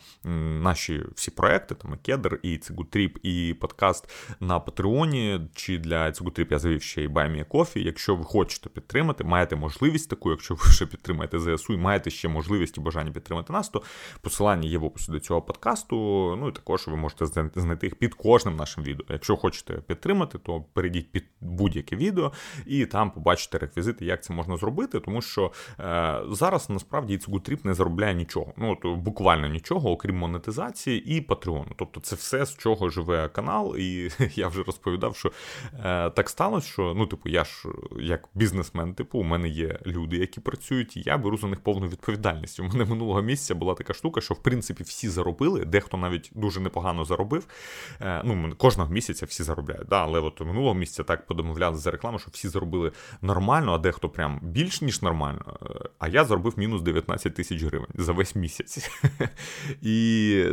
наші 0.61 1.05
всі 1.15 1.31
проекти, 1.31 1.75
там 1.75 1.93
і 1.93 1.97
Кедр, 1.97 2.39
і 2.43 2.57
Цигутріп, 2.57 3.17
і 3.23 3.55
подкаст 3.61 4.09
на 4.39 4.59
Патреоні. 4.59 5.41
Чи 5.55 5.77
для 5.77 6.11
Цигутріп 6.11 6.51
я 6.51 6.59
завів 6.59 6.81
ще 6.81 7.03
й 7.03 7.07
Buy 7.07 7.29
Me 7.29 7.43
a 7.43 7.48
Coffee. 7.48 7.83
Якщо 7.83 8.15
ви 8.15 8.23
хочете 8.23 8.69
підтримати, 8.69 9.23
маєте 9.23 9.55
можливість 9.55 10.09
таку, 10.09 10.31
якщо 10.31 10.53
ви 10.53 10.61
вже 10.63 10.85
підтримаєте 10.85 11.39
ЗСУ 11.39 11.73
і 11.73 11.77
маєте 11.77 12.09
ще 12.09 12.27
можливість 12.27 12.77
і 12.77 12.81
бажання 12.81 13.11
підтримати 13.11 13.53
нас, 13.53 13.69
то 13.69 13.81
посилання 14.21 14.69
є 14.69 14.77
в 14.77 14.83
описі 14.83 15.11
до 15.11 15.19
цього 15.19 15.41
подкасту. 15.41 15.95
Ну 16.39 16.47
і 16.49 16.51
також 16.51 16.87
ви 16.87 16.95
можете 16.95 17.25
знайти 17.55 17.87
їх 17.87 17.95
під 17.95 18.13
кожним 18.13 18.55
нашим 18.55 18.83
відео. 18.83 19.05
Якщо 19.09 19.37
хочете 19.37 19.73
підтримати, 19.73 20.37
то 20.37 20.61
перейдіть 20.73 21.11
під 21.11 21.23
будь-яке 21.41 21.95
відео 21.95 22.31
і 22.65 22.85
там 22.85 23.11
побачите 23.11 23.57
реквізити, 23.57 24.05
як 24.05 24.23
це 24.23 24.33
можна 24.33 24.57
зробити, 24.57 24.99
тому 24.99 25.21
що 25.21 25.51
е, 25.79 26.19
зараз 26.31 26.69
насправді 26.69 27.17
Цугутріп 27.17 27.65
не 27.65 27.73
заробляє 27.73 28.13
нічого. 28.13 28.53
Ну 28.57 28.71
от 28.71 28.99
буквально 28.99 29.47
нічого, 29.47 29.91
окрім 29.91 30.17
монетизації 30.17 31.17
і 31.17 31.21
патреону. 31.21 31.71
Тобто 31.75 31.99
це 31.99 32.15
все, 32.15 32.45
з 32.45 32.57
чого 32.57 32.89
живе 32.89 33.27
канал, 33.27 33.75
і 33.77 34.09
я 34.35 34.47
вже 34.47 34.63
розповідав, 34.63 35.15
що 35.15 35.31
е, 35.85 36.09
так 36.09 36.29
сталося, 36.29 36.67
що 36.67 36.93
ну, 36.97 37.05
типу, 37.07 37.29
я 37.29 37.43
ж 37.43 37.67
як 37.99 38.29
бізнесмен, 38.33 38.93
типу, 38.93 39.19
у 39.19 39.23
мене 39.23 39.49
є 39.49 39.79
люди, 39.85 40.17
які 40.17 40.39
працюють, 40.39 40.97
і 40.97 41.03
я 41.05 41.17
беру 41.17 41.37
за 41.37 41.47
них 41.47 41.59
повну 41.59 41.87
відповідальність. 41.87 42.59
У 42.59 42.63
мене 42.63 42.85
минулого 42.85 43.21
місяця 43.21 43.55
була 43.55 43.73
така 43.73 43.93
штука, 43.93 44.21
що 44.21 44.33
в 44.33 44.43
принципі 44.43 44.83
всі 44.83 45.09
заробили, 45.09 45.65
дехто 45.65 45.97
навіть 45.97 46.31
дуже 46.35 46.59
непогано 46.59 47.05
заробив. 47.05 47.47
Е, 48.01 48.21
ну, 48.25 48.55
Кожного 48.57 48.93
місяця 48.93 49.25
всі 49.25 49.43
заробляють. 49.43 49.87
Да, 49.87 50.03
Але 50.03 50.19
от 50.19 50.41
минулого 50.41 50.73
місяця 50.73 51.03
так 51.03 51.27
подомовляли 51.27 51.77
за 51.77 51.91
рекламу, 51.91 52.19
що 52.19 52.29
всі 52.31 52.47
заробили 52.51 52.91
нормально, 53.21 53.73
а 53.73 53.77
дехто 53.77 54.09
прям 54.09 54.39
більш 54.41 54.81
ніж 54.81 55.01
нормально. 55.01 55.57
Е, 55.61 55.89
а 55.99 56.07
я 56.07 56.25
заробив 56.25 56.53
мінус 56.57 56.81
19 56.81 57.35
тисяч 57.35 57.63
гривень 57.63 57.89
за 57.95 58.11
весь 58.11 58.35
місяць. 58.35 58.91
І 59.81 60.45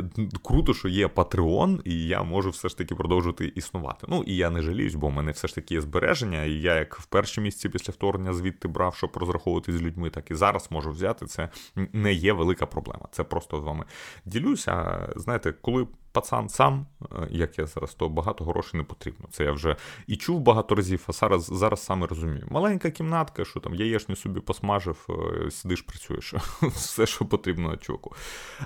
круто, 0.42 0.74
що 0.74 0.88
є 0.88 1.07
Patreon, 1.07 1.80
і 1.84 2.07
я 2.07 2.22
можу 2.22 2.51
все 2.51 2.68
ж 2.68 2.78
таки 2.78 2.94
продовжувати 2.94 3.53
існувати. 3.57 4.07
Ну 4.11 4.22
і 4.26 4.36
я 4.36 4.51
не 4.51 4.62
жаліюсь, 4.62 4.94
бо 4.94 5.09
в 5.09 5.12
мене 5.12 5.32
все 5.32 5.49
ж 5.49 5.55
таки 5.55 5.74
є 5.74 5.80
збереження. 5.80 6.44
І 6.44 6.53
я 6.53 6.74
як 6.74 6.99
в 6.99 7.07
перші 7.07 7.40
місяці 7.40 7.68
після 7.68 7.92
вторгнення 7.92 8.32
звідти 8.32 8.68
брав, 8.68 8.94
щоб 8.94 9.11
розраховувати 9.16 9.72
з 9.72 9.82
людьми, 9.82 10.11
так 10.11 10.30
і 10.30 10.34
зараз 10.34 10.68
можу 10.70 10.90
взяти. 10.90 11.26
Це 11.26 11.49
не 11.92 12.12
є 12.12 12.32
велика 12.32 12.66
проблема. 12.66 13.09
Це 13.11 13.24
просто 13.24 13.61
з 13.61 13.62
вами 13.62 13.84
ділюся. 14.24 15.09
Знаєте, 15.16 15.55
коли 15.61 15.86
пацан 16.12 16.48
сам, 16.48 16.86
е, 17.02 17.28
як 17.30 17.59
я 17.59 17.66
зараз, 17.66 17.94
то 17.94 18.09
багато 18.09 18.44
грошей 18.44 18.78
не 18.78 18.84
потрібно. 18.84 19.26
Це 19.30 19.44
я 19.44 19.52
вже 19.52 19.76
і 20.06 20.16
чув 20.16 20.40
багато 20.40 20.74
разів, 20.74 21.04
а 21.06 21.12
зараз 21.12 21.44
зараз 21.44 21.84
саме 21.84 22.06
розумію. 22.06 22.46
Маленька 22.50 22.90
кімнатка, 22.90 23.44
що 23.44 23.61
там 23.61 23.74
яєшню 23.74 24.16
собі 24.16 24.40
посмажив, 24.40 25.06
е, 25.46 25.50
сидиш, 25.50 25.82
працюєш. 25.82 26.34
Все, 26.62 27.06
що 27.06 27.24
потрібно 27.24 27.76
чуваку. 27.76 28.14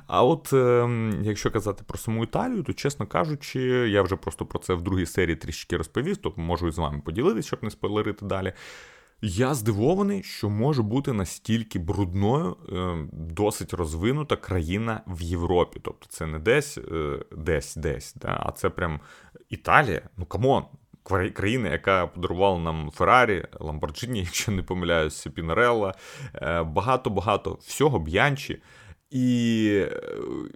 А 0.07 0.25
от 0.25 0.53
ем, 0.53 1.23
якщо 1.25 1.51
казати 1.51 1.85
про 1.87 1.99
саму 1.99 2.25
Італію, 2.25 2.63
то 2.63 2.73
чесно 2.73 3.07
кажучи, 3.07 3.61
я 3.89 4.03
вже 4.03 4.17
просто 4.17 4.47
про 4.47 4.59
це 4.59 4.75
в 4.75 4.83
другій 4.83 5.07
серії 5.07 5.37
трішки 5.37 5.77
розповів, 5.77 6.17
то 6.17 6.33
можу 6.37 6.69
і 6.69 6.71
з 6.71 6.79
вами 6.79 7.03
поділитися, 7.05 7.47
щоб 7.47 7.65
не 7.65 7.71
спойлерити 7.71 8.27
далі. 8.27 8.53
Я 9.25 9.55
здивований, 9.55 10.23
що 10.23 10.51
може 10.51 10.83
бути 10.83 11.13
настільки 11.13 11.79
брудною, 11.79 12.57
е, 12.73 13.09
досить 13.13 13.75
розвинута 13.75 14.37
країна 14.37 15.01
в 15.07 15.23
Європі. 15.23 15.81
Тобто 15.85 16.07
це 16.09 16.27
не 16.27 16.39
десь 16.39 16.79
е, 16.79 17.19
десь 17.37 17.77
десь, 17.77 18.15
да, 18.15 18.43
а 18.47 18.53
це 18.53 18.71
прям 18.71 19.01
Італія. 19.49 20.03
Ну 20.17 20.27
come 20.27 20.48
on, 20.48 20.65
країна, 21.35 21.69
яка 21.69 22.07
подарувала 22.07 22.59
нам 22.59 22.91
Феррарі, 22.91 23.45
Ламборджині, 23.61 24.21
якщо 24.25 24.53
не 24.53 24.63
помиляюся, 24.63 25.31
Пінарелло, 25.31 25.95
е, 26.35 26.63
багато 26.63 27.11
багато 27.11 27.59
всього 27.61 27.99
Б'янкі. 27.99 28.63
І 29.13 29.69
е, 29.75 30.03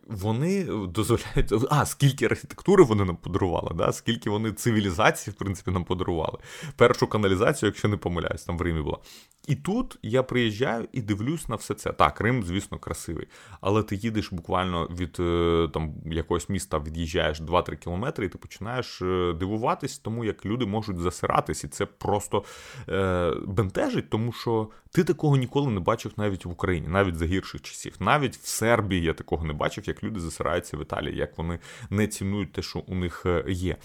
вони 0.06 0.64
дозволяють. 0.64 1.52
А, 1.70 1.86
скільки 1.86 2.24
архітектури 2.24 2.84
вони 2.84 3.04
нам 3.04 3.16
подарували, 3.16 3.70
да? 3.74 3.92
скільки 3.92 4.30
вони 4.30 4.52
цивілізації, 4.52 5.34
в 5.34 5.38
принципі, 5.38 5.70
нам 5.70 5.84
подарували. 5.84 6.38
Першу 6.76 7.06
каналізацію, 7.06 7.68
якщо 7.68 7.88
не 7.88 7.96
помиляюсь, 7.96 8.44
там 8.44 8.58
в 8.58 8.62
Римі 8.62 8.82
була. 8.82 8.98
І 9.46 9.54
тут 9.54 9.98
я 10.02 10.22
приїжджаю 10.22 10.88
і 10.92 11.02
дивлюсь 11.02 11.48
на 11.48 11.56
все 11.56 11.74
це. 11.74 11.92
Так, 11.92 12.20
Рим, 12.20 12.42
звісно, 12.42 12.78
красивий. 12.78 13.28
Але 13.60 13.82
ти 13.82 13.96
їдеш 13.96 14.32
буквально 14.32 14.86
від 14.86 15.16
е, 15.20 15.68
там 15.74 15.94
якогось 16.06 16.48
міста, 16.48 16.78
від'їжджаєш 16.78 17.40
2-3 17.40 17.76
кілометри, 17.76 18.26
і 18.26 18.28
ти 18.28 18.38
починаєш 18.38 19.02
е, 19.02 19.32
дивуватись, 19.32 19.98
тому 19.98 20.24
як 20.24 20.46
люди 20.46 20.66
можуть 20.66 20.98
засиратись, 20.98 21.64
і 21.64 21.68
це 21.68 21.86
просто 21.86 22.44
е, 22.88 23.32
бентежить, 23.46 24.10
тому 24.10 24.32
що 24.32 24.68
ти 24.90 25.04
такого 25.04 25.36
ніколи 25.36 25.70
не 25.70 25.80
бачив 25.80 26.12
навіть 26.16 26.44
в 26.44 26.50
Україні, 26.50 26.88
навіть 26.88 27.16
за 27.16 27.26
гірших 27.26 27.62
часів. 27.62 27.94
Навіть 28.00 28.36
в 28.36 28.46
Сербії 28.46 29.02
я 29.02 29.14
такого 29.14 29.46
не 29.46 29.52
бачив, 29.52 29.84
як 29.86 30.04
люди 30.04 30.20
засираються 30.20 30.76
в 30.76 30.82
Італії, 30.82 31.16
як 31.16 31.38
вони 31.38 31.58
не 31.90 32.06
цінують 32.06 32.52
те, 32.52 32.62
що 32.62 32.78
у 32.78 32.94
них 32.94 33.22
е, 33.26 33.44
є. 33.48 33.76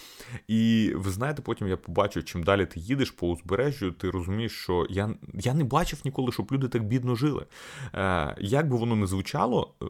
І 0.48 0.92
ви 0.96 1.12
знаєте, 1.12 1.42
потім 1.42 1.68
я 1.68 1.78
побачив, 1.78 2.26
чим 2.26 2.44
далі 2.44 2.66
ти 2.66 2.80
їдеш 2.80 3.12
по 3.12 3.30
узбережжю, 3.30 3.92
ти 3.92 4.10
розумієш, 4.10 4.52
що 4.52 4.86
я 4.90 5.10
я 5.34 5.51
не 5.54 5.64
бачив 5.64 6.02
ніколи, 6.06 6.32
щоб 6.32 6.52
люди 6.52 6.68
так 6.68 6.84
бідно 6.84 7.16
жили. 7.16 7.46
Е, 7.94 8.36
Як 8.40 8.70
би 8.70 8.78
воно 8.78 8.96
не 8.96 9.08
звучало, 9.08 9.74
е, 9.82 9.86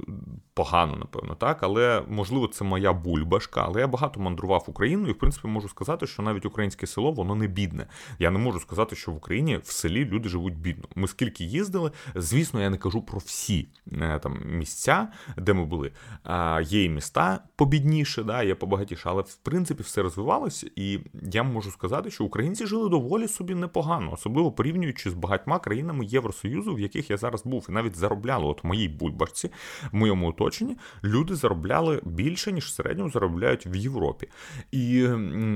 погано, 0.53 0.95
напевно, 0.95 1.35
так, 1.35 1.63
але 1.63 2.03
можливо 2.07 2.47
це 2.47 2.63
моя 2.63 2.93
бульбашка. 2.93 3.63
Але 3.65 3.81
я 3.81 3.87
багато 3.87 4.19
мандрував 4.19 4.65
Україною, 4.67 5.09
і 5.09 5.13
в 5.13 5.17
принципі 5.17 5.47
можу 5.47 5.69
сказати, 5.69 6.07
що 6.07 6.23
навіть 6.23 6.45
українське 6.45 6.87
село 6.87 7.11
воно 7.11 7.35
не 7.35 7.47
бідне. 7.47 7.87
Я 8.19 8.31
не 8.31 8.39
можу 8.39 8.59
сказати, 8.59 8.95
що 8.95 9.11
в 9.11 9.15
Україні 9.15 9.57
в 9.63 9.71
селі 9.71 10.05
люди 10.05 10.29
живуть 10.29 10.57
бідно. 10.57 10.83
Ми 10.95 11.07
скільки 11.07 11.43
їздили, 11.43 11.91
звісно, 12.15 12.61
я 12.61 12.69
не 12.69 12.77
кажу 12.77 13.01
про 13.01 13.19
всі 13.19 13.67
е, 13.91 14.19
там 14.19 14.39
місця, 14.45 15.07
де 15.37 15.53
ми 15.53 15.65
були. 15.65 15.91
А, 16.23 16.61
Є 16.65 16.83
і 16.83 16.89
міста 16.89 17.39
побідніше, 17.55 18.23
да, 18.23 18.43
є 18.43 18.55
побагатіше, 18.55 19.09
але 19.09 19.21
в 19.21 19.35
принципі 19.35 19.83
все 19.83 20.01
розвивалося, 20.01 20.67
і 20.75 20.99
я 21.31 21.43
можу 21.43 21.71
сказати, 21.71 22.11
що 22.11 22.23
українці 22.23 22.65
жили 22.65 22.89
доволі 22.89 23.27
собі 23.27 23.55
непогано, 23.55 24.13
особливо 24.13 24.51
порівнюючи 24.51 25.09
з 25.09 25.13
багатьма 25.13 25.50
країнами 25.59 26.05
Євросоюзу, 26.05 26.75
в 26.75 26.79
яких 26.79 27.09
я 27.09 27.17
зараз 27.17 27.45
був, 27.45 27.65
і 27.69 27.71
навіть 27.71 27.95
заробляли 27.95 28.45
от 28.45 28.63
моїй 28.63 28.87
бульбашці, 28.87 29.49
в 29.91 29.95
моєму 29.95 30.29
оточенні 30.29 30.77
люди 31.03 31.35
заробляли 31.35 32.01
більше, 32.03 32.51
ніж 32.51 32.65
в 32.65 32.69
середньому 32.69 33.11
заробляють 33.11 33.65
в 33.65 33.75
Європі. 33.75 34.27
І 34.71 35.07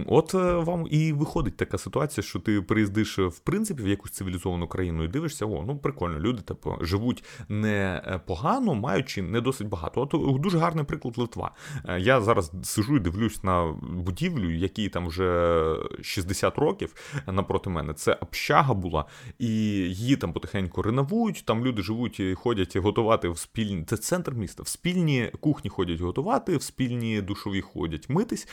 от 0.07 0.33
вам 0.33 0.87
і 0.91 1.13
виходить 1.13 1.57
така 1.57 1.77
ситуація, 1.77 2.23
що 2.23 2.39
ти 2.39 2.61
приїздиш 2.61 3.19
в 3.19 3.39
принципі 3.39 3.83
в 3.83 3.87
якусь 3.87 4.11
цивілізовану 4.11 4.67
країну 4.67 5.03
і 5.03 5.07
дивишся, 5.07 5.45
о, 5.45 5.63
ну 5.67 5.77
прикольно, 5.77 6.19
люди 6.19 6.41
типу, 6.41 6.77
живуть 6.81 7.23
не 7.49 8.01
погано, 8.25 8.75
маючи 8.75 9.21
не 9.21 9.41
досить 9.41 9.67
багато. 9.67 10.01
От 10.01 10.41
дуже 10.41 10.57
гарний 10.57 10.85
приклад 10.85 11.17
Литва. 11.17 11.51
Я 11.97 12.21
зараз 12.21 12.51
сижу 12.63 12.97
і 12.97 12.99
дивлюсь 12.99 13.43
на 13.43 13.75
будівлю, 13.81 14.51
якій 14.51 14.89
там 14.89 15.07
вже 15.07 15.61
60 16.01 16.57
років 16.57 16.95
напроти 17.27 17.69
мене. 17.69 17.93
Це 17.93 18.13
общага 18.13 18.73
була, 18.73 19.05
і 19.39 19.84
її 19.85 20.15
там 20.15 20.33
потихеньку 20.33 20.81
реновують. 20.81 21.43
Там 21.45 21.65
люди 21.65 21.81
живуть 21.81 22.19
і 22.19 22.33
ходять 22.33 22.77
готувати 22.77 23.29
в 23.29 23.37
спільні. 23.37 23.83
Це 23.83 23.97
центр 23.97 24.33
міста. 24.33 24.63
В 24.63 24.67
спільні 24.67 25.31
кухні 25.39 25.69
ходять 25.69 26.01
готувати, 26.01 26.57
в 26.57 26.61
спільні 26.61 27.21
душові 27.21 27.61
ходять 27.61 28.09
митись. 28.09 28.47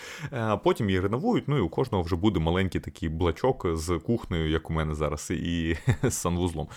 Потім 0.65 0.89
її 0.91 1.01
реновують. 1.01 1.49
Ну 1.49 1.59
і 1.59 1.61
у 1.61 1.69
кожного 1.69 2.05
вже 2.05 2.17
буде 2.17 2.41
маленький 2.41 2.81
такий 2.81 3.09
блачок 3.09 3.67
з 3.73 3.99
кухнею, 3.99 4.51
як 4.51 4.71
у 4.71 4.73
мене 4.73 4.95
зараз, 4.95 5.31
і 5.31 5.77
з 6.03 6.15
санвузлом. 6.15 6.69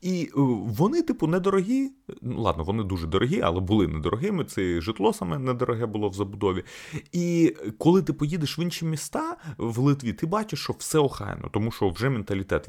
І 0.00 0.22
е, 0.22 0.30
вони, 0.66 1.02
типу, 1.02 1.26
недорогі. 1.26 1.90
Ну, 2.22 2.40
ладно, 2.40 2.64
вони 2.64 2.82
дуже 2.82 3.06
дорогі, 3.06 3.40
але 3.40 3.60
були 3.60 3.86
недорогими. 3.86 4.44
Це 4.44 4.80
житло 4.80 5.12
саме 5.12 5.38
недороге 5.38 5.86
було 5.86 6.08
в 6.08 6.14
забудові. 6.14 6.64
І 7.12 7.56
коли 7.78 8.02
ти 8.02 8.12
поїдеш 8.12 8.58
в 8.58 8.60
інші 8.60 8.84
міста 8.84 9.36
в 9.58 9.78
Литві, 9.78 10.12
ти 10.12 10.26
бачиш, 10.26 10.62
що 10.62 10.72
все 10.72 10.98
охайно, 10.98 11.48
тому 11.52 11.70
що 11.70 11.88
вже 11.88 12.10
менталітет 12.10 12.68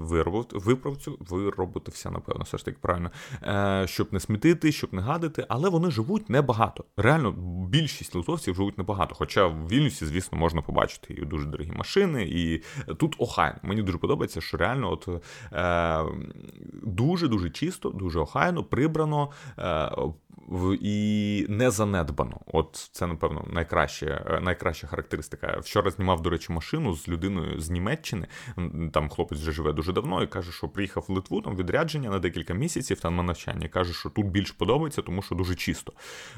виправцю, 0.54 1.18
виробитився, 1.20 2.12
напевно, 2.12 2.44
все 2.44 2.58
ж 2.58 2.66
таки 2.66 2.78
правильно, 2.82 3.12
е, 3.44 3.88
щоб 3.88 4.14
не 4.14 4.20
смітити, 4.20 4.72
щоб 4.72 4.94
не 4.94 5.02
гадити, 5.02 5.46
але 5.50 5.70
вони 5.70 5.92
живуть 5.92 6.30
небагато. 6.30 6.84
Реально, 6.98 7.32
більшість 7.70 8.16
литовців 8.16 8.56
живуть 8.56 8.78
небагато. 8.78 9.16
Хоча 9.16 9.48
в 9.48 9.68
Вільнюсі, 9.68 10.06
звісно, 10.06 10.38
можна 10.38 10.62
побачити 10.62 11.14
і 11.14 11.26
дуже 11.26 11.46
дорогі 11.46 11.72
машини, 11.72 12.24
і 12.24 12.64
тут 12.98 13.16
охайно. 13.18 13.60
Мені 13.64 13.82
дуже 13.82 13.98
подобається, 13.98 14.42
що 14.42 14.58
реально 14.58 14.92
от 14.92 15.08
е, 15.54 16.06
дуже 16.84 17.21
дуже-дуже 17.22 17.50
чисто, 17.50 17.90
дуже 17.90 18.20
охайно, 18.20 18.64
прибрано 18.64 19.32
е, 19.58 19.92
і 20.82 21.46
не 21.50 21.72
занедбано. 21.72 22.40
От 22.46 22.90
це, 22.92 23.08
напевно, 23.08 23.46
найкраща, 23.54 24.06
е, 24.06 24.40
найкраща 24.42 24.88
характеристика. 24.88 25.60
Вчора 25.60 25.92
знімав, 25.92 26.22
до 26.22 26.30
речі, 26.30 26.54
машину 26.54 26.96
з 26.96 27.08
людиною 27.08 27.60
з 27.60 27.70
Німеччини. 27.70 28.28
Там 28.94 29.10
хлопець 29.10 29.40
вже 29.40 29.52
живе 29.52 29.74
дуже 29.74 29.94
давно 29.94 30.24
і 30.24 30.28
каже, 30.28 30.52
що 30.52 30.68
приїхав 30.68 31.06
в 31.08 31.12
Литву 31.12 31.42
там 31.42 31.56
відрядження 31.56 32.10
на 32.10 32.20
декілька 32.20 32.54
місяців 32.54 33.00
там 33.00 33.16
на 33.16 33.24
навчання. 33.24 33.68
Каже, 33.68 33.94
що 33.94 34.10
тут 34.10 34.26
більш 34.26 34.52
подобається, 34.52 35.02
тому 35.02 35.22
що 35.22 35.36
дуже 35.36 35.56
чисто. 35.56 35.94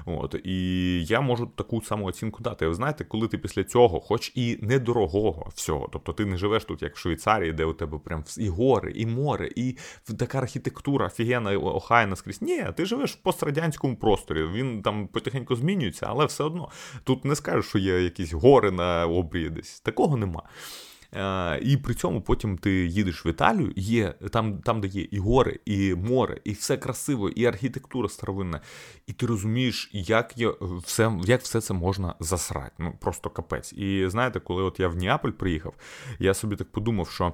От 0.05 0.35
І 0.43 1.05
я 1.05 1.21
можу 1.21 1.45
таку 1.45 1.81
саму 1.81 2.05
оцінку 2.05 2.43
дати. 2.43 2.67
Ви 2.67 2.73
знаєте, 2.73 3.03
коли 3.03 3.27
ти 3.27 3.37
після 3.37 3.63
цього, 3.63 3.99
хоч 3.99 4.31
і 4.35 4.57
недорогого 4.61 5.51
всього, 5.55 5.89
тобто 5.91 6.13
ти 6.13 6.25
не 6.25 6.37
живеш 6.37 6.65
тут, 6.65 6.81
як 6.81 6.95
в 6.95 6.99
Швейцарії, 6.99 7.53
де 7.53 7.65
у 7.65 7.73
тебе 7.73 7.99
прям 7.99 8.23
і 8.37 8.49
гори, 8.49 8.91
і 8.91 9.05
море, 9.05 9.49
і 9.55 9.77
така 10.19 10.37
архітектура 10.37 11.05
офігенна, 11.05 11.57
охайна 11.57 12.15
скрізь. 12.15 12.41
Ні, 12.41 12.65
ти 12.75 12.85
живеш 12.85 13.11
в 13.11 13.15
пострадянському 13.15 13.95
просторі. 14.03 14.43
Він 14.43 14.81
там 14.81 15.07
потихеньку 15.07 15.55
змінюється, 15.55 16.05
але 16.09 16.25
все 16.25 16.43
одно 16.43 16.69
тут 17.03 17.25
не 17.25 17.35
скажеш, 17.35 17.65
що 17.65 17.77
є 17.79 18.01
якісь 18.01 18.33
гори 18.33 18.71
на 18.71 19.05
обрії 19.05 19.49
десь. 19.49 19.79
Такого 19.79 20.17
нема. 20.17 20.43
Е, 21.15 21.59
і 21.61 21.77
при 21.77 21.93
цьому 21.93 22.21
потім 22.21 22.57
ти 22.57 22.71
їдеш 22.71 23.25
в 23.25 23.27
Італію, 23.27 23.73
є 23.75 24.13
там, 24.31 24.57
там, 24.57 24.81
де 24.81 24.87
є 24.87 25.01
і 25.01 25.19
гори, 25.19 25.59
і 25.65 25.95
море, 25.95 26.41
і 26.43 26.51
все 26.51 26.77
красиво, 26.77 27.29
і 27.29 27.45
архітектура 27.45 28.09
старовинна. 28.09 28.61
І 29.07 29.13
ти 29.13 29.25
розумієш, 29.25 29.89
як 29.93 30.37
є, 30.37 30.53
все 30.83 31.11
як 31.25 31.41
все 31.41 31.61
це 31.61 31.73
можна 31.73 32.15
засрати. 32.19 32.71
Ну 32.79 32.93
просто 32.99 33.29
капець. 33.29 33.73
І 33.73 34.05
знаєте, 34.07 34.39
коли 34.39 34.63
от 34.63 34.79
я 34.79 34.87
в 34.87 34.95
Ніаполь 34.95 35.31
приїхав, 35.31 35.73
я 36.19 36.33
собі 36.33 36.55
так 36.55 36.71
подумав, 36.71 37.09
що. 37.09 37.33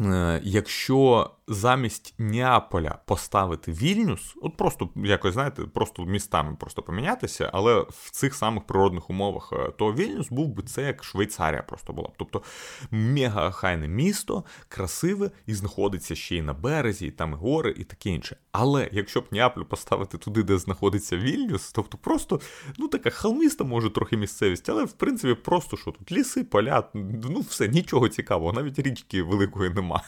Е, 0.00 0.40
якщо 0.44 1.30
замість 1.48 2.14
Неаполя 2.18 2.98
поставити 3.06 3.72
Вільнюс, 3.72 4.34
от 4.42 4.56
просто 4.56 4.88
якось, 4.96 5.34
знаєте, 5.34 5.62
просто 5.62 6.04
містами 6.04 6.56
просто 6.60 6.82
помінятися, 6.82 7.50
але 7.52 7.80
в 7.80 8.10
цих 8.10 8.34
самих 8.34 8.66
природних 8.66 9.10
умовах, 9.10 9.52
е, 9.52 9.72
то 9.78 9.92
Вільнюс 9.92 10.28
був 10.30 10.48
би 10.48 10.62
це 10.62 10.82
як 10.82 11.04
Швейцарія 11.04 11.62
просто 11.62 11.92
була. 11.92 12.08
б. 12.08 12.12
Тобто 12.16 12.42
мега 12.90 13.50
хайне 13.50 13.88
місто, 13.88 14.44
красиве 14.68 15.30
і 15.46 15.54
знаходиться 15.54 16.14
ще 16.14 16.36
й 16.36 16.42
на 16.42 16.54
березі, 16.54 17.06
і 17.06 17.10
там 17.10 17.32
і 17.32 17.34
гори, 17.34 17.74
і 17.78 17.84
таке 17.84 18.10
інше. 18.10 18.36
Але 18.52 18.88
якщо 18.92 19.20
б 19.20 19.24
Неаполь 19.30 19.62
поставити 19.62 20.18
туди, 20.18 20.42
де 20.42 20.58
знаходиться 20.58 21.16
Вільнюс, 21.16 21.72
тобто 21.72 21.98
просто 21.98 22.40
ну 22.78 22.88
така 22.88 23.10
холміста, 23.10 23.64
може, 23.64 23.90
трохи 23.90 24.16
місцевість, 24.16 24.68
але 24.68 24.84
в 24.84 24.92
принципі 24.92 25.34
просто 25.34 25.76
що 25.76 25.90
тут 25.90 26.12
ліси, 26.12 26.44
поля, 26.44 26.84
ну 27.30 27.40
все, 27.40 27.68
нічого 27.68 28.08
цікавого, 28.08 28.52
навіть 28.52 28.78
річки 28.78 29.22
великої 29.22 29.70
нема 29.84 30.02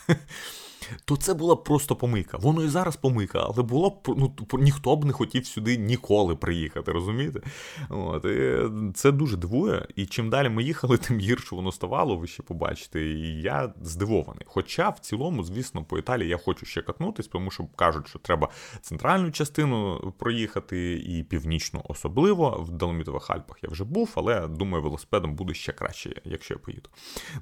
то 1.04 1.16
це 1.16 1.34
була 1.34 1.56
просто 1.56 1.96
помийка. 1.96 2.38
Воно 2.38 2.64
і 2.64 2.68
зараз 2.68 2.96
помийка, 2.96 3.38
але 3.38 3.62
було 3.62 3.90
б 3.90 3.94
ну, 4.06 4.32
ніхто 4.52 4.96
б 4.96 5.04
не 5.04 5.12
хотів 5.12 5.46
сюди 5.46 5.76
ніколи 5.76 6.36
приїхати, 6.36 6.92
розумієте? 6.92 7.40
От, 7.88 8.24
і 8.24 8.56
Це 8.94 9.12
дуже 9.12 9.36
дивує. 9.36 9.86
І 9.96 10.06
чим 10.06 10.30
далі 10.30 10.48
ми 10.48 10.62
їхали, 10.62 10.96
тим 11.08 11.18
гірше 11.18 11.54
воно 11.54 11.72
ставало, 11.72 12.16
ви 12.16 12.26
ще 12.26 12.42
побачите. 12.42 13.02
І 13.02 13.42
я 13.42 13.72
здивований. 13.82 14.42
Хоча 14.46 14.88
в 14.88 14.98
цілому, 14.98 15.44
звісно, 15.44 15.84
по 15.84 15.98
Італії 15.98 16.28
я 16.28 16.36
хочу 16.36 16.66
ще 16.66 16.82
катнутись, 16.82 17.26
тому 17.26 17.50
що 17.50 17.66
кажуть, 17.76 18.08
що 18.08 18.18
треба 18.18 18.48
центральну 18.80 19.30
частину 19.30 20.12
проїхати, 20.18 20.94
і 21.06 21.22
північну 21.22 21.82
особливо. 21.88 22.50
В 22.50 22.70
Доломітових 22.70 23.30
Альпах 23.30 23.58
я 23.62 23.68
вже 23.68 23.84
був, 23.84 24.12
але 24.14 24.48
думаю, 24.48 24.82
велосипедом 24.82 25.34
буде 25.34 25.54
ще 25.54 25.72
краще, 25.72 26.22
якщо 26.24 26.54
я 26.54 26.58
поїду. 26.58 26.88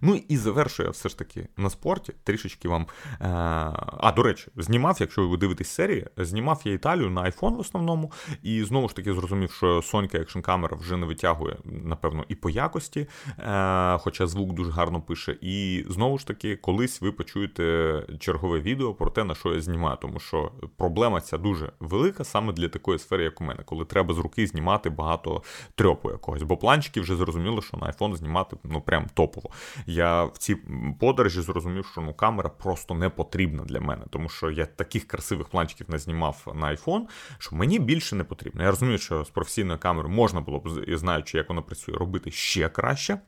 Ну 0.01 0.21
і 0.29 0.37
завершую 0.37 0.87
я 0.87 0.91
все 0.91 1.09
ж 1.09 1.19
таки 1.19 1.49
на 1.57 1.71
спорті. 1.71 2.13
Трішечки 2.25 2.69
вам. 2.69 2.87
А, 3.35 4.13
до 4.17 4.23
речі, 4.23 4.49
знімав, 4.57 4.97
якщо 5.01 5.29
ви 5.29 5.37
дивитесь 5.37 5.69
серії, 5.69 6.07
знімав 6.17 6.61
я 6.65 6.73
Італію 6.73 7.11
на 7.11 7.23
iPhone 7.23 7.57
в 7.57 7.61
основному, 7.61 8.13
і 8.43 8.65
знову 8.65 8.89
ж 8.89 8.97
таки 8.97 9.15
зрозумів, 9.15 9.53
що 9.53 9.83
Сонька 9.83 10.19
екшн 10.19 10.41
камера 10.41 10.77
вже 10.77 10.97
не 10.97 11.07
витягує, 11.07 11.57
напевно, 11.65 12.25
і 12.29 12.35
по 12.35 12.51
якості, 12.51 13.07
е, 13.39 13.99
хоча 13.99 14.27
звук 14.27 14.53
дуже 14.53 14.71
гарно 14.71 15.01
пише. 15.01 15.37
І 15.41 15.85
знову 15.89 16.19
ж 16.19 16.27
таки, 16.27 16.57
колись 16.57 17.01
ви 17.01 17.13
почуєте 17.13 18.03
чергове 18.21 18.61
відео 18.61 18.95
про 18.95 19.11
те, 19.11 19.25
на 19.25 19.35
що 19.35 19.55
я 19.55 19.61
знімаю, 19.61 19.99
тому 20.01 20.21
що 20.21 20.53
проблема 20.77 21.21
ця 21.21 21.39
дуже 21.39 21.73
велика 21.81 22.25
саме 22.25 22.53
для 22.53 22.69
такої 22.69 22.99
сфери, 22.99 23.25
як 23.25 23.41
у 23.41 23.45
мене, 23.45 23.63
коли 23.65 23.85
треба 23.85 24.15
з 24.15 24.19
руки 24.19 24.47
знімати 24.47 24.91
багато 24.91 25.43
трьопу 25.75 26.11
якогось. 26.11 26.43
Бо 26.43 26.57
планчики 26.57 27.01
вже 27.01 27.17
зрозуміло, 27.17 27.63
що 27.63 27.77
на 27.77 27.87
iPhone 27.87 28.17
знімати 28.17 28.57
ну 28.65 28.81
прям 28.81 29.07
топово. 29.15 29.51
Я 29.87 30.25
в 30.25 30.39
цій 30.39 30.57
подорожі 31.01 31.41
зрозумів, 31.41 31.87
що 31.87 32.01
ну 32.01 32.15
камера 32.15 32.49
просто 32.49 32.95
не 32.95 33.09
потрібна 33.25 33.65
для 33.65 33.81
мене, 33.81 34.05
тому 34.11 34.29
що 34.29 34.51
я 34.51 34.67
таких 34.67 35.07
красивих 35.07 35.49
планчиків 35.49 35.91
не 35.91 35.99
знімав 35.99 36.53
на 36.55 36.67
iPhone, 36.67 37.03
що 37.39 37.57
мені 37.57 37.79
більше 37.79 38.17
не 38.17 38.25
потрібно. 38.25 38.63
Я 38.63 38.71
розумію, 38.71 38.99
що 38.99 39.25
з 39.25 39.31
професійною 39.31 39.79
камерою 39.79 40.15
можна 40.15 40.41
було 40.41 40.59
б, 40.59 40.69
знаючи, 40.89 41.39
як 41.39 41.49
вона 41.49 41.63
працює, 41.63 41.95
робити 41.95 42.31
ще 42.31 42.69
краще. 42.69 43.19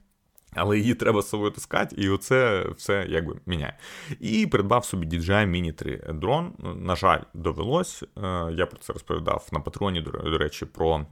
Але 0.55 0.79
її 0.79 0.95
треба 0.95 1.23
з 1.23 1.29
собою 1.29 1.51
таскати, 1.51 1.97
і 1.97 2.09
оце 2.09 2.67
все 2.77 3.07
якби 3.09 3.37
міняє. 3.47 3.79
І 4.21 4.47
придбав 4.47 4.85
собі 4.85 5.07
DJI 5.07 5.51
Mini 5.51 5.73
3 5.73 6.03
дрон. 6.15 6.53
На 6.77 6.97
жаль, 6.97 7.21
довелось. 7.35 8.03
Е, 8.03 8.09
я 8.53 8.67
про 8.67 8.79
це 8.79 8.93
розповідав 8.93 9.49
на 9.53 9.61
патроні, 9.61 10.01
до 10.01 10.39
речі, 10.39 10.67
про 10.67 11.07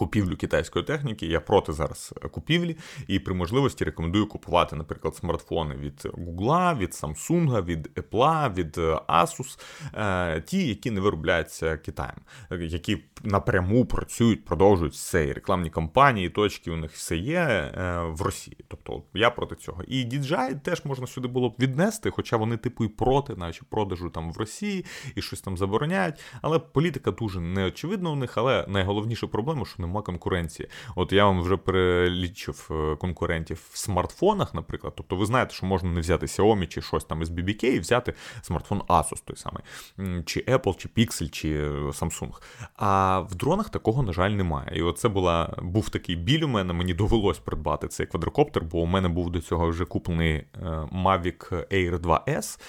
купівлю 0.00 0.36
китайської 0.36 0.84
техніки. 0.84 1.26
Я 1.26 1.40
проти 1.40 1.72
зараз 1.72 2.14
купівлі, 2.30 2.76
і 3.06 3.18
при 3.18 3.34
можливості 3.34 3.84
рекомендую 3.84 4.26
купувати, 4.26 4.76
наприклад, 4.76 5.16
смартфони 5.16 5.74
від 5.74 6.00
Google, 6.02 6.78
від 6.78 6.90
Samsung, 6.90 7.64
від 7.64 7.86
Apple, 7.86 8.54
від 8.54 8.78
Asus, 9.08 9.60
е, 9.94 10.40
ті, 10.40 10.68
які 10.68 10.90
не 10.90 11.00
виробляються 11.00 11.76
Китаєм, 11.76 12.16
які 12.50 12.98
напряму 13.22 13.84
працюють, 13.84 14.44
продовжують 14.44 14.92
все. 14.92 15.26
І 15.26 15.32
рекламні 15.32 15.70
кампанії, 15.70 16.28
точки 16.28 16.70
у 16.70 16.76
них 16.76 16.92
все 16.92 17.16
є 17.16 17.38
е, 17.38 18.00
в 18.00 18.22
Росії. 18.22 18.56
Тобто 18.68 19.02
я 19.14 19.30
проти 19.30 19.54
цього. 19.54 19.82
І 19.82 20.04
DJI 20.04 20.60
теж 20.60 20.84
можна 20.84 21.06
сюди 21.06 21.28
було 21.28 21.48
б 21.48 21.54
віднести, 21.58 22.10
хоча 22.10 22.36
вони 22.36 22.56
типу 22.56 22.84
і 22.84 22.88
проти, 22.88 23.36
наче 23.36 23.62
продажу 23.70 24.10
там 24.10 24.32
в 24.32 24.36
Росії 24.36 24.84
і 25.14 25.22
щось 25.22 25.40
там 25.40 25.56
забороняють. 25.56 26.14
Але 26.42 26.58
політика 26.58 27.10
дуже 27.10 27.40
неочевидна 27.40 28.10
у 28.10 28.16
них. 28.16 28.38
Але 28.38 28.64
найголовніша 28.68 29.26
проблема, 29.26 29.64
що 29.64 29.82
нема 29.90 30.02
конкуренції. 30.02 30.68
От 30.96 31.12
я 31.12 31.24
вам 31.24 31.42
вже 31.42 31.56
перелічив 31.56 32.70
е, 32.70 32.96
конкурентів 32.96 33.68
в 33.72 33.78
смартфонах, 33.78 34.54
наприклад. 34.54 34.92
Тобто 34.96 35.16
ви 35.16 35.26
знаєте, 35.26 35.54
що 35.54 35.66
можна 35.66 35.90
не 35.90 36.00
взяти 36.00 36.26
Xiaomi 36.26 36.66
чи 36.66 36.82
щось 36.82 37.04
там 37.04 37.22
із 37.22 37.30
BBK 37.30 37.64
і 37.64 37.78
взяти 37.78 38.14
смартфон 38.42 38.82
Asus 38.88 39.22
той 39.24 39.36
самий, 39.36 39.62
чи 40.24 40.40
Apple, 40.40 40.76
чи 40.76 40.88
Pixel, 40.88 41.30
чи 41.30 41.70
Samsung. 41.70 42.32
А 42.76 43.20
в 43.20 43.34
дронах 43.34 43.70
такого, 43.70 44.02
на 44.02 44.12
жаль, 44.12 44.30
немає. 44.30 44.72
І 44.74 44.82
оце 44.82 45.08
була, 45.08 45.54
був 45.62 45.88
такий 45.88 46.16
біль 46.16 46.42
у 46.42 46.48
мене, 46.48 46.72
мені 46.72 46.94
довелось 46.94 47.38
придбати 47.38 47.88
цей 47.88 48.06
квадрокоптер, 48.06 48.64
бо 48.64 48.78
у 48.78 48.86
мене 48.86 49.08
був 49.08 49.30
до 49.30 49.40
цього 49.40 49.68
вже 49.68 49.84
куплений 49.84 50.32
е, 50.32 50.46
Mavic 50.92 51.66
Air 51.72 51.98
2S, 51.98 52.60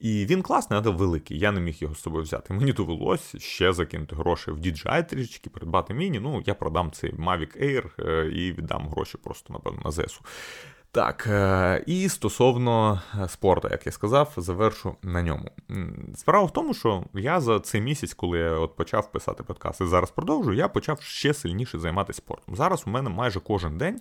і 0.00 0.26
він 0.26 0.42
класний, 0.42 0.80
але 0.84 0.90
великий. 0.90 1.38
Я 1.38 1.52
не 1.52 1.60
міг 1.60 1.76
його 1.80 1.94
з 1.94 2.00
собою 2.00 2.22
взяти. 2.22 2.54
Мені 2.54 2.72
довелось 2.72 3.36
ще 3.36 3.72
закинути 3.72 4.16
гроші 4.16 4.50
в 4.50 4.58
DJI 4.58 5.08
трішечки, 5.08 5.50
придбати 5.50 5.94
міні. 5.94 6.20
Ну, 6.20 6.42
я 6.46 6.54
продам 6.60 6.90
цей 6.90 7.12
Mavic 7.12 7.62
Air 7.62 8.08
е, 8.08 8.28
і 8.28 8.52
віддам 8.52 8.88
гроші 8.88 9.18
просто, 9.18 9.52
напевно, 9.52 9.80
на 9.84 9.90
ЗСУ. 9.90 10.20
Так, 10.92 11.26
е, 11.26 11.84
і 11.86 12.08
стосовно 12.08 13.00
спорту, 13.28 13.68
як 13.70 13.86
я 13.86 13.92
сказав, 13.92 14.32
завершу 14.36 14.96
на 15.02 15.22
ньому. 15.22 15.48
Справа 16.14 16.44
в 16.46 16.52
тому, 16.52 16.74
що 16.74 17.04
я 17.14 17.40
за 17.40 17.60
цей 17.60 17.80
місяць, 17.80 18.14
коли 18.14 18.38
я 18.38 18.50
от 18.50 18.76
почав 18.76 19.12
писати 19.12 19.42
подкаст 19.42 19.80
і 19.80 19.86
зараз 19.86 20.10
продовжую, 20.10 20.56
я 20.56 20.68
почав 20.68 21.00
ще 21.00 21.34
сильніше 21.34 21.78
займатися 21.78 22.16
спортом. 22.16 22.56
Зараз 22.56 22.82
у 22.86 22.90
мене 22.90 23.10
майже 23.10 23.40
кожен 23.40 23.78
день 23.78 24.00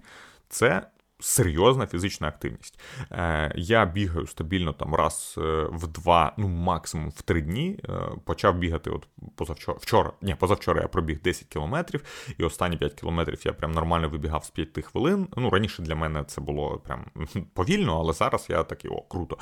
це 0.50 0.88
серйозна 1.20 1.88
фізична 1.88 2.28
активність. 2.28 2.80
Е, 3.12 3.52
Я 3.56 3.86
бігаю 3.86 4.28
стабільно 4.28 4.74
там 4.74 4.96
раз 4.96 5.36
е, 5.38 5.42
в 5.72 5.88
два, 5.88 6.34
ну 6.38 6.48
максимум 6.48 7.10
в 7.10 7.22
три 7.22 7.42
дні. 7.42 7.80
Е, 7.90 7.92
Почав 8.26 8.58
бігати 8.58 8.90
от 8.90 9.08
позавчора. 9.36 9.78
Вчора, 9.82 10.12
ні, 10.22 10.36
позавчора 10.36 10.82
я 10.82 10.88
пробіг 10.88 11.22
10 11.22 11.48
кілометрів, 11.48 12.04
і 12.38 12.44
останні 12.44 12.78
5 12.78 12.94
кілометрів 12.94 13.42
я 13.46 13.54
прям 13.54 13.72
нормально 13.72 14.10
вибігав 14.10 14.44
з 14.44 14.50
5 14.50 14.86
хвилин. 14.86 15.28
Ну 15.38 15.50
раніше 15.50 15.82
для 15.82 15.96
мене 15.96 16.24
це 16.24 16.42
було 16.42 16.78
прям 16.78 17.06
повільно, 17.54 18.00
але 18.00 18.14
зараз 18.14 18.46
я 18.50 18.64
такий 18.64 18.92
о, 18.92 19.02
круто. 19.02 19.38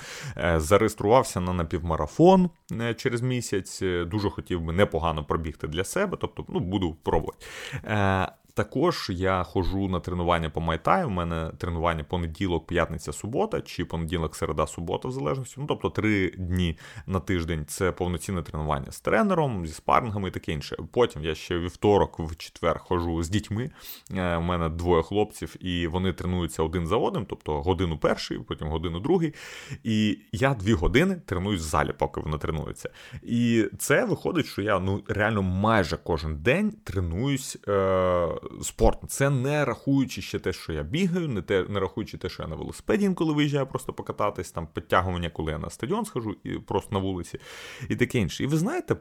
Зареєструвався 0.55 1.39
на 1.39 1.53
напівмарафон 1.53 2.49
через 2.95 3.21
місяць. 3.21 3.81
Дуже 4.05 4.29
хотів 4.29 4.61
би 4.61 4.73
непогано 4.73 5.23
пробігти 5.23 5.67
для 5.67 5.83
себе, 5.83 6.17
тобто 6.21 6.45
ну 6.47 6.59
буду 6.59 6.95
пробувати. 7.03 7.45
Також 8.57 9.09
я 9.13 9.43
ходжу 9.43 9.87
на 9.87 9.99
тренування 9.99 10.49
по 10.49 10.61
майтай. 10.61 11.05
У 11.05 11.09
мене 11.09 11.51
тренування 11.57 12.03
понеділок, 12.03 12.67
п'ятниця, 12.67 13.13
субота, 13.13 13.61
чи 13.61 13.85
понеділок, 13.85 14.35
середа, 14.35 14.67
субота, 14.67 15.07
в 15.07 15.11
залежності. 15.11 15.55
Ну, 15.57 15.65
тобто 15.67 15.89
три 15.89 16.29
дні 16.29 16.77
на 17.07 17.19
тиждень 17.19 17.65
це 17.67 17.91
повноцінне 17.91 18.41
тренування 18.41 18.91
з 18.91 18.99
тренером, 18.99 19.67
зі 19.67 19.73
спаррингами 19.73 20.27
і 20.27 20.31
таке 20.31 20.51
інше. 20.51 20.77
Потім 20.91 21.23
я 21.23 21.35
ще 21.35 21.59
вівторок, 21.59 22.19
в 22.19 22.35
четвер 22.35 22.79
ходжу 22.79 23.23
з 23.23 23.29
дітьми. 23.29 23.69
Е, 24.15 24.37
у 24.37 24.41
мене 24.41 24.69
двоє 24.69 25.03
хлопців, 25.03 25.55
і 25.59 25.87
вони 25.87 26.13
тренуються 26.13 26.63
один 26.63 26.87
за 26.87 26.95
одним, 26.95 27.25
тобто 27.25 27.61
годину 27.61 27.97
перший, 27.97 28.39
потім 28.39 28.67
годину 28.67 28.99
другий. 28.99 29.33
І 29.83 30.19
я 30.31 30.53
дві 30.53 30.73
години 30.73 31.21
тренуюсь 31.25 31.61
в 31.61 31.69
залі, 31.69 31.93
поки 31.97 32.21
вони 32.21 32.37
тренуються. 32.37 32.89
І 33.23 33.65
це 33.77 34.05
виходить, 34.05 34.45
що 34.45 34.61
я 34.61 34.79
ну 34.79 35.03
реально 35.07 35.41
майже 35.41 35.97
кожен 35.97 36.35
день 36.37 36.73
тренуюсь. 36.83 37.57
Е- 37.67 38.46
спорт. 38.61 38.99
Це 39.07 39.29
не 39.29 39.65
рахуючи 39.65 40.21
ще 40.21 40.39
те, 40.39 40.53
що 40.53 40.73
я 40.73 40.83
бігаю, 40.83 41.27
не 41.27 41.41
те, 41.41 41.65
не 41.69 41.79
рахуючи 41.79 42.17
те, 42.17 42.29
що 42.29 42.43
я 42.43 42.49
на 42.49 42.55
велосипеді 42.55 43.05
інколи 43.05 43.33
виїжджаю 43.33 43.67
просто 43.67 43.93
покататись, 43.93 44.51
там 44.51 44.67
підтягування, 44.73 45.29
коли 45.29 45.51
я 45.51 45.57
на 45.57 45.69
стадіон 45.69 46.05
схожу 46.05 46.35
і 46.43 46.49
просто 46.49 46.95
на 46.95 46.99
вулиці, 46.99 47.39
і 47.89 47.95
таке 47.95 48.19
інше. 48.19 48.43
І 48.43 48.47
ви 48.47 48.57
знаєте, 48.57 48.95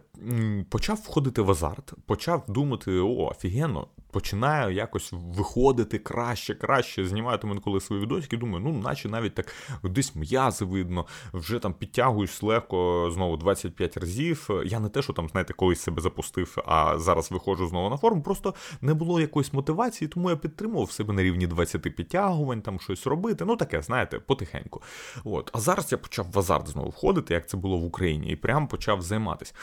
почав 0.69 0.97
входити 0.97 1.43
в 1.43 1.51
азарт, 1.51 1.93
почав 2.07 2.45
думати: 2.49 2.99
о, 2.99 3.17
офігенно, 3.17 3.89
починаю 4.11 4.75
якось 4.75 5.13
виходити 5.13 5.99
краще, 5.99 6.55
краще. 6.55 7.07
Знімаю 7.07 7.39
там 7.39 7.51
інколи 7.51 7.81
свої 7.81 8.03
відосики, 8.03 8.37
думаю, 8.37 8.65
ну, 8.65 8.73
наче 8.73 9.09
навіть 9.09 9.35
так 9.35 9.55
десь 9.85 10.15
м'язи 10.15 10.65
видно, 10.65 11.07
вже 11.33 11.59
там 11.59 11.75
підтягуюсь 11.75 12.43
легко 12.43 13.11
знову 13.15 13.37
25 13.37 13.97
разів. 13.97 14.51
Я 14.67 14.81
не 14.81 14.89
те, 14.89 15.03
що 15.03 15.13
там, 15.13 15.29
знаєте, 15.29 15.53
колись 15.53 15.81
себе 15.81 16.03
запустив, 16.03 16.59
а 16.67 16.99
зараз 16.99 17.31
виходжу 17.31 17.67
знову 17.67 17.91
на 17.91 17.97
форму. 17.97 18.23
Просто 18.23 18.55
не 18.81 18.95
було 18.95 19.21
якоїсь 19.37 19.53
мотивації, 19.53 20.09
тому 20.09 20.31
я 20.31 20.37
підтримував 20.37 20.91
себе 20.91 21.15
на 21.15 21.23
рівні 21.23 21.47
20 21.47 21.83
підтягувань, 21.83 22.63
там 22.63 22.81
щось 22.81 23.07
робити. 23.07 23.45
Ну 23.45 23.57
таке, 23.57 23.83
знаєте, 23.83 24.19
потихеньку. 24.19 24.83
От. 25.25 25.51
А 25.53 25.61
зараз 25.61 25.93
я 25.93 25.99
почав 25.99 26.27
в 26.33 26.39
азарт 26.39 26.69
знову 26.69 26.89
входити, 26.89 27.35
як 27.35 27.49
це 27.49 27.57
було 27.57 27.79
в 27.79 27.85
Україні, 27.85 28.29
і 28.29 28.37
прям 28.37 28.69
почав 28.69 29.03
займатися. 29.03 29.55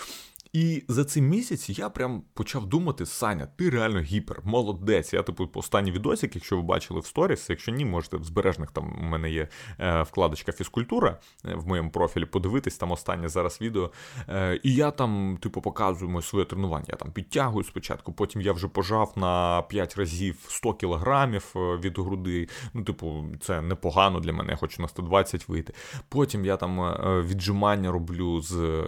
І 0.54 0.84
за 0.88 1.06
цей 1.06 1.24
місяць 1.24 1.70
я 1.70 1.90
прям 1.90 2.24
почав 2.34 2.66
думати: 2.66 3.06
Саня, 3.06 3.48
ти 3.56 3.70
реально 3.70 4.00
гіпер, 4.00 4.42
молодець. 4.44 5.14
Я 5.14 5.24
типу 5.24 5.50
останній 5.54 5.92
відосик, 5.92 6.36
якщо 6.36 6.56
ви 6.56 6.62
бачили 6.62 7.00
в 7.00 7.06
сторіс, 7.06 7.50
якщо 7.50 7.72
ні, 7.72 7.86
можете 7.86 8.18
в 8.18 8.24
збережних 8.24 8.72
там 8.72 9.00
у 9.02 9.04
мене 9.04 9.32
є 9.32 9.48
е, 9.80 10.02
вкладочка 10.02 10.52
фізкультура 10.52 11.20
е, 11.46 11.56
в 11.56 11.68
моєму 11.68 11.92
профілі, 11.92 12.26
подивитись 12.26 12.78
там 12.78 12.92
останнє 12.92 13.30
зараз 13.30 13.62
відео. 13.62 13.92
Е, 14.30 14.60
і 14.64 14.76
я 14.76 14.92
там, 14.92 15.38
типу, 15.42 15.62
показую 15.62 16.12
моє 16.12 16.24
своє 16.24 16.46
тренування. 16.46 16.86
Я 16.88 16.96
там 16.96 17.12
підтягую 17.12 17.64
спочатку, 17.64 18.14
потім 18.14 18.42
я 18.42 18.54
вже 18.54 18.68
пожав 18.68 19.14
на 19.16 19.62
5 19.62 19.96
разів 19.96 20.46
100 20.48 20.74
кілограмів 20.74 21.52
від 21.56 21.98
груди. 22.00 22.48
Ну, 22.74 22.84
типу, 22.84 23.26
це 23.42 23.62
непогано 23.62 24.20
для 24.20 24.34
мене, 24.34 24.52
я 24.52 24.58
хочу 24.58 24.82
на 24.82 24.88
120 24.88 25.50
вийти. 25.50 25.74
Потім 26.10 26.46
я 26.46 26.58
там 26.58 26.94
віджимання 27.24 27.92
роблю 27.92 28.42
з 28.42 28.84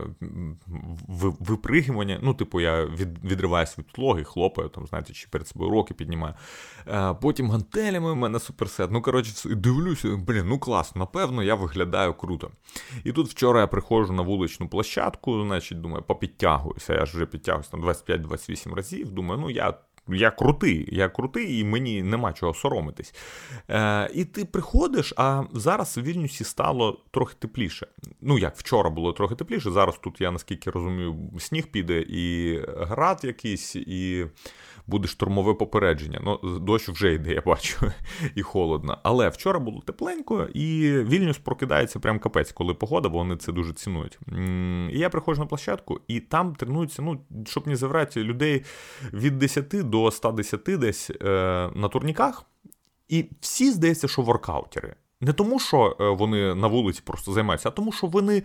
випригування. 1.56 2.20
Ну, 2.24 2.34
типу, 2.34 2.62
я 2.62 2.86
від, 2.86 3.26
відриваюся 3.26 3.76
від 3.78 3.88
підлоги, 3.88 4.24
хлопаю, 4.24 4.70
там, 4.70 4.88
знаєте, 4.88 5.14
чи 5.14 5.28
перед 5.32 5.48
собою 5.48 5.72
руки 5.72 5.94
піднімаю. 5.94 6.34
А, 6.86 7.12
е, 7.12 7.18
Потім 7.22 7.52
гантелями 7.52 8.12
в 8.12 8.16
мене 8.16 8.40
суперсет. 8.40 8.92
Ну, 8.92 9.02
коротше, 9.02 9.50
дивлюся, 9.50 10.08
блін, 10.28 10.46
ну 10.48 10.60
класно, 10.60 11.00
напевно, 11.00 11.44
я 11.44 11.56
виглядаю 11.56 12.14
круто. 12.14 12.52
І 13.04 13.12
тут 13.12 13.28
вчора 13.28 13.60
я 13.60 13.68
приходжу 13.68 14.14
на 14.14 14.22
вуличну 14.22 14.68
площадку, 14.68 15.44
значить, 15.44 15.82
думаю, 15.82 16.04
попідтягуюся. 16.04 16.94
Я 16.94 17.06
ж 17.06 17.18
вже 17.18 17.26
підтягуюся 17.26 17.72
там 17.72 17.84
25-28 17.84 18.74
разів. 18.74 19.12
Думаю, 19.12 19.42
ну 19.42 19.50
я 19.50 19.74
я 20.08 20.32
крутий, 20.32 20.90
я 20.92 21.10
крутий, 21.10 21.60
і 21.60 21.64
мені 21.64 22.04
нема 22.04 22.34
чого 22.34 22.54
соромитись. 22.54 23.16
Е, 23.70 24.10
І 24.14 24.26
ти 24.26 24.46
приходиш, 24.46 25.14
а 25.18 25.44
зараз 25.54 25.98
в 25.98 26.02
Вільнюсі 26.02 26.44
стало 26.44 27.00
трохи 27.12 27.36
тепліше. 27.40 27.88
Ну, 28.22 28.38
як 28.40 28.58
вчора 28.58 28.90
було 28.90 29.14
трохи 29.14 29.36
тепліше. 29.36 29.72
Зараз 29.72 29.98
тут, 29.98 30.22
я 30.22 30.32
наскільки 30.32 30.70
розумію, 30.70 31.16
сніг 31.40 31.68
піде, 31.68 32.06
і 32.08 32.60
град 32.78 33.20
якийсь, 33.24 33.76
і 33.76 34.26
буде 34.88 35.08
штурмове 35.08 35.54
попередження. 35.54 36.22
Ну, 36.24 36.60
дощ 36.60 36.90
вже 36.90 37.14
йде, 37.14 37.34
я 37.34 37.42
бачу, 37.46 37.92
і 38.36 38.42
холодно. 38.42 38.98
Але 39.04 39.30
вчора 39.30 39.60
було 39.60 39.82
тепленько, 39.82 40.48
і 40.54 40.92
Вільнюс 40.92 41.38
прокидається 41.38 42.00
прям 42.00 42.20
капець, 42.20 42.52
коли 42.52 42.74
погода, 42.74 43.10
бо 43.10 43.18
вони 43.18 43.38
це 43.38 43.52
дуже 43.52 43.74
цінують. 43.74 44.20
І 44.94 45.00
я 45.00 45.10
приходжу 45.10 45.42
на 45.42 45.48
площадку, 45.48 46.00
і 46.08 46.20
там 46.20 46.56
тренуються, 46.56 47.02
ну, 47.02 47.22
щоб 47.46 47.68
не 47.68 47.76
заврати, 47.76 48.24
людей 48.24 48.64
від 49.14 49.40
10 49.40 49.68
до 49.68 50.12
110 50.12 50.62
десь 50.64 51.10
е, 51.10 51.26
на 51.76 51.88
турніках. 51.88 52.46
І 53.08 53.26
всі 53.42 53.72
здається, 53.72 54.08
що 54.08 54.22
воркаутери. 54.22 54.96
Не 55.26 55.34
тому, 55.34 55.60
що 55.60 55.98
е, 56.00 56.10
вони 56.10 56.56
на 56.56 56.68
вулиці 56.68 57.02
просто 57.04 57.32
займаються, 57.32 57.70
а 57.70 57.72
тому, 57.72 57.92
що 57.92 58.08
вони 58.08 58.44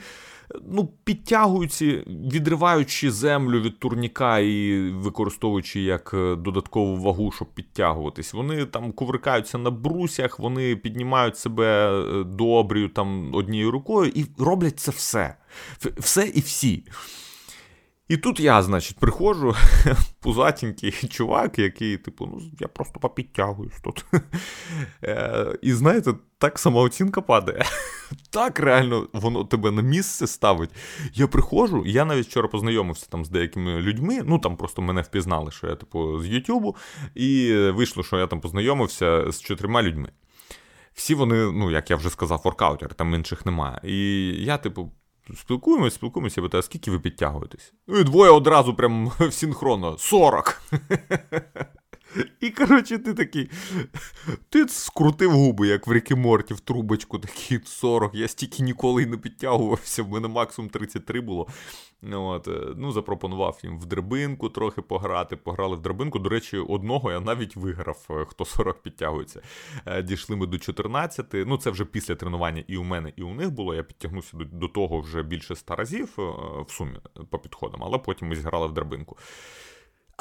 ну, 0.71 0.89
підтягуються, 1.05 1.85
відриваючи 2.07 3.11
землю 3.11 3.61
від 3.61 3.79
турніка 3.79 4.39
і 4.39 4.81
використовуючи 4.91 5.81
як 5.81 6.11
е, 6.15 6.37
додаткову 6.37 6.97
вагу, 6.97 7.33
щоб 7.33 7.49
підтягуватись. 7.55 8.35
Вони 8.35 8.65
там 8.65 8.93
куврикаються 8.93 9.59
на 9.59 9.71
брусях, 9.71 10.39
вони 10.39 10.77
піднімають 10.77 11.37
себе 11.37 11.93
е, 11.93 12.25
добрію 12.25 12.89
там 12.89 13.35
однією 13.35 13.71
рукою 13.71 14.13
і 14.15 14.27
роблять 14.39 14.81
це 14.81 14.91
все. 14.91 15.37
Все 15.99 16.27
і 16.35 16.41
всі. 16.41 16.85
І 18.11 18.17
тут 18.17 18.41
я, 18.41 18.63
значить, 18.63 18.97
приходжу, 18.97 19.55
пузатенький 20.21 20.93
чувак, 20.93 21.59
який, 21.59 21.97
типу, 21.97 22.27
ну, 22.27 22.41
я 22.61 22.69
просто 22.69 23.01
попідтягуюсь 23.01 23.81
тут. 23.85 24.05
Е, 25.05 25.59
і 25.63 25.73
знаєте, 25.73 26.15
так 26.39 26.59
самооцінка 26.59 27.21
падає. 27.21 27.65
Так 28.31 28.61
реально 28.61 29.09
воно 29.13 29.45
тебе 29.45 29.71
на 29.71 29.83
місце 29.83 30.27
ставить. 30.27 30.71
Я 31.15 31.27
приходжу, 31.27 31.83
я 31.87 32.05
навіть 32.05 32.27
вчора 32.27 32.49
познайомився 32.49 33.07
там 33.11 33.25
з 33.25 33.29
деякими 33.29 33.81
людьми. 33.81 34.23
Ну 34.25 34.39
там 34.39 34.57
просто 34.57 34.83
мене 34.83 35.01
впізнали, 35.01 35.51
що 35.51 35.67
я, 35.67 35.75
типу, 35.75 36.23
з 36.23 36.27
Ютубу, 36.27 36.77
і 37.15 37.55
вийшло, 37.55 38.03
що 38.03 38.19
я 38.19 38.27
там 38.27 38.41
познайомився 38.41 39.31
з 39.33 39.41
чотирма 39.41 39.83
людьми. 39.83 40.13
Всі 40.95 41.15
вони, 41.15 41.53
ну, 41.53 41.71
як 41.71 41.91
я 41.91 41.97
вже 41.97 42.11
сказав, 42.11 42.41
воркаутери, 42.45 42.95
там 42.95 43.15
інших 43.15 43.47
немає. 43.47 43.81
І 43.85 44.29
я, 44.45 44.59
типу, 44.59 44.93
спілкуємось, 45.37 45.95
спілкуємося, 45.95 46.43
питаю, 46.43 46.63
скільки 46.63 46.91
ви 46.91 47.01
підтягуєтесь? 47.01 47.75
Ну 47.87 47.99
і 47.99 48.05
двоє 48.05 48.31
одразу 48.31 48.75
прям 48.75 49.13
синхронно 49.31 49.99
40. 49.99 50.63
І, 52.41 52.51
коротше, 52.51 52.99
ти 52.99 53.15
такий. 53.15 53.51
Ти 54.49 54.69
скрутив 54.69 55.31
губи, 55.31 55.67
як 55.67 55.87
в 55.87 55.93
Рікі 55.93 56.15
Морті, 56.15 56.55
в 56.55 56.61
трубочку, 56.61 57.19
такий 57.19 57.61
40. 57.65 58.15
Я 58.15 58.29
стільки 58.29 58.63
ніколи 58.63 59.07
не 59.07 59.17
підтягувався, 59.17 60.03
в 60.03 60.09
мене 60.09 60.29
максимум 60.29 60.71
33 60.71 61.21
було. 61.21 61.47
От, 62.13 62.49
е, 62.49 62.61
Ну, 62.77 62.93
Запропонував 62.93 63.59
їм 63.63 63.79
в 63.79 63.87
драбинку 63.87 64.49
трохи 64.49 64.83
пограти. 64.83 65.37
Пограли 65.37 65.77
в 65.77 65.81
драбинку. 65.81 66.19
До 66.19 66.29
речі, 66.29 66.59
одного 66.59 67.13
я 67.13 67.21
навіть 67.21 67.57
виграв, 67.57 68.07
е, 68.11 68.25
хто 68.29 68.45
40 68.45 68.83
підтягується. 68.83 69.43
Е, 69.87 70.03
дійшли 70.03 70.37
ми 70.37 70.47
до 70.47 70.59
14. 70.59 71.27
Ну, 71.47 71.57
це 71.57 71.71
вже 71.71 71.85
після 71.85 72.15
тренування 72.15 72.65
і 72.67 72.77
у 72.77 72.83
мене, 72.83 73.13
і 73.17 73.23
у 73.23 73.35
них 73.35 73.51
було. 73.51 73.75
Я 73.75 73.83
підтягнувся 73.83 74.37
до, 74.37 74.45
до 74.45 74.69
того 74.69 75.01
вже 75.01 75.23
більше 75.23 75.57
100 75.57 75.77
разів 75.77 76.09
в 76.69 76.73
сумі 76.73 76.97
по 77.31 77.39
підходам, 77.39 77.85
але 77.85 77.99
потім 77.99 78.29
ми 78.29 78.37
зіграли 78.37 78.67
в 78.67 78.73
драбинку. 78.73 79.17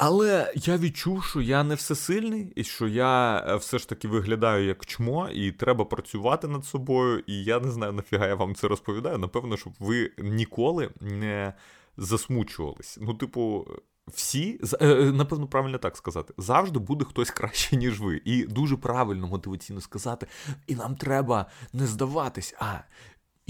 Але 0.02 0.52
я 0.54 0.76
відчув, 0.76 1.24
що 1.24 1.40
я 1.40 1.64
не 1.64 1.74
всесильний, 1.74 2.52
і 2.56 2.64
що 2.64 2.88
я 2.88 3.40
все 3.56 3.78
ж 3.78 3.88
таки 3.88 4.08
виглядаю 4.08 4.66
як 4.66 4.86
чмо, 4.86 5.28
і 5.28 5.52
треба 5.52 5.84
працювати 5.84 6.48
над 6.48 6.64
собою. 6.64 7.24
І 7.26 7.44
я 7.44 7.60
не 7.60 7.70
знаю, 7.70 7.92
нафіга 7.92 8.26
я 8.26 8.34
вам 8.34 8.54
це 8.54 8.68
розповідаю. 8.68 9.18
Напевно, 9.18 9.56
щоб 9.56 9.72
ви 9.78 10.10
ніколи 10.18 10.90
не 11.00 11.54
засмучувались. 11.96 12.98
Ну, 13.00 13.14
типу. 13.14 13.66
Всі, 14.14 14.60
е, 14.80 14.86
е, 14.86 15.12
напевно, 15.12 15.46
правильно 15.46 15.78
так 15.78 15.96
сказати, 15.96 16.34
завжди 16.38 16.78
буде 16.78 17.04
хтось 17.04 17.30
краще, 17.30 17.76
ніж 17.76 18.00
ви. 18.00 18.22
І 18.24 18.44
дуже 18.44 18.76
правильно 18.76 19.26
мотиваційно 19.26 19.80
сказати, 19.80 20.26
і 20.66 20.74
нам 20.74 20.96
треба 20.96 21.46
не 21.72 21.86
здаватись, 21.86 22.54
а 22.58 22.78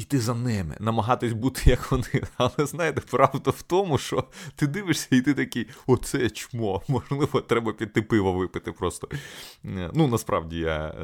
йти 0.01 0.19
за 0.19 0.35
ними, 0.35 0.77
намагатись 0.81 1.33
бути 1.33 1.71
як 1.71 1.93
вони. 1.93 2.05
Але 2.37 2.67
знаєте, 2.67 3.01
правда 3.11 3.51
в 3.51 3.63
тому, 3.63 3.99
що 3.99 4.25
ти 4.57 4.67
дивишся, 4.67 5.09
і 5.11 5.21
ти 5.21 5.35
такий, 5.35 5.67
оце 5.87 6.31
чмо, 6.31 6.83
можливо, 6.89 7.41
треба 7.41 7.73
піти 7.73 8.03
пиво 8.03 8.33
випити 8.33 8.73
просто. 8.73 9.09
Е, 9.65 9.91
ну, 9.95 10.09
насправді 10.09 10.59
я 10.59 10.95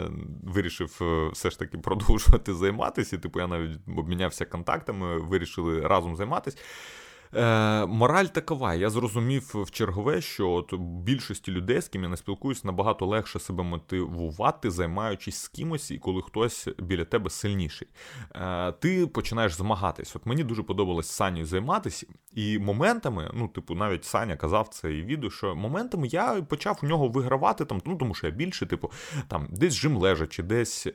вирішив 0.45 1.01
все 1.33 1.51
ж 1.51 1.59
таки 1.59 1.79
продовжувати 1.79 2.55
займатися. 2.55 3.19
Типу, 3.19 3.41
я 3.41 3.47
навіть 3.47 3.79
обмінявся 3.97 4.45
контактами, 4.45 5.19
вирішили 5.19 5.81
разом 5.81 6.17
займатися. 6.17 6.57
Е, 7.35 7.87
Мораль 7.87 8.25
такова. 8.25 8.75
Я 8.75 8.91
зрозумів 8.91 9.51
в 9.55 9.71
чергове, 9.71 10.21
що 10.21 10.51
от 10.51 10.75
більшості 10.81 11.53
людей, 11.53 11.81
з 11.81 11.89
ким 11.89 12.03
я 12.03 12.09
не 12.09 12.17
спілкуюсь, 12.17 12.65
набагато 12.65 13.07
легше 13.07 13.39
себе 13.39 13.65
мотивувати, 13.65 14.71
займаючись 14.71 15.37
з 15.37 15.49
кимось, 15.49 15.91
і 15.91 15.99
коли 15.99 16.23
хтось 16.23 16.69
біля 16.79 17.05
тебе 17.05 17.31
сильніший. 17.31 17.89
Е, 18.35 18.73
Ти 18.73 19.07
починаєш 19.07 19.55
змагатись. 19.55 20.17
От 20.17 20.27
мені 20.27 20.45
дуже 20.45 20.63
подобалось 20.63 21.09
Сані 21.09 21.45
займатися, 21.45 22.07
і 22.35 22.59
моментами, 22.59 23.31
ну, 23.35 23.49
типу, 23.49 23.75
навіть 23.75 24.05
Саня 24.05 24.37
казав 24.37 24.69
це 24.69 24.95
і 24.95 25.03
відео, 25.03 25.31
що 25.31 25.55
моментами 25.55 26.07
я 26.07 26.43
почав 26.49 26.81
у 26.83 26.87
нього 26.87 27.09
вигравати, 27.09 27.65
там, 27.65 27.81
ну 27.87 27.97
тому 27.97 28.15
що 28.15 28.27
я 28.27 28.33
більше, 28.33 28.67
типу, 28.67 28.91
там 29.29 29.49
десь 29.51 29.75
жим 29.75 29.97
лежачи, 29.97 30.43
десь 30.43 30.87
е, 30.87 30.93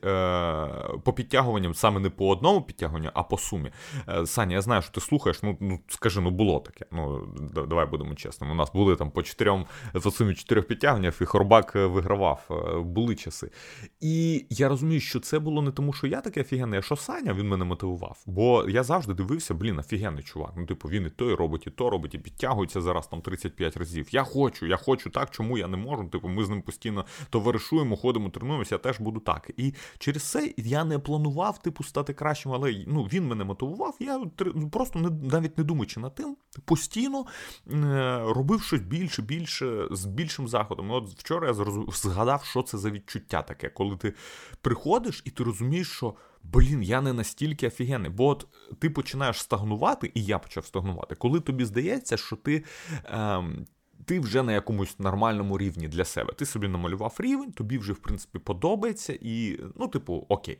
по 1.04 1.14
підтягуванням, 1.14 1.74
саме 1.74 2.00
не 2.00 2.10
по 2.10 2.30
одному 2.30 2.62
підтягуванню, 2.62 3.10
а 3.14 3.24
по 3.24 3.38
сумі. 3.38 3.72
Е, 4.10 4.26
Саня, 4.26 4.56
я 4.56 4.62
знаю, 4.62 4.82
що 4.82 4.92
ти 4.92 5.02
слухаєш, 5.02 5.44
ну, 5.44 5.58
ну 5.60 5.80
скажи 5.88 6.21
ну 6.22 6.32
було 6.32 6.60
таке. 6.60 6.86
Ну 6.92 7.28
давай 7.68 7.86
будемо 7.86 8.16
чесними. 8.16 8.54
У 8.54 8.56
нас 8.56 8.72
були 8.74 8.96
там 8.96 9.12
по 9.12 9.24
чотирьом 9.24 9.66
по 10.04 10.12
сумі 10.12 10.36
чотирьох 10.36 10.66
підтягнень, 10.66 11.14
і 11.22 11.26
Хорбак 11.26 11.76
е, 11.76 11.86
вигравав. 11.86 12.48
Е, 12.52 12.80
були 12.80 13.16
часи. 13.16 13.52
І 14.00 14.46
я 14.50 14.70
розумію, 14.70 15.00
що 15.00 15.20
це 15.20 15.40
було 15.40 15.62
не 15.62 15.72
тому, 15.72 15.94
що 15.94 16.08
я 16.08 16.22
такий 16.22 16.44
офігенний, 16.44 16.80
а 16.80 16.82
що 16.82 16.96
Саня 16.96 17.34
він 17.34 17.48
мене 17.48 17.66
мотивував. 17.66 18.24
Бо 18.26 18.70
я 18.70 18.84
завжди 18.84 19.14
дивився, 19.14 19.54
блін, 19.54 19.80
офігенний 19.80 20.24
чувак. 20.24 20.54
Ну, 20.58 20.66
типу, 20.66 20.90
він 20.90 21.06
і 21.06 21.10
той 21.10 21.36
робить, 21.36 21.68
і 21.68 21.70
то 21.70 21.90
робить, 21.90 22.16
і 22.16 22.18
підтягується 22.18 22.82
зараз 22.82 23.08
там 23.08 23.22
35 23.22 23.78
разів. 23.78 24.08
Я 24.12 24.24
хочу, 24.24 24.66
я 24.66 24.78
хочу 24.78 25.10
так, 25.10 25.32
чому 25.32 25.58
я 25.58 25.68
не 25.68 25.78
можу. 25.78 26.04
Типу, 26.04 26.28
ми 26.28 26.46
з 26.46 26.50
ним 26.50 26.62
постійно 26.62 27.06
товаришуємо, 27.30 27.98
ходимо, 27.98 28.30
тренуємося, 28.30 28.76
я 28.76 28.80
теж 28.80 29.00
буду 29.00 29.20
так. 29.20 29.52
І 29.58 29.74
через 29.98 30.24
це 30.24 30.54
я 30.58 30.84
не 30.84 31.00
планував, 31.00 31.62
типу, 31.62 31.84
стати 31.84 32.14
кращим, 32.14 32.52
але 32.52 32.86
ну, 32.88 33.04
він 33.04 33.28
мене 33.28 33.44
мотивував. 33.44 33.96
Я 34.00 34.22
просто 34.72 35.00
не 35.00 35.10
навіть 35.10 35.58
не 35.58 35.64
думаючи 35.64 36.00
тим, 36.16 36.38
постійно 36.66 37.26
е, 37.68 38.20
робив 38.26 38.62
щось 38.62 38.82
більше, 38.82 39.22
більше 39.22 39.88
з 39.92 40.06
більшим 40.06 40.48
заходом. 40.48 40.92
От 40.92 41.10
вчора 41.10 41.48
я 41.48 41.54
згадав, 41.94 42.44
що 42.44 42.62
це 42.62 42.78
за 42.78 42.92
відчуття 42.92 43.42
таке, 43.42 43.70
коли 43.70 43.98
ти 43.98 44.14
приходиш 44.62 45.22
і 45.26 45.30
ти 45.30 45.44
розумієш, 45.44 45.92
що. 45.92 46.16
Блін, 46.44 46.84
я 46.84 47.02
не 47.02 47.14
настільки 47.14 47.68
офігенний, 47.68 48.12
бо 48.12 48.28
от 48.28 48.48
ти 48.80 48.90
починаєш 48.90 49.42
стагнувати, 49.42 50.12
і 50.14 50.26
я 50.26 50.40
почав 50.40 50.66
стагнувати, 50.66 51.16
коли 51.16 51.40
тобі 51.40 51.66
здається, 51.66 52.18
що 52.18 52.36
ти 52.36 52.64
ем, 53.06 53.66
ти 54.06 54.20
вже 54.20 54.44
на 54.44 54.54
якомусь 54.54 55.00
нормальному 55.00 55.58
рівні 55.58 55.88
для 55.88 56.06
себе. 56.06 56.34
Ти 56.34 56.46
собі 56.46 56.68
намалював 56.68 57.16
рівень, 57.20 57.52
тобі 57.52 57.78
вже, 57.78 57.94
в 57.94 57.98
принципі, 57.98 58.40
подобається, 58.40 59.18
і, 59.22 59.60
ну, 59.76 59.88
типу, 59.88 60.26
окей. 60.30 60.58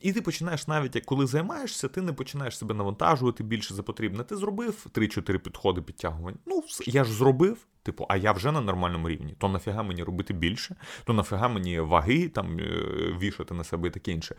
І 0.00 0.12
ти 0.12 0.22
починаєш 0.22 0.68
навіть, 0.68 1.04
коли 1.04 1.26
займаєшся, 1.26 1.88
ти 1.88 2.02
не 2.02 2.12
починаєш 2.12 2.58
себе 2.58 2.74
навантажувати 2.74 3.44
більше 3.44 3.74
за 3.74 3.82
потрібне. 3.82 4.24
Ти 4.24 4.36
зробив 4.36 4.86
3-4 4.94 5.38
підходи 5.38 5.82
підтягувань. 5.82 6.36
Ну, 6.46 6.62
я 6.86 7.04
ж 7.04 7.12
зробив. 7.12 7.66
Типу, 7.82 8.06
а 8.08 8.16
я 8.16 8.32
вже 8.32 8.52
на 8.52 8.60
нормальному 8.60 9.08
рівні. 9.08 9.34
То 9.38 9.48
нафіга 9.48 9.82
мені 9.82 10.02
робити 10.02 10.34
більше, 10.34 10.76
то 11.04 11.12
нафіга 11.12 11.48
мені 11.48 11.80
ваги 11.80 12.28
там 12.28 12.58
е, 12.58 12.62
вішати 13.20 13.54
на 13.54 13.64
себе 13.64 13.88
і 13.88 13.90
таке 13.90 14.12
інше. 14.12 14.34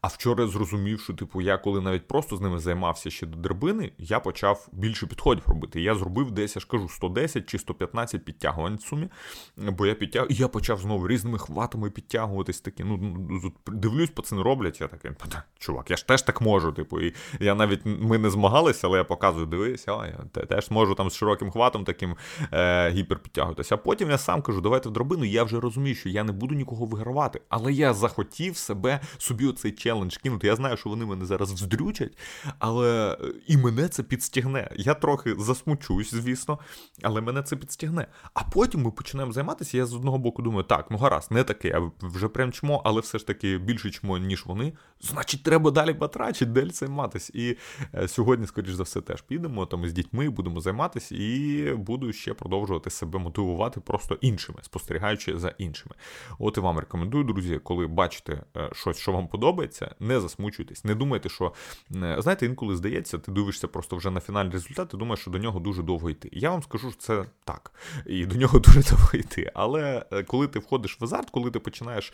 А 0.00 0.08
вчора 0.08 0.46
зрозумів, 0.46 1.00
що 1.00 1.12
типу, 1.14 1.40
я 1.40 1.58
коли 1.58 1.80
навіть 1.80 2.08
просто 2.08 2.36
з 2.36 2.40
ними 2.40 2.58
займався 2.58 3.10
ще 3.10 3.26
до 3.26 3.36
драбини, 3.36 3.92
я 3.98 4.20
почав 4.20 4.68
більше 4.72 5.06
підходів 5.06 5.42
робити. 5.46 5.80
Я 5.80 5.94
зробив 5.94 6.30
десь, 6.30 6.56
я 6.56 6.60
ж 6.60 6.66
кажу, 6.68 6.88
110 6.88 7.46
чи 7.46 7.58
115 7.58 8.24
підтягувань 8.24 8.76
в 8.76 8.80
сумі. 8.80 9.08
Бо 9.56 9.86
я 9.86 9.94
підтяг... 9.94 10.26
я 10.30 10.48
почав 10.48 10.78
знову 10.78 11.08
різними 11.08 11.38
хватами 11.38 11.90
підтягуватись. 11.90 12.60
Такі, 12.60 12.84
ну, 12.84 12.96
ну 13.30 13.52
дивлюсь, 13.66 14.10
пацани 14.10 14.42
роблять. 14.42 14.80
Я 14.80 14.88
такий, 14.88 15.10
чувак, 15.58 15.90
я 15.90 15.96
ж 15.96 16.06
теж 16.06 16.22
так 16.22 16.40
можу. 16.40 16.72
Типу, 16.72 17.00
і 17.00 17.14
я 17.40 17.54
навіть 17.54 17.80
ми 17.84 18.18
не 18.18 18.30
змагалися, 18.30 18.86
але 18.86 18.98
я 18.98 19.04
показую, 19.04 19.46
дивись, 19.46 19.88
а 19.88 20.06
я 20.06 20.44
теж 20.46 20.70
можу 20.70 20.94
там 20.94 21.10
з 21.10 21.14
широким 21.14 21.50
хватом 21.50 21.84
таким. 21.84 22.16
Е- 22.52 22.85
гіперпідтягуватися. 22.90 23.74
А 23.74 23.78
потім 23.78 24.10
я 24.10 24.18
сам 24.18 24.42
кажу, 24.42 24.60
давайте 24.60 24.88
в 24.88 24.92
дробину. 24.92 25.24
Я 25.24 25.44
вже 25.44 25.60
розумію, 25.60 25.94
що 25.94 26.08
я 26.08 26.24
не 26.24 26.32
буду 26.32 26.54
нікого 26.54 26.86
вигравати. 26.86 27.40
Але 27.48 27.72
я 27.72 27.94
захотів 27.94 28.56
себе 28.56 29.00
собі 29.18 29.46
оцей 29.46 29.72
челендж 29.72 30.16
кинути. 30.16 30.46
Я 30.46 30.56
знаю, 30.56 30.76
що 30.76 30.90
вони 30.90 31.06
мене 31.06 31.24
зараз 31.24 31.52
вздрючать, 31.52 32.18
але 32.58 33.12
е, 33.12 33.34
і 33.46 33.56
мене 33.56 33.88
це 33.88 34.02
підстігне. 34.02 34.70
Я 34.76 34.94
трохи 34.94 35.34
засмучусь, 35.38 36.14
звісно, 36.14 36.58
але 37.02 37.20
мене 37.20 37.42
це 37.42 37.56
підстігне. 37.56 38.06
А 38.34 38.42
потім 38.44 38.82
ми 38.82 38.90
починаємо 38.90 39.32
займатися. 39.32 39.76
Я 39.76 39.86
з 39.86 39.94
одного 39.94 40.18
боку 40.18 40.42
думаю, 40.42 40.64
так, 40.64 40.86
ну 40.90 40.98
гаразд, 40.98 41.32
не 41.32 41.44
таке, 41.44 41.80
а 41.80 42.06
вже 42.06 42.28
прям 42.28 42.52
чмо, 42.52 42.82
але 42.84 43.00
все 43.00 43.18
ж 43.18 43.26
таки 43.26 43.58
більше 43.58 43.90
чмо, 43.90 44.18
ніж 44.18 44.46
вони. 44.46 44.72
Значить, 45.00 45.42
треба 45.42 45.70
далі 45.70 45.92
батрачити, 45.92 46.50
далі 46.50 46.70
займатися. 46.70 47.32
І 47.34 47.56
е, 47.94 48.08
сьогодні, 48.08 48.46
скоріш 48.46 48.72
за 48.72 48.82
все, 48.82 49.00
теж 49.00 49.22
підемо 49.22 49.66
там 49.66 49.86
з 49.88 49.92
дітьми, 49.92 50.30
будемо 50.30 50.60
займатися 50.60 51.14
і 51.18 51.72
буду 51.74 52.12
ще 52.12 52.34
продовжувати 52.34 52.90
себе 52.90 53.18
мотивувати 53.18 53.80
просто 53.80 54.18
іншими, 54.20 54.58
спостерігаючи 54.62 55.38
за 55.38 55.48
іншими. 55.48 55.94
От 56.38 56.56
і 56.56 56.60
вам 56.60 56.78
рекомендую, 56.78 57.24
друзі, 57.24 57.60
коли 57.64 57.86
бачите 57.86 58.42
е, 58.56 58.70
щось, 58.72 58.98
що 58.98 59.12
вам 59.12 59.28
подобається, 59.28 59.94
не 60.00 60.20
засмучуйтесь, 60.20 60.84
не 60.84 60.94
думайте, 60.94 61.28
що 61.28 61.52
е, 61.96 62.16
знаєте, 62.18 62.46
інколи 62.46 62.76
здається, 62.76 63.18
ти 63.18 63.32
дивишся 63.32 63.68
просто 63.68 63.96
вже 63.96 64.10
на 64.10 64.20
фінальний 64.20 64.52
результат, 64.52 64.94
і 64.94 64.96
думаєш, 64.96 65.20
що 65.20 65.30
до 65.30 65.38
нього 65.38 65.60
дуже 65.60 65.82
довго 65.82 66.10
йти. 66.10 66.28
Я 66.32 66.50
вам 66.50 66.62
скажу, 66.62 66.90
що 66.90 67.00
це 67.00 67.24
так, 67.44 67.72
і 68.06 68.26
до 68.26 68.36
нього 68.36 68.58
дуже 68.66 68.82
довго 68.82 69.10
йти. 69.12 69.50
Але 69.54 70.06
коли 70.26 70.46
ти 70.46 70.58
входиш 70.58 71.00
в 71.00 71.04
азарт, 71.04 71.30
коли 71.30 71.50
ти 71.50 71.58
починаєш 71.58 72.12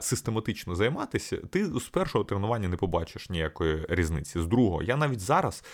систематично 0.00 0.74
займатися, 0.74 1.36
ти 1.50 1.66
з 1.66 1.72
першого 2.12 2.24
тренування 2.24 2.68
не 2.68 2.76
побачиш 2.76 3.30
ніякої 3.30 3.86
різниці. 3.88 4.40
З 4.40 4.46
другого, 4.46 4.82
я 4.82 4.96
навіть 4.96 5.20
зараз, 5.20 5.64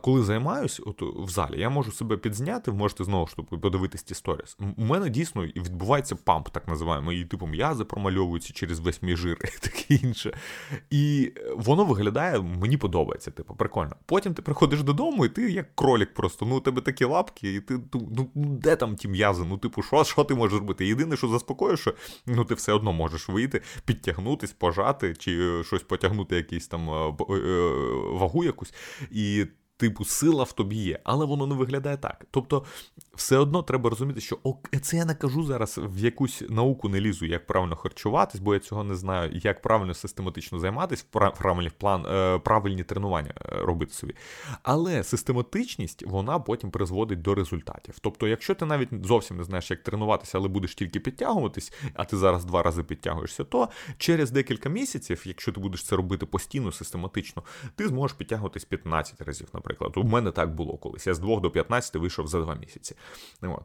коли 0.00 0.22
займаюсь, 0.22 0.80
от 0.86 1.02
в 1.02 1.28
залі, 1.28 1.60
я 1.60 1.70
можу 1.70 1.92
себе 1.92 2.16
підзняти, 2.16 2.72
можете 2.72 3.04
знову 3.04 3.26
ж 3.26 3.32
щоб 3.32 3.46
подивитись 3.46 4.02
ті 4.02 4.14
сторіс. 4.14 4.56
У 4.76 4.84
мене 4.84 5.10
дійсно 5.10 5.42
відбувається 5.42 6.16
памп, 6.16 6.48
так 6.48 6.68
називаємо, 6.68 7.12
і 7.12 7.24
типу 7.24 7.46
м'язи 7.46 7.84
промальовуються 7.84 8.52
через 8.52 8.80
весь 8.80 9.02
мій 9.02 9.16
жир 9.16 9.36
і 9.44 9.68
таке 9.68 9.94
інше. 9.94 10.38
І 10.90 11.32
воно 11.56 11.84
виглядає, 11.84 12.40
мені 12.40 12.76
подобається, 12.76 13.30
типу, 13.30 13.54
прикольно. 13.54 13.96
Потім 14.06 14.34
ти 14.34 14.42
приходиш 14.42 14.82
додому, 14.82 15.24
і 15.24 15.28
ти 15.28 15.50
як 15.52 15.76
кролік 15.76 16.14
просто. 16.14 16.46
Ну, 16.46 16.56
у 16.56 16.60
тебе 16.60 16.80
такі 16.80 17.04
лапки, 17.04 17.54
і 17.54 17.60
ти 17.60 17.80
ну, 17.92 18.30
де 18.34 18.76
там 18.76 18.96
ті 18.96 19.08
м'язи? 19.08 19.44
Ну, 19.48 19.58
типу, 19.58 19.82
що 19.82 20.04
що 20.04 20.24
ти 20.24 20.34
можеш 20.34 20.58
робити? 20.58 20.86
Єдине, 20.86 21.16
що 21.16 21.28
заспокоюєш, 21.28 21.80
що 21.80 21.94
ну, 22.26 22.44
ти 22.44 22.54
все 22.54 22.72
одно 22.72 22.92
можеш 22.92 23.28
вийти, 23.28 23.62
підтягнутись, 23.84 24.52
пожати, 24.52 25.14
чи 25.18 25.49
щось 25.64 25.82
потягнути, 25.82 26.36
якийсь 26.36 26.66
там 26.66 26.90
е, 26.90 27.14
е, 27.34 27.72
вагу 28.12 28.44
якусь. 28.44 28.74
І 29.10 29.46
типу, 29.80 30.04
сила 30.04 30.44
в 30.44 30.52
тобі 30.52 30.76
є, 30.76 30.98
але 31.04 31.26
воно 31.26 31.46
не 31.46 31.54
виглядає 31.54 31.96
так. 31.96 32.26
Тобто, 32.30 32.64
все 33.14 33.38
одно 33.38 33.62
треба 33.62 33.90
розуміти, 33.90 34.20
що 34.20 34.38
ок, 34.42 34.68
це 34.82 34.96
я 34.96 35.04
не 35.04 35.14
кажу 35.14 35.44
зараз 35.44 35.80
в 35.82 35.98
якусь 35.98 36.42
науку 36.48 36.88
не 36.88 37.00
лізу, 37.00 37.26
як 37.26 37.46
правильно 37.46 37.76
харчуватись, 37.76 38.40
бо 38.40 38.54
я 38.54 38.60
цього 38.60 38.84
не 38.84 38.94
знаю, 38.94 39.30
як 39.34 39.62
правильно 39.62 39.94
систематично 39.94 40.58
займатися, 40.58 41.04
правильний 41.10 41.72
план, 41.78 42.06
е, 42.06 42.38
правильні 42.38 42.84
тренування 42.84 43.34
е, 43.36 43.56
робити 43.62 43.92
собі. 43.92 44.14
Але 44.62 45.04
систематичність 45.04 46.06
вона 46.06 46.38
потім 46.38 46.70
призводить 46.70 47.22
до 47.22 47.34
результатів. 47.34 47.98
Тобто, 48.00 48.28
якщо 48.28 48.54
ти 48.54 48.64
навіть 48.66 48.88
зовсім 49.06 49.36
не 49.36 49.44
знаєш, 49.44 49.70
як 49.70 49.82
тренуватися, 49.82 50.38
але 50.38 50.48
будеш 50.48 50.74
тільки 50.74 51.00
підтягуватись, 51.00 51.72
а 51.94 52.04
ти 52.04 52.16
зараз 52.16 52.44
два 52.44 52.62
рази 52.62 52.82
підтягуєшся, 52.82 53.44
то 53.44 53.68
через 53.98 54.30
декілька 54.30 54.68
місяців, 54.68 55.22
якщо 55.24 55.52
ти 55.52 55.60
будеш 55.60 55.84
це 55.84 55.96
робити 55.96 56.26
постійно, 56.26 56.72
систематично, 56.72 57.42
ти 57.76 57.88
зможеш 57.88 58.16
підтягуватись 58.16 58.64
15 58.64 59.20
разів, 59.20 59.48
наприклад. 59.54 59.69
У 59.96 60.04
мене 60.04 60.30
так 60.30 60.54
було 60.54 60.76
колись. 60.76 61.06
Я 61.06 61.14
з 61.14 61.18
2 61.18 61.40
до 61.40 61.50
15 61.50 61.96
вийшов 61.96 62.26
за 62.26 62.40
2 62.40 62.54
місяці. 62.54 62.94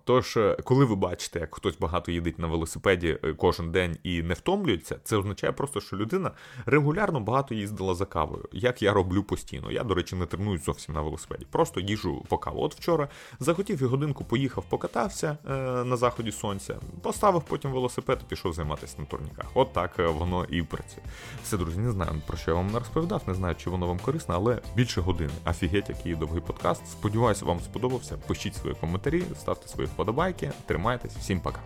Тож, 0.04 0.38
е, 0.38 0.58
коли 0.64 0.86
ви 0.86 0.96
бачите, 0.96 1.40
як 1.40 1.56
хтось 1.56 1.78
багато 1.78 2.12
їдить 2.12 2.40
на 2.40 2.48
велосипеді 2.48 3.18
е, 3.24 3.34
кожен 3.34 3.72
день 3.72 3.98
і 4.04 4.24
не 4.24 4.34
втомлюється, 4.34 5.00
це 5.04 5.18
означає 5.18 5.54
просто, 5.54 5.82
що 5.82 5.98
людина 5.98 6.32
регулярно 6.66 7.20
багато 7.20 7.56
їздила 7.56 7.96
за 7.96 8.06
кавою. 8.06 8.46
Як 8.52 8.82
я 8.82 8.94
роблю 8.94 9.24
постійно. 9.24 9.72
Я, 9.72 9.84
до 9.84 9.94
речі, 9.94 10.16
не 10.16 10.26
тренуюсь 10.26 10.66
зовсім 10.66 10.96
на 10.96 11.02
велосипеді. 11.02 11.46
Просто 11.52 11.80
їжу 11.80 12.26
по 12.28 12.38
каву. 12.38 12.62
От 12.62 12.76
вчора 12.76 13.08
захотів 13.40 13.82
і 13.82 13.86
годинку 13.86 14.24
поїхав, 14.24 14.66
покатався 14.70 15.38
е, 15.46 15.52
на 15.84 15.98
заході 15.98 16.32
сонця, 16.32 16.76
поставив 17.02 17.44
потім 17.44 17.72
велосипед 17.72 18.20
і 18.22 18.30
пішов 18.30 18.54
займатися 18.54 18.96
на 19.00 19.06
турніках. 19.06 19.46
От 19.54 19.74
так 19.74 19.98
воно 19.98 20.46
і 20.50 20.62
працює. 20.62 21.04
Все, 21.44 21.58
друзі, 21.58 21.80
не 21.80 21.92
знаю 21.92 22.22
про 22.28 22.38
що 22.38 22.52
я 22.52 22.58
вам 22.58 22.68
не 22.68 22.80
розповідав, 22.80 23.22
не 23.28 23.34
знаю, 23.34 23.56
чи 23.56 23.70
воно 23.70 23.88
вам 23.88 24.00
корисне, 24.00 24.36
але 24.36 24.60
більше 24.76 25.02
години. 25.02 25.34
Афігеть, 25.46 25.90
який 25.98 26.16
довгий 26.16 26.42
подкаст. 26.42 26.88
Сподіваюся, 26.92 27.46
вам 27.46 27.60
сподобався. 27.60 28.18
Пишіть 28.28 28.56
свої 28.56 28.76
коментарі, 28.76 29.24
ставте 29.40 29.68
свої 29.68 29.88
вподобайки, 29.88 30.52
тримайтесь, 30.66 31.16
всім 31.16 31.40
пока. 31.40 31.60